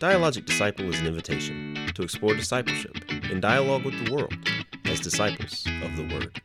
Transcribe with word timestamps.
Dialogic 0.00 0.44
Disciple 0.44 0.84
is 0.92 1.00
an 1.00 1.06
invitation 1.06 1.90
to 1.94 2.02
explore 2.02 2.34
discipleship 2.34 2.96
in 3.30 3.40
dialogue 3.40 3.84
with 3.84 4.04
the 4.04 4.12
world 4.12 4.34
as 4.84 5.00
disciples 5.00 5.64
of 5.82 5.96
the 5.96 6.02
Word. 6.14 6.40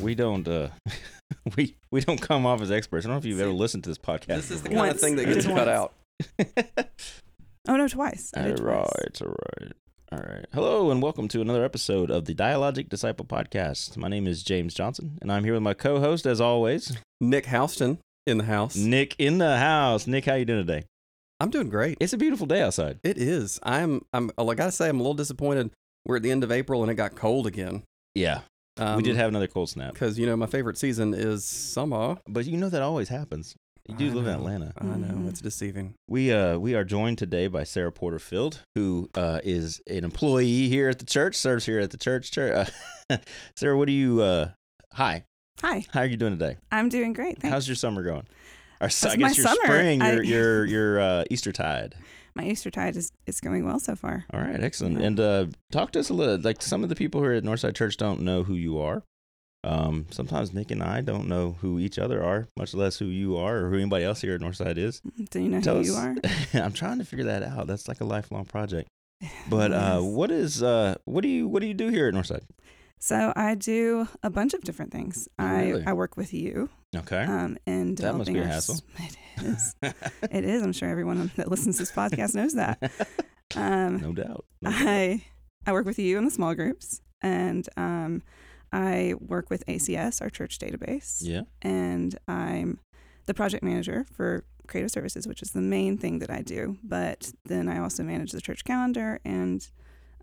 we 0.00 0.14
don't 0.14 0.46
uh 0.46 0.68
we 1.56 1.76
we 1.90 2.00
don't 2.00 2.20
come 2.20 2.46
off 2.46 2.60
as 2.60 2.70
experts. 2.70 3.04
I 3.04 3.08
don't 3.08 3.14
know 3.16 3.18
if 3.18 3.24
you've 3.24 3.40
ever 3.40 3.50
listened 3.50 3.84
to 3.84 3.90
this 3.90 3.98
podcast. 3.98 4.26
This 4.26 4.50
is 4.50 4.62
the 4.62 4.68
before. 4.68 4.84
kind 4.84 4.94
of 4.94 5.00
thing 5.00 5.16
that 5.16 5.24
gets 5.26 5.46
cut 5.46 5.68
out. 5.68 5.94
Oh 7.68 7.76
no, 7.76 7.88
twice. 7.88 8.30
I 8.36 8.42
all 8.42 8.46
did 8.46 8.60
right, 8.60 8.86
twice. 9.12 9.22
all 9.22 9.34
right, 9.60 9.72
all 10.12 10.18
right. 10.18 10.44
Hello 10.54 10.90
and 10.90 11.02
welcome 11.02 11.28
to 11.28 11.40
another 11.40 11.64
episode 11.64 12.10
of 12.10 12.24
the 12.26 12.34
Dialogic 12.34 12.88
Disciple 12.88 13.24
Podcast. 13.24 13.96
My 13.96 14.08
name 14.08 14.26
is 14.26 14.42
James 14.42 14.74
Johnson, 14.74 15.18
and 15.20 15.32
I'm 15.32 15.44
here 15.44 15.54
with 15.54 15.62
my 15.62 15.74
co-host, 15.74 16.26
as 16.26 16.40
always, 16.40 16.96
Nick 17.20 17.46
Houston 17.46 17.98
in 18.26 18.38
the 18.38 18.44
house. 18.44 18.76
Nick 18.76 19.16
in 19.18 19.38
the 19.38 19.56
house. 19.56 20.06
Nick, 20.06 20.26
how 20.26 20.34
you 20.34 20.44
doing 20.44 20.64
today? 20.66 20.84
I'm 21.40 21.50
doing 21.50 21.68
great. 21.68 21.98
It's 22.00 22.12
a 22.12 22.18
beautiful 22.18 22.46
day 22.46 22.62
outside. 22.62 22.98
It 23.04 23.18
is. 23.18 23.58
I'm. 23.62 24.04
I'm. 24.12 24.30
Like 24.38 24.56
I 24.58 24.64
gotta 24.64 24.72
say, 24.72 24.88
I'm 24.88 24.96
a 25.00 25.02
little 25.02 25.14
disappointed. 25.14 25.70
We're 26.06 26.16
at 26.16 26.22
the 26.22 26.30
end 26.30 26.44
of 26.44 26.52
April 26.52 26.82
and 26.82 26.90
it 26.90 26.94
got 26.94 27.14
cold 27.16 27.46
again. 27.46 27.82
Yeah, 28.14 28.40
Um, 28.78 28.96
we 28.96 29.02
did 29.02 29.16
have 29.16 29.28
another 29.28 29.48
cold 29.48 29.68
snap, 29.68 29.92
because 29.92 30.18
you 30.18 30.24
know 30.24 30.36
my 30.36 30.46
favorite 30.46 30.78
season 30.78 31.12
is 31.12 31.44
summer. 31.44 32.16
but 32.26 32.46
you 32.46 32.56
know 32.56 32.68
that 32.70 32.80
always 32.80 33.08
happens. 33.10 33.54
You 33.88 33.94
do 33.96 34.10
I 34.10 34.14
live 34.14 34.26
in. 34.26 34.34
Atlanta. 34.34 34.72
I 34.78 34.84
know 34.84 35.14
Mhm. 35.14 35.28
it's 35.28 35.40
deceiving. 35.40 35.94
We 36.08 36.32
uh 36.32 36.58
we 36.58 36.74
are 36.74 36.84
joined 36.84 37.18
today 37.18 37.46
by 37.46 37.64
Sarah 37.64 37.92
Porterfield, 37.92 38.60
who 38.74 39.08
uh 39.14 39.40
is 39.44 39.80
an 39.86 40.04
employee 40.04 40.68
here 40.68 40.88
at 40.88 40.98
the 40.98 41.06
church, 41.06 41.36
serves 41.36 41.66
here 41.66 41.78
at 41.78 41.90
the 41.90 41.96
church. 41.96 42.30
Church. 42.32 42.70
Uh, 43.10 43.16
Sarah, 43.56 43.76
what 43.78 43.86
do 43.86 43.92
you? 43.92 44.22
uh 44.22 44.50
Hi, 44.94 45.24
Hi, 45.62 45.84
how 45.92 46.00
are 46.00 46.06
you 46.06 46.16
doing 46.16 46.32
today? 46.38 46.56
I'm 46.72 46.88
doing 46.88 47.12
great. 47.12 47.38
Thanks. 47.40 47.52
How's 47.52 47.68
your 47.68 47.76
summer 47.76 48.02
going? 48.02 48.26
Or, 48.80 48.86
s- 48.86 49.04
I 49.04 49.08
How's 49.10 49.16
guess 49.16 49.20
my 49.38 49.42
your 49.42 49.46
summer? 49.46 49.64
spring, 49.64 50.00
your 50.00 50.08
I- 50.08 50.22
your 50.22 50.64
your 50.76 51.00
uh, 51.00 51.24
Easter 51.30 51.52
tide. 51.52 51.94
My 52.34 52.44
Easter 52.44 52.70
tide 52.70 52.96
is, 52.96 53.12
is 53.26 53.40
going 53.40 53.64
well 53.64 53.80
so 53.80 53.96
far. 53.96 54.26
All 54.34 54.40
right, 54.40 54.62
excellent. 54.62 55.00
Yeah. 55.00 55.06
And 55.06 55.20
uh, 55.20 55.46
talk 55.72 55.92
to 55.92 56.00
us 56.00 56.10
a 56.10 56.14
little. 56.14 56.38
Like 56.38 56.60
some 56.60 56.82
of 56.82 56.90
the 56.90 56.94
people 56.94 57.22
here 57.22 57.32
at 57.32 57.44
Northside 57.44 57.74
Church 57.74 57.96
don't 57.96 58.20
know 58.20 58.42
who 58.42 58.54
you 58.54 58.78
are. 58.78 59.02
Um, 59.66 60.06
sometimes 60.10 60.54
Nick 60.54 60.70
and 60.70 60.82
I 60.82 61.00
don't 61.00 61.26
know 61.28 61.56
who 61.60 61.78
each 61.78 61.98
other 61.98 62.22
are, 62.22 62.48
much 62.56 62.72
less 62.74 62.98
who 62.98 63.06
you 63.06 63.36
are 63.36 63.58
or 63.58 63.70
who 63.70 63.76
anybody 63.76 64.04
else 64.04 64.20
here 64.20 64.34
at 64.34 64.40
Northside 64.40 64.78
is. 64.78 65.00
Do 65.30 65.40
you 65.40 65.48
know 65.48 65.60
Tell 65.60 65.74
who 65.74 65.80
us. 65.80 65.86
you 65.88 65.94
are? 65.94 66.14
I'm 66.64 66.72
trying 66.72 66.98
to 66.98 67.04
figure 67.04 67.24
that 67.26 67.42
out. 67.42 67.66
That's 67.66 67.88
like 67.88 68.00
a 68.00 68.04
lifelong 68.04 68.44
project. 68.44 68.88
But 69.48 69.72
uh, 69.72 70.00
what 70.00 70.30
is 70.30 70.62
uh, 70.62 70.96
what 71.04 71.22
do 71.22 71.28
you 71.28 71.48
what 71.48 71.60
do 71.62 71.66
you 71.66 71.74
do 71.74 71.88
here 71.88 72.06
at 72.08 72.14
Northside? 72.14 72.42
So 72.98 73.32
I 73.36 73.54
do 73.54 74.08
a 74.22 74.30
bunch 74.30 74.54
of 74.54 74.62
different 74.62 74.92
things. 74.92 75.28
I, 75.38 75.64
Really? 75.68 75.84
I 75.86 75.92
work 75.94 76.16
with 76.16 76.32
you 76.32 76.68
Okay. 76.94 77.24
um, 77.24 77.56
in 77.66 77.94
That 77.96 78.14
must 78.16 78.32
be 78.32 78.38
a 78.38 78.44
hassle. 78.46 78.76
It 79.38 79.44
is. 79.44 79.74
it 80.30 80.44
is. 80.44 80.62
I'm 80.62 80.72
sure 80.72 80.88
everyone 80.88 81.30
that 81.36 81.50
listens 81.50 81.76
to 81.76 81.82
this 81.82 81.92
podcast 81.92 82.34
knows 82.34 82.54
that. 82.54 82.78
Um, 83.54 84.00
no 84.00 84.12
doubt. 84.12 84.44
No 84.62 84.70
doubt. 84.70 84.80
I 84.86 85.22
I 85.66 85.72
work 85.72 85.84
with 85.86 85.98
you 85.98 86.16
in 86.18 86.24
the 86.24 86.30
small 86.30 86.54
groups, 86.54 87.00
and 87.22 87.68
um, 87.76 88.22
I 88.72 89.14
work 89.20 89.50
with 89.50 89.64
ACS, 89.66 90.20
our 90.20 90.30
church 90.30 90.58
database. 90.58 91.18
Yeah. 91.20 91.42
and 91.62 92.16
I'm 92.28 92.78
the 93.26 93.34
project 93.34 93.62
manager 93.64 94.06
for 94.12 94.44
creative 94.66 94.90
services, 94.90 95.26
which 95.26 95.42
is 95.42 95.50
the 95.52 95.60
main 95.60 95.96
thing 95.98 96.18
that 96.20 96.30
I 96.30 96.42
do. 96.42 96.76
But 96.82 97.32
then 97.44 97.68
I 97.68 97.78
also 97.78 98.02
manage 98.02 98.32
the 98.32 98.40
church 98.40 98.64
calendar 98.64 99.20
and 99.24 99.66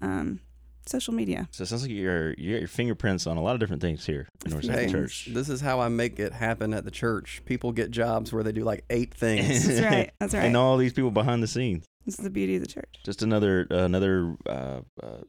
um, 0.02 0.40
social 0.86 1.14
media. 1.14 1.48
So 1.52 1.64
it 1.64 1.68
sounds 1.68 1.82
like 1.84 1.92
you're 1.92 2.34
you 2.34 2.54
got 2.54 2.60
your 2.60 2.68
fingerprints 2.68 3.26
on 3.28 3.38
a 3.38 3.42
lot 3.42 3.54
of 3.56 3.60
different 3.60 3.82
things 3.82 4.06
here 4.06 4.28
at 4.46 4.52
Northside 4.52 4.74
Hey, 4.76 4.92
Church. 4.92 5.30
this 5.32 5.48
is 5.50 5.62
how 5.62 5.80
I 5.80 5.88
make 5.90 6.20
it 6.20 6.34
happen 6.34 6.74
at 6.74 6.84
the 6.86 6.92
church. 6.92 7.42
People 7.46 7.72
get 7.72 7.90
jobs 7.92 8.32
where 8.34 8.44
they 8.44 8.52
do 8.52 8.64
like 8.64 8.84
eight 8.90 9.14
things. 9.24 9.66
That's 9.68 9.82
right. 9.82 10.12
That's 10.20 10.34
right. 10.34 10.44
And 10.46 10.56
all 10.58 10.78
these 10.78 10.94
people 10.94 11.12
behind 11.12 11.42
the 11.44 11.48
scenes. 11.48 11.86
This 12.06 12.20
is 12.20 12.24
the 12.24 12.30
beauty 12.30 12.56
of 12.58 12.62
the 12.62 12.68
church. 12.68 12.96
Just 13.06 13.22
another 13.22 13.62
another 13.70 14.36
uh, 14.46 14.82
uh, 15.02 15.22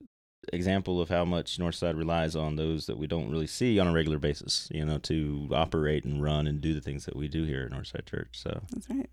example 0.53 1.01
of 1.01 1.09
how 1.09 1.25
much 1.25 1.59
Northside 1.59 1.97
relies 1.97 2.35
on 2.37 2.57
those 2.57 2.87
that 2.87 2.99
we 2.99 3.07
don't 3.07 3.31
really 3.31 3.47
see 3.47 3.79
on 3.79 3.87
a 3.87 3.93
regular 3.93 4.19
basis. 4.19 4.69
You 4.73 4.85
know, 4.85 4.99
to 4.99 5.49
operate 5.53 6.05
and 6.05 6.23
run 6.23 6.47
and 6.47 6.61
do 6.61 6.75
the 6.75 6.81
things 6.81 7.05
that 7.07 7.17
we 7.17 7.29
do 7.29 7.45
here 7.45 7.63
at 7.71 7.77
Northside 7.77 8.07
Church. 8.07 8.31
So, 8.33 8.61
That's 8.73 8.89
right. 8.91 9.09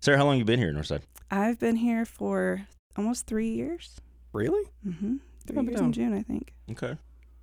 Sarah, 0.00 0.18
how 0.18 0.24
long 0.26 0.38
you 0.38 0.44
been 0.44 0.58
here 0.58 0.68
at 0.68 0.74
Northside? 0.74 1.02
I've 1.30 1.58
been 1.58 1.76
here 1.76 2.04
for 2.04 2.66
almost 2.96 3.26
three 3.26 3.48
years. 3.50 4.00
really? 4.32 4.68
Mm-hmm. 4.86 5.16
Three 5.46 5.56
Up 5.56 5.60
and 5.60 5.68
years 5.68 5.80
in. 5.80 5.92
June, 5.92 6.14
I 6.14 6.22
think. 6.22 6.52
Okay. 6.70 6.96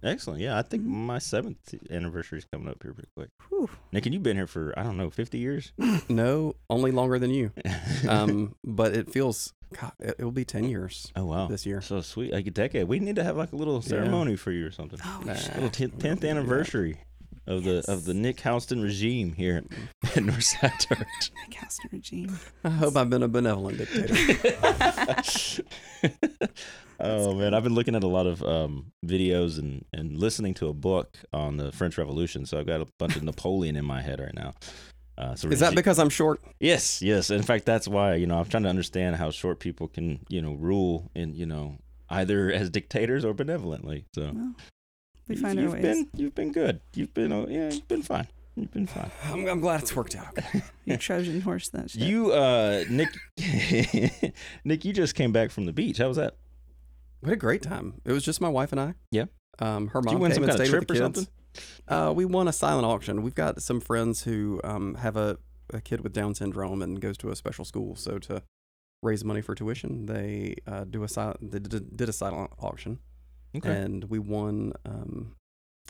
Excellent. 0.04 0.40
Yeah, 0.42 0.58
I 0.58 0.62
think 0.64 0.84
Mhm. 0.84 0.88
my 0.88 1.20
seventh 1.20 1.76
anniversary 1.92 2.40
is 2.40 2.46
coming 2.46 2.68
up 2.68 2.82
here 2.82 2.94
pretty 2.94 3.10
quick. 3.16 3.30
Whew. 3.50 3.70
Nick, 3.92 4.06
and 4.06 4.14
you've 4.14 4.24
been 4.24 4.36
here 4.38 4.48
for 4.48 4.74
I 4.78 4.84
don't 4.84 4.98
know, 4.98 5.10
fifty 5.10 5.38
years. 5.38 5.74
No, 6.10 6.56
only 6.70 6.92
longer 6.92 7.20
than 7.20 7.30
you. 7.32 7.52
Um, 8.08 8.56
but 8.64 8.96
it 8.96 9.12
feels. 9.12 9.54
God, 9.80 9.94
it, 10.00 10.16
it'll 10.20 10.32
be 10.32 10.44
ten 10.44 10.66
years 10.66 11.12
oh 11.16 11.26
wow, 11.26 11.48
this 11.48 11.66
year. 11.66 11.80
so 11.82 12.02
sweet, 12.02 12.34
like 12.34 12.46
a 12.48 12.52
decade. 12.52 12.88
We 12.88 13.00
need 13.00 13.16
to 13.16 13.24
have 13.24 13.38
like 13.38 13.54
a 13.54 13.56
little 13.56 13.76
Yeah. 13.76 13.90
ceremony 13.90 14.36
for 14.36 14.52
you 14.52 14.66
or 14.68 14.72
something. 14.72 15.00
Oh, 15.06 15.22
Nah. 15.26 15.34
little 15.34 15.70
tenth 15.70 16.24
anniversary 16.26 16.98
of 17.52 17.64
the 17.64 17.84
of 17.88 18.06
the 18.06 18.14
Nick 18.14 18.40
Houston 18.42 18.82
regime 18.82 19.34
here 19.34 19.58
at 19.58 19.66
Northside 20.16 20.80
Church. 20.88 21.32
Castro 21.50 21.90
regime. 21.92 22.40
I 22.64 22.70
hope 22.70 22.96
I've 22.96 23.10
been 23.10 23.24
a 23.24 23.28
benevolent 23.28 23.78
dictator. 23.78 24.16
oh 27.00 27.34
man, 27.36 27.54
I've 27.54 27.64
been 27.64 27.76
looking 27.76 27.96
at 27.96 28.04
a 28.04 28.08
lot 28.08 28.28
of 28.28 28.42
um, 28.44 28.92
videos 29.06 29.60
and 29.60 29.86
and 29.94 30.18
listening 30.18 30.54
to 30.56 30.68
a 30.68 30.74
book 30.74 31.18
on 31.34 31.58
the 31.58 31.72
French 31.72 31.98
Revolution. 31.98 32.46
So 32.46 32.60
I've 32.60 32.68
got 32.68 32.82
a 32.82 32.88
bunch 32.98 33.16
of 33.16 33.24
Napoleon 33.24 33.76
in 33.76 33.86
my 33.86 34.02
head 34.02 34.20
right 34.20 34.34
now. 34.34 34.54
Uh, 35.18 35.36
so 35.36 35.50
Is 35.50 35.60
that 35.60 35.76
because 35.76 36.00
I'm 36.00 36.10
short? 36.10 36.42
Yes, 36.60 37.02
yes. 37.02 37.30
In 37.30 37.44
fact, 37.44 37.66
that's 37.66 37.88
why 37.88 38.16
you 38.16 38.26
know 38.26 38.40
I'm 38.40 38.46
trying 38.46 38.64
to 38.64 38.70
understand 38.70 39.18
how 39.18 39.30
short 39.30 39.60
people 39.60 39.88
can 39.88 40.20
you 40.30 40.42
know 40.42 40.54
rule 40.54 41.12
in 41.14 41.36
you 41.36 41.46
know 41.46 41.78
either 42.10 42.52
as 42.52 42.70
dictators 42.70 43.24
or 43.24 43.34
benevolently. 43.34 44.06
So 44.14 44.32
Well, 44.34 44.56
we 45.32 45.36
you- 45.38 45.42
find 45.42 45.58
our 45.60 45.64
you've 45.64 45.74
ways. 45.74 45.82
been 45.82 46.10
you've 46.16 46.36
been 46.36 46.52
good. 46.52 46.82
You've 46.94 47.14
been 47.14 47.32
oh, 47.32 47.48
yeah, 47.50 47.70
you've 47.72 47.88
been 47.88 48.04
fine. 48.04 48.28
You've 48.56 48.72
been 48.72 48.88
fine. 48.88 49.10
I'm, 49.26 49.48
I'm 49.48 49.60
glad 49.60 49.82
it's 49.82 49.96
worked 49.96 50.16
out. 50.16 50.38
Okay. 50.38 50.62
You 50.86 50.98
Trojan 50.98 51.42
horse 51.42 51.70
that 51.70 51.92
shit. 51.92 52.02
You 52.02 52.32
uh 52.32 52.84
Nick 52.90 53.10
Nick, 54.66 54.86
you 54.86 54.94
just 54.94 55.16
came 55.16 55.32
back 55.32 55.52
from 55.52 55.66
the 55.66 55.74
beach. 55.74 55.98
How 55.98 56.08
was 56.08 56.18
that? 56.18 56.36
What 57.22 57.32
a 57.34 57.36
great 57.36 57.62
time. 57.62 58.02
It 58.06 58.12
was 58.12 58.24
just 58.24 58.42
my 58.42 58.50
wife 58.50 58.72
and 58.72 58.82
I. 58.82 58.94
Yeah. 59.12 59.26
Um, 59.60 59.88
her 59.90 60.02
Did 60.02 60.06
mom 60.08 60.16
you 60.16 60.20
win 60.22 60.32
came 60.32 60.36
some 60.36 60.44
and 60.44 60.52
kind 60.52 60.62
of 60.62 60.68
stayed 60.68 60.76
with 60.80 60.88
trip 60.88 60.88
the 60.88 60.94
or 61.06 61.08
kids. 61.10 61.20
something? 61.20 61.34
Uh, 61.88 62.14
we 62.14 62.26
won 62.26 62.48
a 62.48 62.54
silent 62.54 62.86
auction. 62.86 63.22
We've 63.22 63.36
got 63.36 63.62
some 63.62 63.80
friends 63.80 64.24
who 64.24 64.60
um, 64.64 64.96
have 64.96 65.18
a, 65.18 65.38
a 65.74 65.82
kid 65.82 66.02
with 66.02 66.14
Down 66.14 66.34
syndrome 66.34 66.82
and 66.82 67.00
goes 67.00 67.18
to 67.20 67.30
a 67.30 67.36
special 67.36 67.64
school. 67.66 67.96
So 67.96 68.18
to 68.20 68.42
raise 69.04 69.24
money 69.24 69.42
for 69.42 69.54
tuition, 69.54 70.06
they 70.08 70.56
uh, 70.66 70.86
do 70.86 71.04
a 71.04 71.08
silent. 71.08 71.52
They 71.52 71.60
did, 71.60 71.96
did 71.96 72.10
a 72.10 72.14
silent 72.14 72.52
auction, 72.60 73.00
Okay. 73.56 73.70
and 73.70 74.06
we 74.06 74.18
won 74.20 74.74
um, 74.86 75.36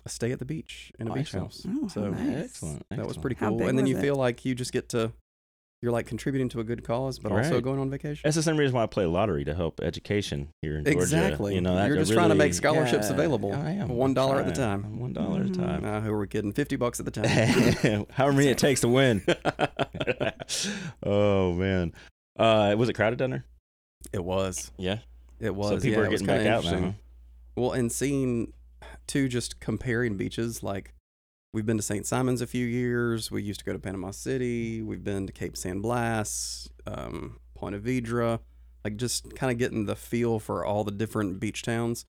a 0.06 0.10
stay 0.10 0.32
at 0.32 0.40
the 0.40 0.46
beach 0.46 0.92
in 1.00 1.08
a 1.08 1.14
beach 1.14 1.34
excellent. 1.36 1.46
house. 1.54 1.66
Oh, 1.68 1.88
so 1.88 2.10
nice. 2.10 2.46
Excellent. 2.46 2.86
that 2.90 3.06
was 3.08 3.18
pretty 3.18 3.36
cool. 3.36 3.62
And 3.68 3.78
then 3.78 3.86
you 3.88 3.98
it? 3.98 4.02
feel 4.02 4.16
like 4.16 4.46
you 4.46 4.56
just 4.56 4.72
get 4.74 4.90
to. 4.90 5.12
You're 5.84 5.92
like 5.92 6.06
contributing 6.06 6.48
to 6.50 6.60
a 6.60 6.64
good 6.64 6.84
cause, 6.84 7.18
but 7.18 7.32
also 7.32 7.60
going 7.60 7.80
on 7.80 7.90
vacation. 7.90 8.22
That's 8.24 8.36
the 8.36 8.44
same 8.44 8.56
reason 8.56 8.76
why 8.76 8.84
I 8.84 8.86
play 8.86 9.08
lottery 9.08 9.44
to 9.46 9.56
help 9.56 9.80
education 9.82 10.50
here 10.62 10.78
in 10.78 10.84
Georgia. 10.86 11.00
Exactly. 11.00 11.56
You 11.56 11.62
know, 11.62 11.84
You're 11.88 11.96
just 11.96 12.14
trying 12.14 12.30
to 12.30 12.36
make 12.36 12.54
scholarships 12.54 13.08
Yeah, 13.08 13.16
available. 13.16 13.52
I 13.52 13.72
am. 13.72 13.90
One 13.90 14.14
dollar 14.14 14.40
at 14.40 14.46
the 14.46 14.52
time. 14.52 15.00
One 15.00 15.12
dollar 15.12 15.40
at 15.40 15.48
a 15.48 15.50
Mhm. 15.50 15.56
time. 15.56 15.84
Uh, 15.84 16.02
who 16.02 16.12
are 16.12 16.20
we 16.20 16.28
kidding? 16.28 16.52
Fifty 16.54 16.76
bucks 16.76 17.00
at 17.00 17.08
the 17.08 17.12
time. 17.12 18.06
However 18.12 18.34
many 18.38 18.50
it 18.50 18.60
takes 18.60 18.82
to 18.82 18.90
win. 18.90 19.24
oh 21.04 21.54
man, 21.54 21.94
uh, 22.38 22.76
was 22.78 22.90
it 22.90 22.94
crowded 22.94 23.18
down 23.20 23.32
there? 23.32 23.46
it 24.14 24.24
was. 24.24 24.72
Yeah. 24.78 25.00
It 25.40 25.56
was. 25.56 25.70
so 25.70 25.76
people 25.80 26.02
yeah, 26.02 26.08
are 26.08 26.10
getting 26.12 26.28
back 26.28 26.46
out 26.46 26.64
now. 26.64 26.94
Interesting. 27.56 27.64
Well, 27.64 27.72
and 27.74 27.92
seeing 27.92 28.54
too, 29.08 29.28
just 29.28 29.60
comparing 29.60 30.18
beaches. 30.18 30.64
Like 30.64 30.94
we've 31.54 31.66
been 31.66 31.78
to 31.78 31.84
St. 31.84 32.06
Simon's 32.06 32.42
a 32.42 32.48
few 32.48 32.66
years. 32.66 33.32
We 33.32 33.44
used 33.44 33.60
to 33.60 33.66
go 33.66 33.74
to 33.74 33.80
Panama 33.80 34.12
City. 34.12 34.82
We've 34.82 35.04
been 35.04 35.28
to 35.28 35.34
Cape 35.34 35.58
San 35.58 35.82
Blas, 35.82 36.70
um, 36.88 37.40
Ponte 37.56 37.82
Vedra. 37.84 38.40
Like 38.84 38.98
just 38.98 39.36
kind 39.36 39.52
of 39.52 39.58
getting 39.60 39.86
the 39.86 39.96
feel 39.96 40.40
for 40.40 40.66
all 40.66 40.84
the 40.84 40.92
different 40.92 41.40
beach 41.40 41.62
towns. 41.62 42.06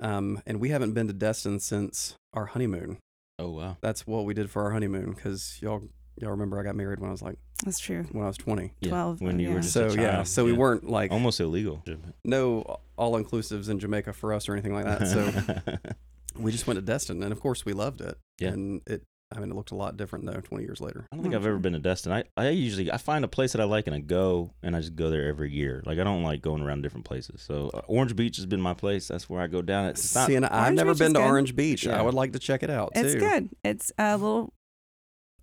Um, 0.00 0.42
and 0.46 0.60
we 0.60 0.70
haven't 0.70 0.92
been 0.92 1.06
to 1.08 1.12
Destin 1.12 1.60
since 1.60 2.16
our 2.32 2.46
honeymoon. 2.46 2.98
Oh 3.38 3.50
wow. 3.50 3.76
That's 3.80 4.06
what 4.06 4.24
we 4.24 4.34
did 4.34 4.50
for 4.50 4.62
our 4.64 4.70
honeymoon 4.72 5.12
because 5.12 5.58
y'all 5.62 5.82
y'all 6.20 6.30
remember 6.32 6.58
I 6.58 6.64
got 6.64 6.74
married 6.74 6.98
when 6.98 7.08
I 7.08 7.12
was 7.12 7.22
like 7.22 7.38
That's 7.64 7.78
true. 7.78 8.04
when 8.10 8.24
I 8.24 8.26
was 8.26 8.36
twenty. 8.36 8.72
Yeah, 8.80 8.88
12, 8.90 9.20
when 9.20 9.38
you 9.38 9.48
yeah. 9.48 9.54
were 9.54 9.60
just 9.60 9.72
So 9.74 9.86
a 9.86 9.94
yeah, 9.94 10.10
child. 10.12 10.26
so 10.28 10.44
we 10.44 10.52
weren't 10.52 10.88
like 10.90 11.12
almost 11.12 11.38
illegal. 11.40 11.84
no 12.24 12.80
all 12.98 13.12
inclusives 13.12 13.70
in 13.70 13.78
Jamaica 13.78 14.12
for 14.12 14.34
us 14.34 14.48
or 14.48 14.52
anything 14.52 14.74
like 14.74 14.84
that. 14.84 15.08
So 15.08 15.78
we 16.38 16.52
just 16.52 16.66
went 16.66 16.76
to 16.76 16.82
Destin, 16.82 17.22
and 17.22 17.32
of 17.32 17.40
course 17.40 17.64
we 17.64 17.72
loved 17.72 18.00
it. 18.00 18.18
Yeah. 18.38 18.48
And 18.48 18.82
it 18.86 19.02
I 19.30 19.40
mean, 19.40 19.50
it 19.50 19.54
looked 19.54 19.72
a 19.72 19.74
lot 19.76 19.98
different 19.98 20.24
though. 20.24 20.40
Twenty 20.40 20.64
years 20.64 20.80
later. 20.80 21.06
I 21.12 21.16
don't 21.16 21.22
think 21.22 21.34
I've 21.34 21.44
ever 21.44 21.58
been 21.58 21.74
to 21.74 21.78
Destin. 21.78 22.12
I, 22.12 22.24
I 22.36 22.48
usually 22.48 22.90
I 22.90 22.96
find 22.96 23.24
a 23.24 23.28
place 23.28 23.52
that 23.52 23.60
I 23.60 23.64
like 23.64 23.86
and 23.86 23.94
I 23.94 23.98
go 23.98 24.54
and 24.62 24.74
I 24.74 24.80
just 24.80 24.96
go 24.96 25.10
there 25.10 25.26
every 25.28 25.52
year. 25.52 25.82
Like 25.84 25.98
I 25.98 26.04
don't 26.04 26.22
like 26.22 26.40
going 26.40 26.62
around 26.62 26.80
different 26.82 27.04
places. 27.04 27.42
So 27.42 27.70
uh, 27.74 27.82
Orange 27.88 28.16
Beach 28.16 28.36
has 28.36 28.46
been 28.46 28.60
my 28.60 28.72
place. 28.72 29.06
That's 29.06 29.28
where 29.28 29.42
I 29.42 29.46
go 29.46 29.60
down. 29.60 29.84
It's 29.86 30.14
not 30.14 30.28
See, 30.28 30.34
and 30.34 30.46
I've 30.46 30.52
Orange 30.62 30.76
never 30.76 30.92
Beach 30.94 30.98
been 30.98 31.14
to 31.14 31.20
good. 31.20 31.26
Orange 31.26 31.54
Beach. 31.56 31.84
Yeah. 31.84 31.98
I 31.98 32.02
would 32.02 32.14
like 32.14 32.32
to 32.32 32.38
check 32.38 32.62
it 32.62 32.70
out 32.70 32.92
It's 32.94 33.12
too. 33.12 33.20
good. 33.20 33.50
It's 33.62 33.92
a 33.98 34.16
little, 34.16 34.52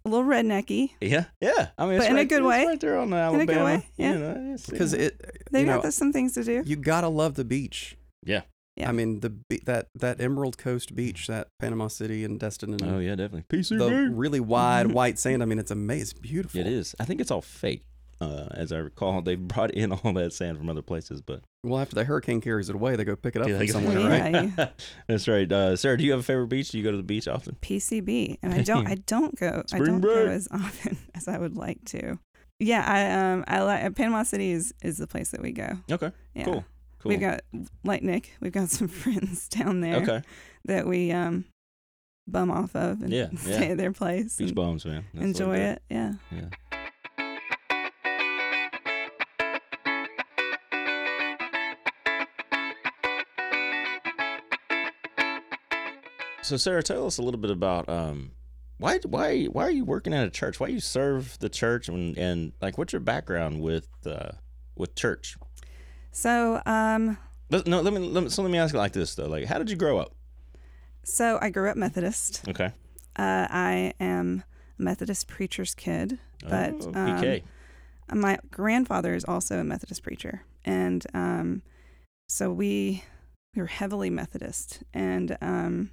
a 0.06 0.10
little 0.10 0.26
rednecky. 0.26 0.92
yeah 1.02 1.26
yeah. 1.42 1.70
I 1.78 1.86
mean, 1.86 1.96
it's 1.96 2.06
But 2.06 2.12
in 2.12 2.18
a 2.18 2.26
good 2.26 2.40
it's 2.42 2.48
way. 2.48 2.66
right 2.66 2.80
there 2.80 2.98
on 2.98 3.10
the 3.10 3.18
In 3.18 3.22
a 3.22 3.26
Alabama. 3.26 3.46
good 3.54 3.64
way, 3.66 3.88
yeah. 3.98 4.14
You 4.14 4.20
know, 4.20 4.58
because 4.70 4.94
you 4.94 5.00
know. 5.00 5.06
it. 5.06 5.42
They 5.52 5.60
you 5.62 5.66
got 5.66 5.84
know, 5.84 5.90
some 5.90 6.14
things 6.14 6.34
to 6.34 6.44
do. 6.44 6.64
you 6.66 6.76
gotta 6.76 7.08
love 7.08 7.36
the 7.36 7.46
beach. 7.46 7.98
Yeah. 8.24 8.42
Yeah. 8.76 8.90
I 8.90 8.92
mean 8.92 9.22
the 9.22 9.34
that 9.66 9.88
that 9.96 10.20
Emerald 10.20 10.58
Coast 10.58 10.96
beach, 10.96 11.28
that 11.28 11.48
Panama 11.60 11.88
City 11.88 12.26
and 12.26 12.38
Destin, 12.40 12.74
and 12.74 12.84
oh 12.84 13.00
yeah, 13.00 13.16
definitely. 13.16 13.46
PCB. 13.50 13.78
the 13.80 14.14
really 14.14 14.42
wide 14.42 14.92
white 14.92 15.18
sand. 15.18 15.42
I 15.42 15.46
mean, 15.46 15.60
it's 15.60 15.72
amazing. 15.72 16.02
It's 16.02 16.14
beautiful. 16.14 16.60
It 16.60 16.68
is. 16.68 16.94
I 17.00 17.06
think 17.06 17.22
it's 17.22 17.32
all 17.32 17.42
fake. 17.42 17.84
Uh, 18.22 18.48
as 18.52 18.72
I 18.72 18.78
recall, 18.78 19.22
they've 19.22 19.38
brought 19.48 19.72
in 19.72 19.92
all 19.92 20.14
that 20.14 20.32
sand 20.34 20.58
from 20.58 20.70
other 20.70 20.82
places, 20.82 21.22
but 21.22 21.42
Well, 21.66 21.80
after 21.82 21.96
the 21.96 22.06
hurricane 22.06 22.40
carries 22.40 22.70
it 22.70 22.76
away, 22.76 22.96
they 22.96 23.04
go 23.04 23.16
pick 23.16 23.36
it 23.36 23.42
up 23.42 23.48
Yeah, 23.50 23.58
from 23.58 23.68
somewhere, 23.68 24.00
Yeah, 24.00 24.08
right? 24.32 24.44
you- 24.58 24.68
That's 25.08 25.28
right. 25.28 25.52
Uh, 25.52 25.76
Sarah, 25.76 25.98
do 25.98 26.04
you 26.06 26.12
have 26.12 26.22
a 26.22 26.24
favorite 26.24 26.48
beach? 26.48 26.70
Do 26.70 26.78
you 26.78 26.84
go 26.84 26.92
to 26.92 26.98
the 26.98 27.04
beach 27.04 27.28
often? 27.28 27.58
PCB, 27.62 28.38
and 28.42 28.54
I 28.54 28.62
don't 28.62 28.88
I 28.88 28.96
don't 29.06 29.36
go 29.38 29.64
I 29.74 29.80
don't 29.80 30.00
break. 30.00 30.26
go 30.28 30.28
as 30.32 30.48
often 30.52 30.98
as 31.14 31.28
I 31.28 31.38
would 31.38 31.58
like 31.58 31.84
to. 31.86 32.18
Yeah, 32.60 32.86
I 32.88 33.34
um 33.34 33.44
I 33.50 33.62
like 33.64 33.96
Panama 33.96 34.24
City 34.24 34.52
is 34.52 34.74
is 34.82 34.98
the 34.98 35.08
place 35.08 35.32
that 35.32 35.42
we 35.42 35.52
go. 35.52 35.78
Okay, 35.92 36.12
Yeah. 36.34 36.46
cool, 36.46 36.66
cool. 37.00 37.10
We've 37.10 37.20
got 37.20 37.42
like 37.84 38.02
Nick, 38.02 38.32
we've 38.40 38.54
got 38.54 38.70
some 38.70 38.88
friends 38.88 39.50
down 39.50 39.82
there 39.82 39.98
okay, 39.98 40.22
that 40.64 40.88
we 40.88 41.12
um 41.12 41.44
bum 42.30 42.50
off 42.50 42.76
of 42.78 43.02
and 43.02 43.12
Yeah, 43.12 43.28
stay 43.36 43.66
yeah. 43.66 43.72
at 43.74 43.78
their 43.78 43.92
place 43.92 44.38
beach 44.38 44.48
and 44.48 44.56
bums, 44.56 44.86
man. 44.86 45.04
That's 45.14 45.26
enjoy 45.26 45.58
it. 45.58 45.82
Yeah. 45.90 46.14
Yeah. 46.32 46.50
So 56.46 56.58
Sarah, 56.58 56.84
tell 56.84 57.08
us 57.08 57.18
a 57.18 57.24
little 57.24 57.40
bit 57.40 57.50
about 57.50 57.90
um, 57.90 58.30
why 58.78 59.00
why 59.00 59.46
why 59.46 59.64
are 59.64 59.72
you 59.72 59.84
working 59.84 60.14
at 60.14 60.28
a 60.28 60.30
church? 60.30 60.60
Why 60.60 60.68
you 60.68 60.80
serve 60.80 61.40
the 61.40 61.50
church 61.50 61.90
and 61.90 62.16
and 62.20 62.52
like 62.62 62.78
what's 62.78 62.94
your 62.94 63.00
background 63.00 63.62
with 63.62 63.88
uh, 64.06 64.34
with 64.76 64.94
church? 64.94 65.38
So 66.12 66.62
um 66.68 67.18
Let, 67.50 67.66
no, 67.66 67.82
let 67.82 67.94
me, 67.94 68.00
let 68.00 68.24
me 68.24 68.30
so 68.30 68.44
let 68.44 68.52
me 68.52 68.60
ask 68.60 68.76
it 68.76 68.78
like 68.78 68.94
this 68.94 69.16
though. 69.16 69.26
Like, 69.26 69.46
how 69.46 69.58
did 69.58 69.72
you 69.72 69.76
grow 69.76 69.98
up? 69.98 70.14
so 71.04 71.40
I 71.42 71.50
grew 71.50 71.68
up 71.70 71.78
Methodist. 71.78 72.44
Okay, 72.48 72.72
Uh, 73.16 73.48
I 73.50 73.94
am 74.00 74.44
a 74.78 74.84
Methodist 74.84 75.28
preacher's 75.28 75.74
kid, 75.74 76.20
but 76.48 76.76
oh, 76.80 76.92
um, 76.94 77.42
my 78.14 78.38
grandfather 78.52 79.16
is 79.16 79.26
also 79.26 79.60
a 79.60 79.64
Methodist 79.64 80.04
preacher, 80.04 80.44
and 80.64 81.08
um, 81.12 81.64
so 82.30 82.52
we 82.52 83.04
we 83.56 83.64
were 83.64 83.68
heavily 83.68 84.12
Methodist, 84.12 84.84
and 84.94 85.38
um, 85.42 85.92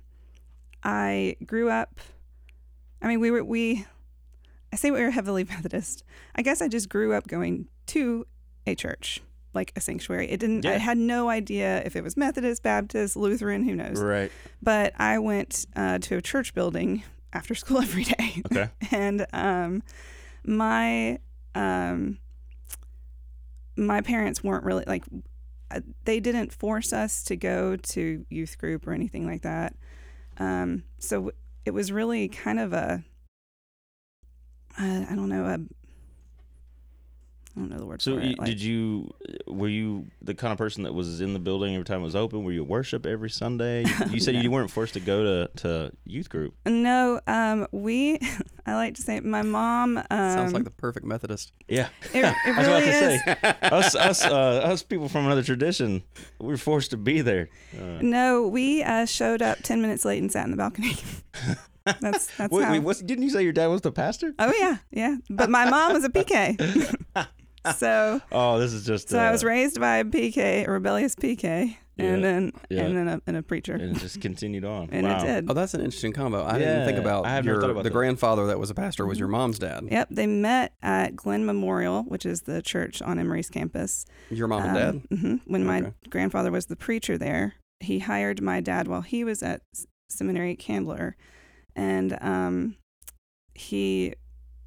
I 0.83 1.37
grew 1.45 1.71
up. 1.71 2.01
I 3.01 3.09
mean, 3.09 3.21
we 3.21 3.31
were 3.31 3.45
we. 3.45 3.87
I 4.73 4.77
say 4.77 4.91
we 4.91 5.01
were 5.01 5.11
heavily 5.11 5.45
Methodist. 5.49 6.05
I 6.35 6.43
guess 6.43 6.63
I 6.63 6.69
just 6.69 6.89
grew 6.89 7.13
up 7.13 7.27
going 7.27 7.67
to 7.89 8.27
a 8.67 8.75
church, 8.75 9.21
like 9.55 9.73
a 9.77 9.81
sanctuary. 9.81 10.31
It 10.31 10.41
didn't. 10.41 10.65
I 10.67 10.79
had 10.79 10.99
no 10.99 11.29
idea 11.29 11.83
if 11.85 11.97
it 11.97 12.03
was 12.03 12.17
Methodist, 12.17 12.63
Baptist, 12.63 13.17
Lutheran, 13.17 13.65
who 13.65 13.75
knows. 13.75 14.01
Right. 14.01 14.33
But 14.63 14.95
I 14.99 15.19
went 15.19 15.67
uh, 15.77 15.99
to 15.99 16.17
a 16.17 16.23
church 16.23 16.55
building 16.55 17.03
after 17.33 17.55
school 17.55 17.81
every 17.81 18.05
day 18.05 18.43
Okay. 18.47 18.69
and 18.91 19.27
um, 19.33 19.83
my 20.45 21.19
um, 21.55 22.19
my 23.77 24.01
parents 24.01 24.43
weren't 24.43 24.65
really 24.65 24.85
like 24.87 25.05
uh, 25.71 25.81
they 26.05 26.21
didn't 26.21 26.53
force 26.53 26.93
us 26.93 27.23
to 27.25 27.37
go 27.37 27.77
to 27.77 28.25
youth 28.29 28.59
group 28.59 28.87
or 28.87 28.93
anything 28.93 29.27
like 29.27 29.43
that. 29.43 29.75
Um, 30.43 30.83
so 30.99 31.31
it 31.65 31.71
was 31.71 31.93
really 31.93 32.27
kind 32.27 32.59
of 32.59 32.73
a 32.73 33.05
I, 34.77 35.07
I 35.09 35.15
don't 35.15 35.29
know 35.29 35.45
a 35.45 35.61
I 37.55 37.61
don't 37.61 37.69
know 37.71 37.79
the 37.79 37.85
word 37.87 38.01
So 38.01 38.17
for 38.17 38.25
you, 38.25 38.31
it. 38.33 38.39
like- 38.39 38.47
did 38.49 38.63
you 38.63 39.13
were 39.47 39.69
you 39.69 40.07
the 40.23 40.35
kind 40.35 40.53
of 40.53 40.59
person 40.59 40.85
that 40.85 40.95
was 40.95 41.21
in 41.21 41.35
the 41.35 41.39
building 41.39 41.75
every 41.75 41.85
time 41.85 42.01
it 42.01 42.05
was 42.05 42.17
open? 42.17 42.45
Were 42.45 42.53
you 42.53 42.65
worship 42.65 43.05
every 43.05 43.29
Sunday? 43.29 43.85
You 44.11 44.21
said 44.21 44.35
No. 44.37 44.41
you 44.41 44.51
weren't 44.51 44.71
forced 44.71 44.95
to 44.95 45.01
go 45.01 45.23
to, 45.23 45.51
to 45.63 45.93
youth 46.05 46.31
group. 46.31 46.55
No, 46.67 47.21
um, 47.27 47.67
we. 47.73 48.19
I 48.67 48.75
like 48.75 48.95
to 48.95 49.03
say 49.03 49.21
my 49.21 49.43
mom. 49.43 49.99
Um, 49.99 50.05
Sounds 50.09 50.53
like 50.55 50.65
the 50.65 50.71
perfect 50.71 51.05
Methodist. 51.05 51.53
Yeah, 51.69 51.89
it, 52.15 52.25
it 52.25 52.25
I 52.47 52.59
was 52.59 52.67
really 52.67 52.83
about 52.83 52.85
to 52.85 52.89
is. 52.89 53.23
say 53.23 53.69
us 53.69 53.95
us 53.97 54.25
uh, 54.25 54.33
us 54.65 54.83
people 54.83 55.09
from 55.11 55.27
another 55.27 55.43
tradition, 55.43 56.03
we 56.41 56.47
were 56.49 56.57
forced 56.57 56.91
to 56.93 56.97
be 56.97 57.21
there. 57.21 57.49
Uh, 57.79 57.99
No, 58.01 58.47
we 58.47 58.83
uh, 58.83 59.05
showed 59.05 59.43
up 59.43 59.59
ten 59.63 59.83
minutes 59.83 60.05
late 60.07 60.23
and 60.23 60.33
sat 60.33 60.45
in 60.47 60.53
the 60.53 60.57
balcony. 60.57 60.97
that's 62.01 62.35
that's 62.37 62.51
wait, 62.53 62.65
how. 62.65 62.71
wait, 62.73 62.79
what's, 62.79 63.01
didn't 63.03 63.25
you 63.25 63.31
say 63.31 63.43
your 63.43 63.53
dad 63.53 63.67
was 63.67 63.81
the 63.83 63.93
pastor? 63.93 64.33
oh 64.39 64.53
yeah, 64.59 64.77
yeah. 64.91 65.17
But 65.29 65.51
my 65.51 65.69
mom 65.69 65.93
was 65.93 66.05
a 66.05 66.09
PK. 66.09 66.57
So 67.77 68.21
Oh, 68.33 68.59
this 68.59 68.73
is 68.73 68.85
just. 68.85 69.09
so 69.09 69.19
I 69.19 69.31
was 69.31 69.45
uh, 69.45 69.49
raised 69.49 69.79
by 69.81 69.99
a 69.99 70.05
PK, 70.05 70.67
a 70.67 70.71
rebellious 70.71 71.15
PK, 71.15 71.77
Yeah, 71.97 72.05
and 72.07 72.25
then 72.25 72.53
yeah. 72.71 72.83
and 72.83 72.97
then 72.97 73.09
a, 73.09 73.23
and 73.27 73.37
a 73.37 73.43
preacher, 73.43 73.75
and 73.75 73.97
it 73.97 74.01
just 74.01 74.21
continued 74.21 74.65
on. 74.65 74.89
and 74.91 75.07
wow. 75.07 75.23
it 75.23 75.27
did. 75.27 75.51
Oh, 75.51 75.55
that's 75.55 75.75
an 75.75 75.81
interesting 75.81 76.13
combo. 76.13 76.45
I 76.45 76.59
didn't 76.59 76.87
think 76.87 76.99
about 76.99 77.25
I 77.27 77.31
have 77.31 77.45
never 77.45 77.55
your 77.55 77.61
thought 77.63 77.71
about 77.71 77.85
the 77.85 77.91
that. 77.91 77.95
grandfather 77.95 78.47
that 78.47 78.59
was 78.59 78.71
a 78.71 78.75
pastor 78.75 79.07
was 79.07 79.19
your 79.19 79.29
mom's 79.29 79.59
dad. 79.59 79.87
Yep, 79.91 80.09
they 80.11 80.27
met 80.27 80.73
at 80.83 81.15
Glenn 81.15 81.45
Memorial, 81.47 82.03
which 82.05 82.27
is 82.27 82.43
the 82.43 82.63
church 82.63 83.01
on 83.01 83.19
Emory's 83.19 83.49
campus. 83.51 84.07
Your 84.31 84.49
mom 84.49 84.63
and 84.65 84.75
dad. 85.11 85.19
hmm 85.19 85.37
When 85.47 85.65
my 85.65 85.93
grandfather 86.11 86.51
was 86.51 86.67
the 86.67 86.77
preacher 86.77 87.17
there, 87.17 87.55
he 87.81 88.01
hired 88.01 88.43
my 88.43 88.61
dad 88.61 88.89
while 88.89 89.03
he 89.03 89.23
was 89.25 89.43
at 89.43 89.61
s- 89.75 89.87
seminary 90.09 90.53
at 90.53 90.59
Candler, 90.59 91.15
and 91.77 92.17
um, 92.21 92.77
he 93.55 94.15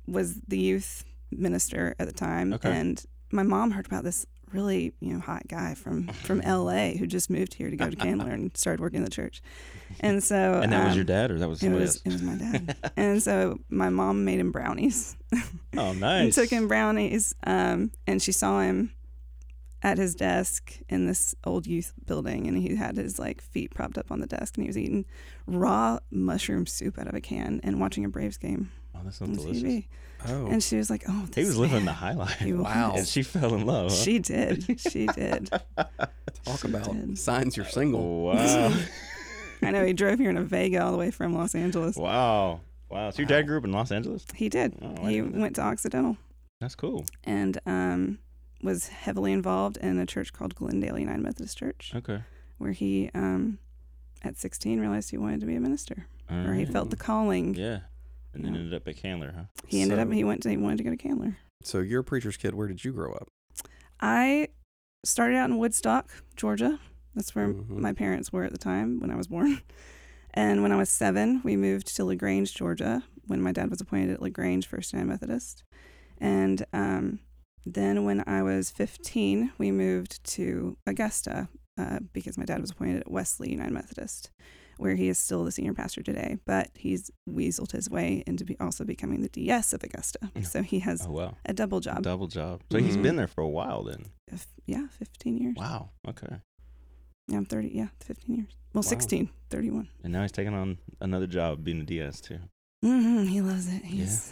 was 0.07 0.39
the 0.47 0.57
youth 0.59 1.03
minister 1.31 1.95
at 1.99 2.07
the 2.07 2.13
time. 2.13 2.53
Okay. 2.53 2.71
And 2.71 3.03
my 3.31 3.43
mom 3.43 3.71
heard 3.71 3.85
about 3.85 4.03
this 4.03 4.25
really 4.51 4.93
you 4.99 5.11
know 5.13 5.19
hot 5.19 5.41
guy 5.47 5.73
from 5.73 6.07
from 6.07 6.39
L.A. 6.43 6.95
who 6.97 7.07
just 7.07 7.29
moved 7.29 7.55
here 7.55 7.69
to 7.69 7.75
go 7.75 7.89
to 7.89 7.95
Candler 7.95 8.31
and 8.31 8.55
started 8.55 8.79
working 8.79 8.97
in 8.97 9.03
the 9.03 9.09
church, 9.09 9.41
and 9.99 10.23
so 10.23 10.59
And 10.63 10.71
that 10.71 10.83
was 10.83 10.91
um, 10.91 10.95
your 10.97 11.03
dad, 11.03 11.31
or 11.31 11.39
that 11.39 11.49
was 11.49 11.61
It 11.63 11.71
was 11.71 11.97
it 12.05 12.11
was 12.11 12.21
my 12.21 12.35
dad, 12.35 12.77
and 12.97 13.21
so 13.21 13.59
my 13.69 13.89
mom 13.89 14.23
made 14.23 14.39
him 14.39 14.51
brownies 14.51 15.17
Oh, 15.77 15.89
and 15.91 15.99
nice. 15.99 16.35
took 16.35 16.49
him 16.49 16.67
brownies. 16.67 17.33
Um, 17.45 17.91
and 18.07 18.21
she 18.21 18.31
saw 18.31 18.61
him 18.61 18.91
at 19.81 19.97
his 19.97 20.15
desk 20.15 20.79
in 20.89 21.05
this 21.05 21.35
old 21.43 21.67
youth 21.67 21.93
building, 22.05 22.47
and 22.47 22.57
he 22.57 22.75
had 22.75 22.95
his 22.97 23.19
like 23.19 23.41
feet 23.41 23.71
propped 23.73 23.97
up 23.97 24.11
on 24.11 24.19
the 24.19 24.27
desk, 24.27 24.55
and 24.57 24.63
he 24.63 24.69
was 24.69 24.77
eating 24.77 25.05
raw 25.47 25.99
mushroom 26.11 26.65
soup 26.65 26.97
out 26.99 27.07
of 27.07 27.13
a 27.15 27.21
can 27.21 27.59
and 27.63 27.79
watching 27.81 28.05
a 28.05 28.09
Braves 28.09 28.37
game 28.37 28.71
Oh, 28.95 28.99
that 29.03 29.13
sounds 29.13 29.37
delicious. 29.39 29.63
TV. 29.63 29.87
Oh, 30.27 30.47
And 30.47 30.61
she 30.63 30.77
was 30.77 30.89
like, 30.89 31.03
"Oh, 31.07 31.25
He 31.25 31.31
this 31.33 31.47
was 31.47 31.57
living 31.57 31.77
man." 31.77 31.85
the 31.85 31.93
high 31.93 32.13
life. 32.13 32.39
He 32.39 32.53
Wow. 32.53 32.93
And 32.95 33.07
she 33.07 33.21
fell 33.23 33.53
in 33.53 33.65
love. 33.65 33.91
Huh? 33.91 33.95
She 33.97 34.19
did. 34.19 34.79
She 34.79 35.05
did. 35.07 35.49
talk 36.45 36.63
about 36.63 36.91
did. 36.91 37.17
signs 37.17 37.55
you're 37.57 37.65
single. 37.65 38.23
Wow. 38.25 38.73
I 39.61 39.71
know 39.71 39.85
he 39.85 39.93
drove 39.93 40.19
here 40.19 40.29
in 40.29 40.37
a 40.37 40.43
Vega 40.43 40.83
all 40.83 40.91
the 40.91 40.97
way 40.97 41.11
from 41.11 41.33
Los 41.33 41.55
Angeles. 41.55 41.95
wow. 41.95 42.61
Wow. 42.89 43.09
So 43.09 43.19
your 43.23 43.27
dad 43.27 43.47
grew 43.47 43.57
up 43.57 43.65
in 43.65 43.71
Los 43.71 43.91
Angeles? 43.91 44.25
He 44.35 44.47
did. 44.47 44.75
Oh, 44.81 45.05
he 45.07 45.15
didn't 45.21 45.39
went 45.41 45.55
to 45.55 45.61
Occidental. 45.61 46.17
That's 46.61 46.75
cool. 46.75 47.05
and 47.23 47.59
um, 47.65 48.19
was 48.63 48.87
heavily 48.87 49.31
involved 49.33 49.77
in 49.77 49.99
a 49.99 50.05
church 50.05 50.31
called 50.33 50.55
Glendale 50.55 50.97
United 50.99 51.21
Methodist 51.21 51.57
Church, 51.57 51.91
Okay. 51.95 52.21
where 52.59 52.71
he, 52.71 53.09
um, 53.13 53.57
at 54.23 54.37
16, 54.37 54.79
realized 54.79 55.09
he 55.11 55.17
wanted 55.17 55.39
to 55.41 55.45
be 55.45 55.55
a 55.55 55.59
minister, 55.59 56.07
All 56.31 56.47
or 56.47 56.53
he 56.53 56.65
felt 56.65 56.89
the 56.91 56.95
calling. 56.95 57.55
Yeah. 57.55 57.79
And 58.35 58.45
then 58.45 58.55
ended 58.55 58.73
up 58.73 58.87
at 58.87 58.97
Candler, 58.97 59.33
huh? 59.35 59.43
He 59.67 59.81
ended 59.81 59.99
up 59.99 60.11
he 60.11 60.23
went 60.23 60.43
to 60.43 60.49
he 60.49 60.57
wanted 60.57 60.77
to 60.77 60.83
go 60.83 60.89
to 60.91 60.97
Candler. 60.97 61.37
So 61.63 61.79
you're 61.79 62.01
a 62.01 62.03
preacher's 62.03 62.37
kid. 62.37 62.53
Where 62.53 62.67
did 62.67 62.83
you 62.83 62.91
grow 62.91 63.13
up? 63.13 63.27
I 63.99 64.49
started 65.05 65.37
out 65.37 65.49
in 65.49 65.57
Woodstock, 65.57 66.09
Georgia. 66.35 66.79
That's 67.15 67.33
where 67.33 67.47
Mhm. 67.53 67.69
my 67.69 67.93
parents 67.93 68.31
were 68.33 68.43
at 68.43 68.51
the 68.51 68.57
time 68.57 68.99
when 68.99 69.09
I 69.11 69.15
was 69.15 69.27
born. 69.27 69.61
And 70.37 70.61
when 70.61 70.73
I 70.73 70.75
was 70.75 70.89
seven, 70.89 71.39
we 71.45 71.55
moved 71.55 71.95
to 71.95 72.03
LaGrange, 72.03 72.53
Georgia, 72.53 73.03
when 73.25 73.41
my 73.41 73.53
dad 73.53 73.69
was 73.69 73.79
appointed 73.79 74.09
at 74.09 74.21
LaGrange 74.21 74.67
First 74.67 74.91
United 74.91 75.07
Methodist. 75.07 75.63
And 76.17 76.65
um, 76.73 77.19
then 77.65 78.03
when 78.03 78.21
I 78.27 78.43
was 78.43 78.69
15, 78.69 79.53
we 79.57 79.71
moved 79.71 80.21
to 80.33 80.75
Augusta 80.85 81.47
uh, 81.77 81.99
because 82.11 82.37
my 82.37 82.43
dad 82.43 82.59
was 82.59 82.71
appointed 82.71 82.97
at 82.99 83.09
Wesley 83.09 83.49
United 83.51 83.71
Methodist, 83.71 84.29
where 84.77 84.95
he 84.95 85.07
is 85.07 85.17
still 85.17 85.43
the 85.43 85.51
senior 85.51 85.73
pastor 85.73 86.01
today. 86.03 86.37
But 86.45 86.69
he's 86.75 87.11
weaseled 87.29 87.71
his 87.71 87.89
way 87.89 88.23
into 88.27 88.43
be 88.45 88.57
also 88.59 88.83
becoming 88.83 89.21
the 89.21 89.29
DS 89.29 89.73
of 89.73 89.83
Augusta. 89.83 90.19
So 90.43 90.61
he 90.63 90.79
has 90.79 91.05
Oh, 91.05 91.11
wow. 91.11 91.37
a 91.45 91.53
double 91.53 91.79
job. 91.79 92.03
Double 92.03 92.27
job. 92.27 92.61
So 92.71 92.79
he's 92.79 92.97
Mhm. 92.97 93.03
been 93.03 93.15
there 93.15 93.27
for 93.27 93.41
a 93.41 93.49
while 93.49 93.83
then. 93.83 94.05
F- 94.31 94.47
yeah, 94.65 94.87
15 94.89 95.37
years. 95.37 95.55
Wow. 95.57 95.89
Okay. 96.07 96.41
Yeah, 97.27 97.37
I'm 97.37 97.45
30. 97.45 97.69
Yeah, 97.73 97.87
15 98.01 98.35
years. 98.35 98.57
Well, 98.73 98.81
Wow. 98.83 98.89
16, 98.89 99.29
31. 99.49 99.89
And 100.03 100.11
now 100.13 100.21
he's 100.21 100.31
taking 100.31 100.53
on 100.53 100.77
another 100.99 101.27
job 101.27 101.63
being 101.63 101.81
a 101.81 101.83
DS 101.85 102.21
too. 102.21 102.39
hmm 102.83 103.23
he 103.25 103.41
loves 103.41 103.67
it. 103.73 103.83
He's. 103.85 104.31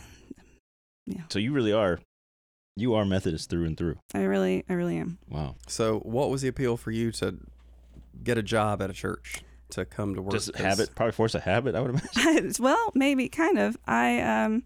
Yeah. 1.05 1.23
So 1.29 1.39
you 1.39 1.51
really 1.53 1.73
are, 1.73 2.00
you 2.75 2.93
are 2.93 3.03
Methodist 3.05 3.50
through 3.50 3.65
and 3.65 3.77
through. 3.77 3.97
I 4.13 4.21
really, 4.23 4.63
I 4.69 4.73
really 4.73 4.97
am. 4.97 5.17
Wow. 5.29 5.55
So, 5.67 6.00
what 6.00 6.29
was 6.29 6.41
the 6.43 6.47
appeal 6.47 6.77
for 6.77 6.91
you 6.91 7.12
to 7.13 7.39
get 8.23 8.38
a 8.38 8.43
job 8.43 8.81
at 8.81 8.89
a 8.89 8.93
church 8.93 9.43
to 9.74 9.86
come 9.86 10.15
to 10.15 10.22
work? 10.22 10.34
Just 10.34 10.56
habit, 10.56 10.96
probably 10.96 11.12
force 11.12 11.36
a 11.36 11.39
habit. 11.39 11.75
I 11.75 11.82
would 11.82 11.92
imagine. 11.92 12.53
well, 12.60 12.92
maybe 12.96 13.30
kind 13.30 13.58
of. 13.58 13.77
I 13.86 14.20
um, 14.22 14.63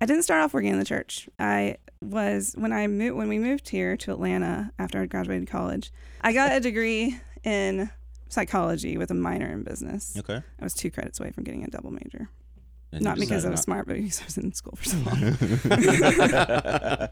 I 0.00 0.06
didn't 0.06 0.24
start 0.24 0.42
off 0.42 0.54
working 0.54 0.70
in 0.70 0.78
the 0.78 0.84
church. 0.84 1.28
I 1.38 1.76
was 2.00 2.54
when 2.58 2.72
I 2.72 2.86
moved 2.86 3.16
when 3.16 3.28
we 3.28 3.38
moved 3.38 3.68
here 3.68 3.96
to 3.96 4.12
Atlanta 4.12 4.72
after 4.78 5.00
I 5.00 5.06
graduated 5.06 5.48
college. 5.48 5.92
I 6.20 6.32
got 6.32 6.52
a 6.52 6.60
degree 6.60 7.18
in 7.42 7.90
psychology 8.28 8.98
with 8.98 9.10
a 9.10 9.14
minor 9.14 9.50
in 9.50 9.62
business. 9.62 10.16
Okay. 10.18 10.42
I 10.60 10.64
was 10.64 10.74
two 10.74 10.90
credits 10.90 11.20
away 11.20 11.30
from 11.30 11.44
getting 11.44 11.64
a 11.64 11.68
double 11.68 11.90
major. 11.90 12.28
And 12.92 13.02
not 13.02 13.18
because 13.18 13.44
I 13.44 13.50
was 13.50 13.60
not- 13.60 13.64
smart, 13.64 13.86
but 13.86 13.96
because 13.96 14.20
I 14.20 14.24
was 14.24 14.38
in 14.38 14.52
school 14.52 14.76
for 14.76 14.84
so 14.84 14.96
long. 15.06 17.08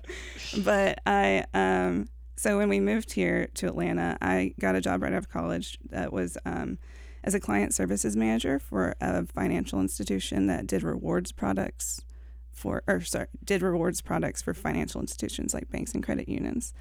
but 0.64 1.00
I 1.06 1.44
um 1.54 2.08
so 2.36 2.58
when 2.58 2.68
we 2.68 2.80
moved 2.80 3.12
here 3.12 3.48
to 3.54 3.68
Atlanta, 3.68 4.18
I 4.20 4.54
got 4.58 4.74
a 4.74 4.80
job 4.80 5.02
right 5.02 5.12
out 5.12 5.18
of 5.18 5.28
college 5.28 5.78
that 5.90 6.12
was 6.12 6.36
um 6.44 6.78
as 7.24 7.34
a 7.34 7.40
client 7.40 7.72
services 7.74 8.16
manager 8.16 8.58
for 8.58 8.94
a 9.00 9.24
financial 9.26 9.80
institution 9.80 10.46
that 10.46 10.66
did 10.66 10.82
rewards 10.82 11.32
products 11.32 12.02
for 12.50 12.82
or 12.86 13.00
sorry, 13.00 13.26
did 13.44 13.62
rewards 13.62 14.00
products 14.00 14.42
for 14.42 14.54
financial 14.54 15.00
institutions 15.00 15.54
like 15.54 15.70
banks 15.70 15.92
and 15.94 16.04
credit 16.04 16.28
unions. 16.28 16.74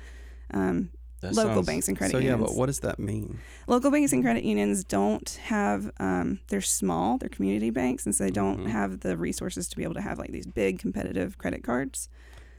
Um, 0.53 0.89
local 1.23 1.53
sounds- 1.53 1.67
banks 1.67 1.87
and 1.87 1.97
credit 1.97 2.15
unions. 2.15 2.33
So 2.39 2.41
yeah, 2.41 2.47
but 2.47 2.55
what 2.57 2.65
does 2.65 2.79
that 2.81 2.99
mean? 2.99 3.39
Local 3.67 3.91
banks 3.91 4.11
and 4.11 4.23
credit 4.23 4.43
unions 4.43 4.83
don't 4.83 5.29
have, 5.43 5.91
um, 5.99 6.39
they're 6.49 6.61
small, 6.61 7.17
they're 7.19 7.29
community 7.29 7.69
banks, 7.69 8.05
and 8.05 8.13
so 8.15 8.23
they 8.23 8.31
don't 8.31 8.65
Mhm. 8.65 8.69
have 8.69 8.99
the 9.01 9.15
resources 9.15 9.67
to 9.69 9.77
be 9.77 9.83
able 9.83 9.93
to 9.93 10.01
have 10.01 10.17
like 10.17 10.31
these 10.31 10.47
big 10.47 10.79
competitive 10.79 11.37
credit 11.37 11.63
cards. 11.63 12.09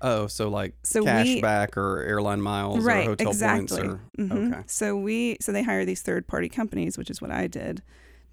Oh, 0.02 0.26
so 0.26 0.49
like 0.49 0.75
So 0.82 1.04
cash 1.04 1.26
we- 1.26 1.40
back 1.40 1.76
or 1.76 2.02
airline 2.02 2.40
miles 2.42 2.85
right, 2.85 3.06
or 3.06 3.11
hotel 3.11 3.28
exactly. 3.28 3.59
points 3.59 3.73
or 3.78 4.00
Mhm. 4.18 4.52
okay. 4.52 4.62
So 4.66 4.97
we, 4.97 5.37
so 5.40 5.52
they 5.52 5.62
hire 5.62 5.85
these 5.85 6.02
third 6.02 6.26
party 6.26 6.49
companies, 6.49 6.99
which 6.99 7.09
is 7.09 7.21
what 7.23 7.30
I 7.30 7.47
did, 7.47 7.82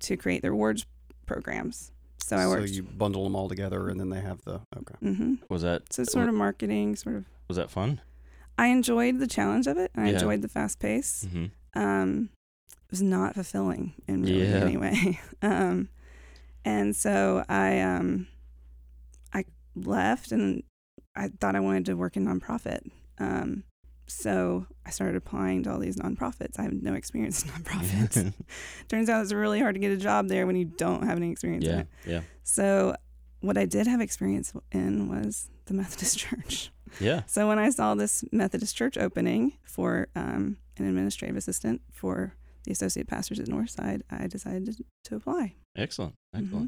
to 0.01 0.17
create 0.17 0.41
their 0.41 0.51
rewards 0.51 0.85
programs. 1.27 1.91
So 2.23 2.37
I 2.37 2.47
worked. 2.47 2.69
So 2.69 2.73
you 2.75 2.83
bundle 2.83 3.23
them 3.23 3.35
all 3.35 3.47
together 3.49 3.87
and 3.89 3.99
then 3.99 4.09
they 4.09 4.21
have 4.21 4.41
the 4.45 4.61
okay. 4.77 4.95
Mm-hmm. 5.03 5.35
Was 5.49 5.61
that 5.61 5.93
So 5.93 6.03
sort 6.03 6.27
of 6.29 6.35
marketing, 6.35 6.95
sort 6.95 7.15
of. 7.17 7.25
was 7.47 7.57
that 7.57 7.69
fun? 7.69 8.01
I 8.57 8.67
enjoyed 8.67 9.19
the 9.19 9.27
challenge 9.27 9.67
of 9.67 9.77
it. 9.77 9.91
and 9.95 10.03
I 10.05 10.07
Yeah. 10.09 10.13
enjoyed 10.15 10.41
the 10.41 10.47
fast 10.49 10.79
pace. 10.79 11.25
Mm-hmm. 11.27 11.79
um, 11.79 12.29
it 12.85 12.91
was 12.91 13.01
not 13.03 13.35
fulfilling 13.35 13.93
in 14.07 14.23
really 14.23 14.49
Yeah. 14.49 14.55
any 14.65 14.75
way. 14.77 15.19
um, 15.43 15.89
and 16.65 16.95
so 16.95 17.43
I 17.47 17.79
um, 17.81 18.27
I 19.33 19.45
left 19.75 20.31
and 20.31 20.63
I 21.15 21.29
thought 21.29 21.55
I 21.55 21.59
wanted 21.59 21.85
to 21.85 21.95
work 21.95 22.17
in 22.17 22.25
nonprofit. 22.25 22.89
Um, 23.19 23.63
so 24.07 24.65
I 24.85 24.89
started 24.89 25.15
applying 25.15 25.63
to 25.63 25.71
all 25.71 25.79
these 25.79 25.97
nonprofits. 25.97 26.59
I 26.59 26.63
have 26.63 26.73
no 26.73 26.93
experience 26.93 27.43
in 27.43 27.51
nonprofits. 27.51 28.33
Turns 28.87 29.09
out 29.09 29.21
it's 29.21 29.33
really 29.33 29.59
hard 29.59 29.75
to 29.75 29.79
get 29.79 29.91
a 29.91 29.97
job 29.97 30.27
there 30.29 30.47
when 30.47 30.55
you 30.55 30.65
don't 30.65 31.03
have 31.03 31.17
any 31.17 31.31
experience 31.31 31.65
in 31.65 31.71
yeah. 31.71 31.79
it. 31.79 31.87
Yeah. 32.05 32.21
So 32.43 32.95
what 33.41 33.57
I 33.57 33.65
did 33.65 33.87
have 33.87 34.01
experience 34.01 34.53
in 34.71 35.09
was 35.09 35.49
the 35.65 35.73
Methodist 35.73 36.17
Church. 36.19 36.71
Yeah. 36.99 37.21
So 37.27 37.47
when 37.47 37.59
I 37.59 37.69
saw 37.69 37.93
this 37.93 38.23
Methodist 38.31 38.75
church 38.75 38.97
opening 38.97 39.53
for 39.63 40.07
um, 40.15 40.57
an 40.77 40.87
administrative 40.87 41.37
assistant 41.37 41.81
for 41.91 42.33
the 42.63 42.71
associate 42.71 43.07
pastors 43.07 43.39
at 43.39 43.47
Northside, 43.47 44.01
I 44.09 44.27
decided 44.27 44.83
to, 45.03 45.15
apply. 45.15 45.55
Excellent. 45.75 46.15
Mm-hmm. 46.35 46.65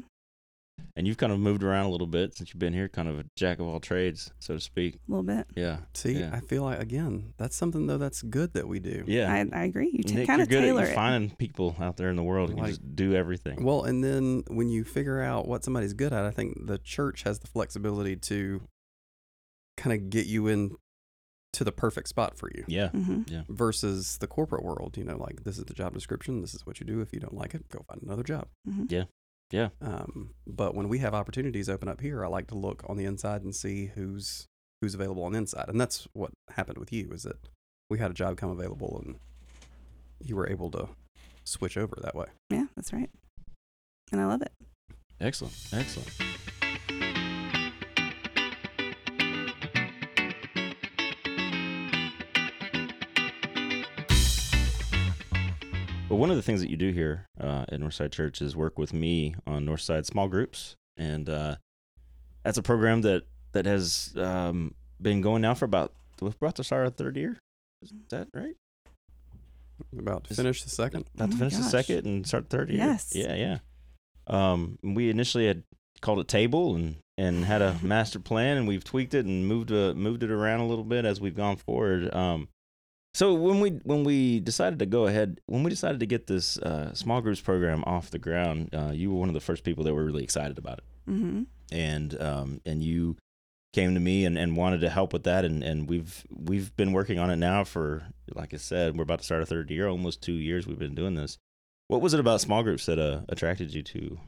Excellent. 0.78 0.92
And 0.96 1.06
you've 1.06 1.16
kind 1.16 1.32
of 1.32 1.38
moved 1.40 1.62
around 1.62 1.86
a 1.86 1.90
little 1.90 2.06
bit 2.06 2.34
since 2.36 2.50
you've 2.52 2.58
been 2.58 2.72
here, 2.72 2.88
kind 2.88 3.08
of 3.08 3.18
a 3.18 3.24
jack 3.36 3.58
of 3.60 3.66
all 3.66 3.80
trades, 3.80 4.30
so 4.40 4.54
to 4.54 4.60
speak. 4.60 4.96
A 4.96 4.98
little 5.10 5.22
bit. 5.22 5.46
Yeah. 5.56 5.78
See, 5.94 6.12
Yeah. 6.20 6.30
I 6.32 6.40
feel 6.40 6.62
like 6.64 6.80
again, 6.80 7.32
that's 7.38 7.56
something 7.56 7.86
though 7.86 7.98
that's 7.98 8.22
good 8.22 8.52
that 8.54 8.68
we 8.68 8.78
do. 8.80 9.04
Yeah. 9.06 9.32
I, 9.32 9.46
I 9.60 9.64
agree. 9.64 9.90
You 9.92 10.02
t- 10.02 10.14
Nick, 10.14 10.26
kind 10.26 10.42
of 10.42 10.48
good 10.48 10.60
tailor 10.62 10.82
at 10.82 10.88
it. 10.90 10.94
finding 10.94 11.30
people 11.36 11.76
out 11.80 11.96
there 11.96 12.10
in 12.10 12.16
the 12.16 12.22
world 12.22 12.50
who 12.50 12.56
can 12.56 12.64
Like- 12.64 12.70
just 12.72 12.94
do 12.96 13.14
everything. 13.14 13.64
Well, 13.64 13.84
and 13.84 14.02
then 14.04 14.44
when 14.48 14.68
you 14.68 14.84
figure 14.84 15.20
out 15.22 15.46
what 15.48 15.64
somebody's 15.64 15.94
good 15.94 16.12
at, 16.12 16.24
I 16.24 16.30
think 16.30 16.66
the 16.66 16.78
church 16.78 17.22
has 17.22 17.38
the 17.38 17.46
flexibility 17.46 18.16
to 18.16 18.62
kind 19.76 19.94
of 19.98 20.10
get 20.10 20.26
you 20.26 20.46
in 20.46 20.76
to 21.54 21.64
the 21.64 21.72
perfect 21.72 22.08
spot 22.08 22.38
for 22.38 22.50
you 22.54 22.64
yeah. 22.66 22.88
hmm 22.88 23.22
versus 23.48 24.16
the 24.18 24.26
corporate 24.26 24.64
world. 24.64 24.96
You 24.96 25.04
know, 25.04 25.16
like 25.18 25.44
this 25.44 25.58
is 25.58 25.64
the 25.64 25.74
job 25.74 25.92
description, 25.94 26.40
this 26.40 26.54
is 26.54 26.64
what 26.66 26.80
you 26.80 26.86
do. 26.86 27.00
If 27.00 27.12
you 27.12 27.20
don't 27.20 27.34
like 27.34 27.54
it, 27.54 27.68
go 27.68 27.82
find 27.88 28.00
another 28.02 28.22
job. 28.22 28.48
hmm 28.66 28.84
Yeah. 28.88 29.04
Um, 29.80 30.30
but 30.46 30.74
when 30.74 30.88
we 30.88 30.98
have 30.98 31.14
opportunities 31.14 31.68
open 31.68 31.88
up 31.88 32.00
here, 32.00 32.24
I 32.24 32.28
like 32.28 32.48
to 32.48 32.54
look 32.54 32.82
on 32.88 32.96
the 32.96 33.04
inside 33.04 33.42
and 33.42 33.54
see 33.54 33.86
who's 33.94 34.46
who's 34.80 34.94
available 34.94 35.22
on 35.22 35.32
the 35.32 35.38
inside, 35.38 35.68
and 35.68 35.80
that's 35.80 36.08
what 36.12 36.32
happened 36.56 36.78
with 36.78 36.92
you. 36.92 37.10
Is 37.12 37.22
that 37.22 37.36
we 37.88 37.98
had 37.98 38.10
a 38.10 38.14
job 38.14 38.36
come 38.36 38.50
available, 38.50 39.00
and 39.04 39.16
you 40.24 40.36
were 40.36 40.48
able 40.48 40.70
to 40.72 40.88
switch 41.44 41.76
over 41.76 41.96
that 42.02 42.14
way. 42.14 42.26
Yeah, 42.50 42.66
that's 42.76 42.92
right. 42.92 43.10
And 44.10 44.20
I 44.20 44.26
love 44.26 44.42
it. 44.42 44.52
Excellent. 45.20 45.54
Excellent. 45.72 46.10
Well, 56.12 56.18
one 56.18 56.28
of 56.30 56.36
the 56.36 56.42
things 56.42 56.60
that 56.60 56.68
you 56.68 56.76
do 56.76 56.90
here 56.92 57.26
uh, 57.40 57.64
at 57.72 57.80
Northside 57.80 58.12
Church 58.12 58.42
is 58.42 58.54
work 58.54 58.78
with 58.78 58.92
me 58.92 59.34
on 59.46 59.64
Northside 59.64 60.04
small 60.04 60.28
groups, 60.28 60.76
and 60.94 61.26
uh, 61.26 61.56
that's 62.44 62.58
a 62.58 62.62
program 62.62 63.00
that 63.00 63.22
that 63.52 63.64
has 63.64 64.12
um, 64.18 64.74
been 65.00 65.22
going 65.22 65.40
now 65.40 65.54
for 65.54 65.64
about 65.64 65.94
we're 66.20 66.28
about 66.28 66.56
to 66.56 66.64
start 66.64 66.84
our 66.84 66.90
third 66.90 67.16
year. 67.16 67.38
Is 67.80 67.94
that 68.10 68.28
right? 68.34 68.54
About 69.98 70.24
to 70.24 70.32
Is- 70.32 70.36
finish 70.36 70.62
the 70.62 70.68
second. 70.68 71.06
About 71.14 71.28
Oh 71.28 71.30
to 71.30 71.32
my 71.32 71.38
finish 71.38 71.56
the 71.56 71.62
second 71.62 72.04
and 72.04 72.26
start 72.26 72.50
the 72.50 72.58
third 72.58 72.68
year. 72.68 72.80
Yes. 72.80 73.12
Yeah, 73.14 73.34
yeah. 73.34 73.58
Um, 74.26 74.78
we 74.82 75.08
initially 75.08 75.46
had 75.46 75.62
called 76.02 76.18
it 76.18 76.28
table 76.28 76.74
and 76.74 76.96
and 77.16 77.46
had 77.46 77.62
a 77.62 77.78
master 77.82 78.18
plan, 78.18 78.58
and 78.58 78.68
we've 78.68 78.84
tweaked 78.84 79.14
it 79.14 79.24
and 79.24 79.48
moved 79.48 79.72
uh, 79.72 79.94
moved 79.94 80.22
it 80.22 80.30
around 80.30 80.60
a 80.60 80.66
little 80.66 80.84
bit 80.84 81.06
as 81.06 81.22
we've 81.22 81.34
gone 81.34 81.56
forward. 81.56 82.14
Um, 82.14 82.48
so 83.14 83.34
when 83.34 83.60
we 83.60 83.70
when 83.84 84.04
we 84.04 84.40
decided 84.40 84.78
to 84.78 84.86
go 84.86 85.06
ahead, 85.06 85.40
when 85.46 85.62
we 85.62 85.70
decided 85.70 86.00
to 86.00 86.06
get 86.06 86.26
this 86.26 86.58
uh, 86.58 86.94
small 86.94 87.20
groups 87.20 87.40
program 87.40 87.82
off 87.86 88.10
the 88.10 88.18
ground, 88.18 88.70
uh, 88.72 88.92
you 88.92 89.10
were 89.10 89.18
one 89.18 89.28
of 89.28 89.34
the 89.34 89.40
first 89.40 89.64
people 89.64 89.84
that 89.84 89.94
were 89.94 90.04
really 90.04 90.24
excited 90.24 90.58
about 90.58 90.78
it. 90.78 90.84
Hmm 91.06 91.42
and 91.72 92.20
um, 92.20 92.60
and 92.66 92.84
you 92.84 93.16
came 93.72 93.94
to 93.94 94.00
me 94.00 94.26
and, 94.26 94.36
and 94.36 94.56
wanted 94.56 94.82
to 94.82 94.90
help 94.90 95.12
with 95.14 95.24
that. 95.24 95.44
And, 95.44 95.64
and 95.64 95.88
we've 95.88 96.24
we've 96.30 96.76
been 96.76 96.92
working 96.92 97.18
on 97.18 97.30
it 97.30 97.36
now 97.36 97.64
for 97.64 98.04
like 98.34 98.54
I 98.54 98.58
said 98.58 98.96
we're 98.96 99.02
about 99.02 99.20
to 99.20 99.24
start 99.24 99.40
our 99.40 99.46
third 99.46 99.70
year 99.70 99.88
almost 99.88 100.22
two 100.22 100.34
years 100.34 100.66
we've 100.66 100.78
been 100.78 100.94
doing 100.94 101.14
this. 101.14 101.38
What 101.88 102.02
was 102.02 102.14
it 102.14 102.20
about 102.20 102.40
small 102.40 102.62
groups 102.62 102.86
that 102.86 102.98
uh, 102.98 103.22
attracted 103.28 103.74
you 103.74 103.82
to 103.82 104.20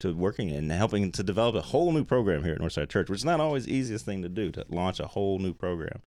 to 0.00 0.14
working 0.14 0.50
and 0.50 0.70
helping 0.70 1.10
to 1.10 1.22
develop 1.24 1.56
a 1.56 1.60
whole 1.60 1.90
new 1.90 2.04
program 2.04 2.44
here 2.44 2.54
at 2.54 2.60
Northside 2.60 2.88
Church, 2.88 3.10
which 3.10 3.20
is 3.20 3.24
not 3.24 3.40
always 3.40 3.64
the 3.66 3.74
easiest 3.74 4.04
thing 4.04 4.22
to 4.22 4.28
do 4.28 4.52
to 4.52 4.64
launch 4.68 5.00
a 5.00 5.08
whole 5.08 5.40
new 5.40 5.52
program 5.52 6.02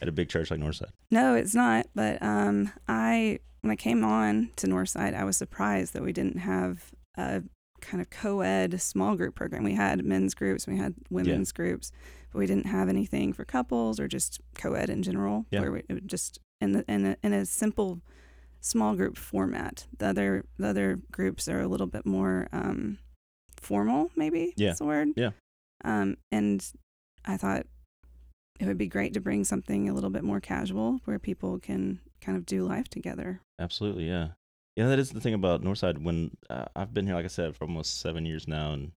at 0.00 0.08
a 0.08 0.12
big 0.12 0.28
church 0.28 0.50
like 0.50 0.60
Northside. 0.60 0.90
No, 1.10 1.34
it's 1.34 1.54
not. 1.54 1.86
But 1.94 2.22
um, 2.22 2.72
I 2.86 3.40
when 3.62 3.70
I 3.70 3.76
came 3.76 4.04
on 4.04 4.50
to 4.56 4.66
Northside, 4.66 5.14
I 5.14 5.24
was 5.24 5.36
surprised 5.36 5.92
that 5.94 6.02
we 6.02 6.12
didn't 6.12 6.38
have 6.38 6.90
a 7.16 7.42
kind 7.80 8.00
of 8.00 8.10
co-ed 8.10 8.80
small 8.80 9.16
group 9.16 9.34
program. 9.34 9.64
We 9.64 9.74
had 9.74 10.04
men's 10.04 10.34
groups, 10.34 10.66
we 10.66 10.76
had 10.76 10.94
women's 11.10 11.52
groups, 11.52 11.90
but 12.32 12.38
we 12.38 12.46
didn't 12.46 12.66
have 12.66 12.88
anything 12.88 13.32
for 13.32 13.44
couples 13.44 13.98
or 14.00 14.08
just 14.08 14.40
co-ed 14.56 14.90
in 14.90 15.02
general, 15.02 15.46
Yeah. 15.50 15.60
where 15.60 15.72
we 15.72 15.82
just 16.06 16.38
in 16.60 16.72
the 16.72 16.84
in 16.88 17.06
a, 17.06 17.16
in 17.22 17.32
a 17.32 17.46
simple 17.46 18.00
small 18.60 18.94
group 18.96 19.16
format. 19.16 19.86
The 19.98 20.06
other 20.08 20.44
the 20.58 20.68
other 20.68 20.98
groups 21.12 21.48
are 21.48 21.60
a 21.60 21.68
little 21.68 21.86
bit 21.86 22.04
more 22.06 22.48
um, 22.52 22.98
formal, 23.60 24.10
maybe. 24.16 24.54
Yeah. 24.56 24.68
That's 24.68 24.78
the 24.80 24.84
word. 24.86 25.08
Yeah. 25.16 25.30
Um, 25.84 26.16
and 26.32 26.64
I 27.24 27.36
thought 27.36 27.66
it 28.58 28.66
would 28.66 28.78
be 28.78 28.88
great 28.88 29.14
to 29.14 29.20
bring 29.20 29.44
something 29.44 29.88
a 29.88 29.94
little 29.94 30.10
bit 30.10 30.24
more 30.24 30.40
casual 30.40 31.00
where 31.04 31.18
people 31.18 31.58
can 31.58 32.00
kind 32.20 32.36
of 32.36 32.44
do 32.44 32.64
life 32.64 32.88
together. 32.88 33.40
Absolutely, 33.58 34.08
yeah. 34.08 34.28
Yeah, 34.76 34.88
that 34.88 34.98
is 34.98 35.10
the 35.10 35.20
thing 35.20 35.34
about 35.34 35.62
Northside. 35.62 36.02
When 36.02 36.36
uh, 36.48 36.66
I've 36.76 36.94
been 36.94 37.06
here, 37.06 37.16
like 37.16 37.24
I 37.24 37.28
said, 37.28 37.56
for 37.56 37.64
almost 37.64 38.00
seven 38.00 38.24
years 38.24 38.46
now, 38.46 38.72
and 38.72 38.92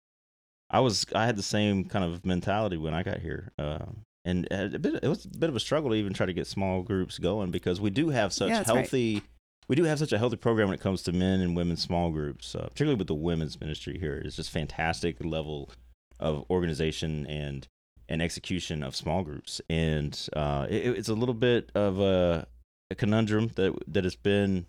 I 0.71 0.81
was 0.81 1.07
I 1.15 1.25
had 1.25 1.37
the 1.37 1.43
same 1.43 1.85
kind 1.85 2.05
of 2.05 2.25
mentality 2.25 2.77
when 2.77 2.93
I 2.93 3.03
got 3.03 3.19
here, 3.19 3.53
uh, 3.59 3.87
and 4.25 4.47
bit, 4.49 5.01
it 5.03 5.09
was 5.09 5.25
a 5.25 5.39
bit 5.39 5.49
of 5.49 5.57
a 5.57 5.61
struggle 5.61 5.91
to 5.91 5.97
even 5.97 6.13
try 6.13 6.27
to 6.27 6.35
get 6.35 6.47
small 6.47 6.83
groups 6.83 7.19
going 7.19 7.51
because 7.51 7.81
we 7.81 7.91
do 7.91 8.11
have 8.11 8.33
such 8.33 8.51
Yeah, 8.51 8.59
that's 8.59 8.69
right. 8.69 8.77
healthy. 8.77 9.23
We 9.69 9.77
do 9.77 9.85
have 9.85 9.99
such 9.99 10.13
a 10.13 10.19
healthy 10.19 10.37
program 10.37 10.69
when 10.69 10.75
it 10.75 10.81
comes 10.81 11.03
to 11.05 11.13
men 11.13 11.41
and 11.41 11.57
women's 11.57 11.81
small 11.81 12.11
groups, 12.11 12.55
uh, 12.55 12.65
particularly 12.65 12.99
with 12.99 13.07
the 13.07 13.15
women's 13.15 13.59
ministry 13.61 13.99
here. 13.99 14.17
It's 14.17 14.37
just 14.37 14.51
fantastic 14.51 15.25
level 15.25 15.71
of 16.19 16.45
organization 16.51 17.27
and 17.27 17.67
and 18.11 18.21
execution 18.21 18.83
of 18.83 18.95
small 18.95 19.23
groups, 19.23 19.61
and 19.71 20.29
uh, 20.35 20.67
it, 20.69 20.99
it's 20.99 21.09
a 21.09 21.15
little 21.15 21.35
bit 21.35 21.71
of 21.75 21.99
a, 22.01 22.47
a 22.91 22.95
conundrum 22.95 23.53
that 23.55 23.73
that 23.87 24.05
has 24.05 24.17
been 24.17 24.67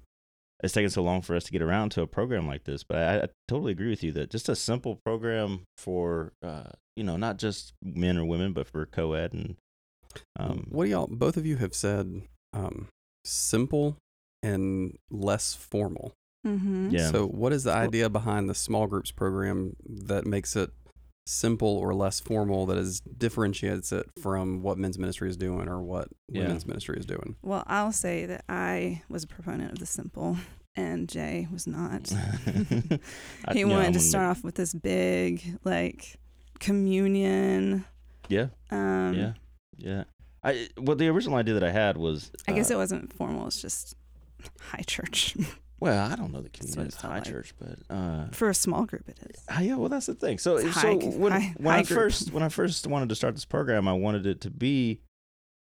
it's 0.64 0.74
taken 0.74 0.92
so 0.92 1.02
long 1.02 1.22
for 1.22 1.36
us 1.36 1.46
to 1.46 1.52
get 1.52 1.62
around 1.62 1.90
to 1.90 2.04
a 2.04 2.08
program 2.08 2.48
like 2.48 2.66
this. 2.66 2.84
But 2.84 2.98
I, 2.98 3.18
I 3.24 3.28
totally 3.48 3.72
agree 3.72 3.90
with 3.90 4.04
you 4.04 4.12
that 4.14 4.30
just 4.30 4.48
a 4.48 4.56
simple 4.56 5.00
program 5.04 5.62
for 5.78 6.34
uh, 6.44 6.70
you 6.96 7.04
know 7.04 7.18
not 7.18 7.38
just 7.38 7.74
men 7.84 8.18
or 8.18 8.26
women, 8.26 8.54
but 8.54 8.68
for 8.68 8.86
co-ed 8.86 9.34
and 9.34 9.56
um, 10.38 10.68
what 10.70 10.86
do 10.86 10.92
y'all? 10.92 11.08
Both 11.08 11.38
of 11.38 11.46
you 11.46 11.58
have 11.58 11.74
said 11.74 12.22
um, 12.54 12.88
simple 13.26 13.98
and 14.44 14.98
less 15.10 15.54
formal. 15.54 16.14
Mm-hmm. 16.46 16.90
Yeah. 16.90 17.12
So, 17.12 17.28
what 17.28 17.54
is 17.54 17.64
the 17.64 17.74
idea 17.74 18.10
behind 18.10 18.50
the 18.50 18.56
small 18.56 18.88
groups 18.88 19.12
program 19.12 19.76
that 19.88 20.26
makes 20.26 20.56
it 20.56 20.72
simple 21.26 21.78
or 21.78 21.94
less 21.94 22.20
formal? 22.20 22.66
That 22.66 22.78
is 22.78 23.00
differentiates 23.02 23.92
it 23.92 24.08
from 24.22 24.62
what 24.62 24.78
men's 24.78 24.98
ministry 24.98 25.30
is 25.30 25.38
doing 25.38 25.68
or 25.70 25.82
what 25.82 26.08
Yeah. 26.30 26.44
women's 26.44 26.66
ministry 26.66 26.98
is 27.00 27.06
doing. 27.06 27.36
Well, 27.42 27.64
I'll 27.68 27.92
say 27.92 28.26
that 28.26 28.44
I 28.50 29.04
was 29.10 29.24
a 29.24 29.28
proponent 29.28 29.74
of 29.74 29.80
the 29.80 29.86
simple, 29.86 30.38
and 30.76 31.08
Jay 31.10 31.48
was 31.52 31.68
not. 31.68 32.12
I- 33.46 33.54
he 33.54 33.60
yeah, 33.60 33.66
wanted 33.66 33.88
I'm 33.88 33.94
to 33.94 34.00
gonna 34.00 34.00
start 34.00 34.26
off 34.28 34.44
with 34.44 34.56
this 34.56 34.74
big 34.74 35.60
like 35.64 36.18
communion. 36.60 37.86
Yeah, 38.30 38.48
Um, 38.70 39.14
yeah, 39.14 39.34
yeah. 39.78 40.04
I 40.44 40.70
well, 40.78 40.96
the 40.96 41.08
original 41.10 41.36
idea 41.38 41.54
that 41.56 41.64
I 41.64 41.72
had 41.72 41.98
was 41.98 42.32
I 42.48 42.54
guess 42.54 42.72
uh, 42.72 42.76
it 42.76 42.78
wasn't 42.78 43.14
formal. 43.14 43.46
It's 43.48 43.62
just 43.62 43.96
high 44.60 44.84
church 44.88 45.36
well, 45.82 46.10
I 46.10 46.16
don't 46.16 46.32
know 46.32 46.40
the 46.42 46.48
community 46.50 46.82
it 46.84 46.88
is 46.90 46.96
high 46.96 47.16
like. 47.16 47.26
church, 47.26 47.54
but 47.60 47.80
uh, 47.94 48.28
for 48.32 48.50
a 48.50 48.54
small 48.54 48.86
group. 48.86 49.10
It 49.10 49.18
is. 49.30 49.44
Ah, 49.50 49.60
yeah, 49.60 49.76
well, 49.76 49.90
that's 49.90 50.06
the 50.06 50.14
thing. 50.14 50.38
So, 50.38 50.56
It's 50.58 50.74
so 50.80 50.80
high- 50.80 50.94
when, 51.08 51.32
high- 51.34 51.54
when 51.58 51.76
I 51.76 51.84
group. 51.84 52.00
first 52.00 52.32
when 52.32 52.44
I 52.44 52.50
first 52.50 52.88
wanted 52.88 53.10
to 53.10 53.16
start 53.16 53.34
this 53.36 53.44
program, 53.46 53.88
I 53.88 53.94
wanted 53.94 54.26
it 54.26 54.40
to 54.42 54.50
be 54.50 55.02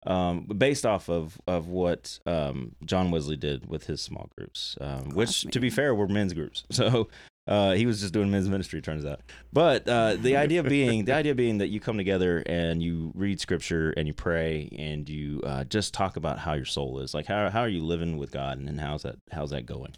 um, 0.06 0.44
based 0.44 0.84
off 0.84 1.08
of 1.08 1.40
of 1.46 1.68
what 1.68 2.18
um, 2.26 2.75
John 2.84 3.10
Wesley 3.10 3.37
did 3.37 3.66
with 3.68 3.87
his 3.87 4.00
small 4.02 4.28
groups, 4.37 4.76
um, 4.80 5.10
which, 5.10 5.42
to 5.42 5.60
be 5.60 5.70
fair, 5.70 5.94
were 5.94 6.08
men's 6.08 6.34
groups. 6.34 6.64
So 6.72 7.08
uh, 7.48 7.72
he 7.72 7.86
was 7.86 8.00
just 8.00 8.12
doing 8.12 8.30
men's 8.30 8.48
ministry, 8.48 8.80
turns 8.80 9.04
out. 9.04 9.20
But 9.52 9.88
uh, 9.88 10.16
the 10.16 10.36
idea 10.36 10.62
being 10.62 11.06
the 11.06 11.14
idea 11.14 11.34
being 11.34 11.58
that 11.58 11.68
you 11.68 11.80
come 11.80 11.96
together 11.96 12.42
and 12.46 12.82
you 12.82 13.10
read 13.14 13.40
scripture 13.40 13.90
and 13.96 14.06
you 14.06 14.14
pray 14.14 14.68
and 14.78 15.08
you 15.08 15.40
uh, 15.44 15.64
just 15.64 15.94
talk 15.94 16.16
about 16.16 16.38
how 16.38 16.52
your 16.52 16.66
soul 16.66 17.00
is, 17.00 17.14
like 17.14 17.26
how 17.26 17.48
how 17.48 17.60
are 17.60 17.68
you 17.68 17.82
living 17.82 18.18
with 18.18 18.30
God 18.30 18.58
and, 18.58 18.68
and 18.68 18.80
how's 18.80 19.02
that 19.02 19.16
how's 19.32 19.50
that 19.50 19.66
going. 19.66 19.94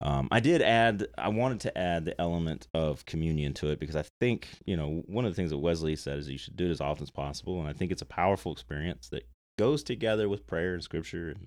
Um, 0.00 0.28
I 0.30 0.40
did 0.40 0.60
add, 0.60 1.06
I 1.16 1.28
wanted 1.28 1.60
to 1.60 1.78
add 1.78 2.04
the 2.04 2.20
element 2.20 2.68
of 2.74 3.06
communion 3.06 3.54
to 3.54 3.68
it 3.68 3.80
because 3.80 3.96
I 3.96 4.04
think, 4.20 4.48
you 4.66 4.76
know, 4.76 5.02
one 5.06 5.24
of 5.24 5.32
the 5.32 5.34
things 5.34 5.50
that 5.50 5.58
Wesley 5.58 5.96
said 5.96 6.18
is 6.18 6.28
you 6.28 6.36
should 6.36 6.56
do 6.56 6.66
it 6.66 6.70
as 6.70 6.80
often 6.80 7.04
as 7.04 7.10
possible. 7.10 7.58
And 7.58 7.68
I 7.68 7.72
think 7.72 7.90
it's 7.90 8.02
a 8.02 8.06
powerful 8.06 8.52
experience 8.52 9.08
that 9.10 9.26
goes 9.58 9.82
together 9.82 10.28
with 10.28 10.46
prayer 10.46 10.74
and 10.74 10.82
scripture 10.82 11.30
and, 11.30 11.46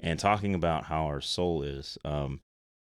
and 0.00 0.18
talking 0.18 0.54
about 0.54 0.86
how 0.86 1.04
our 1.04 1.20
soul 1.20 1.62
is. 1.62 1.96
Um, 2.04 2.40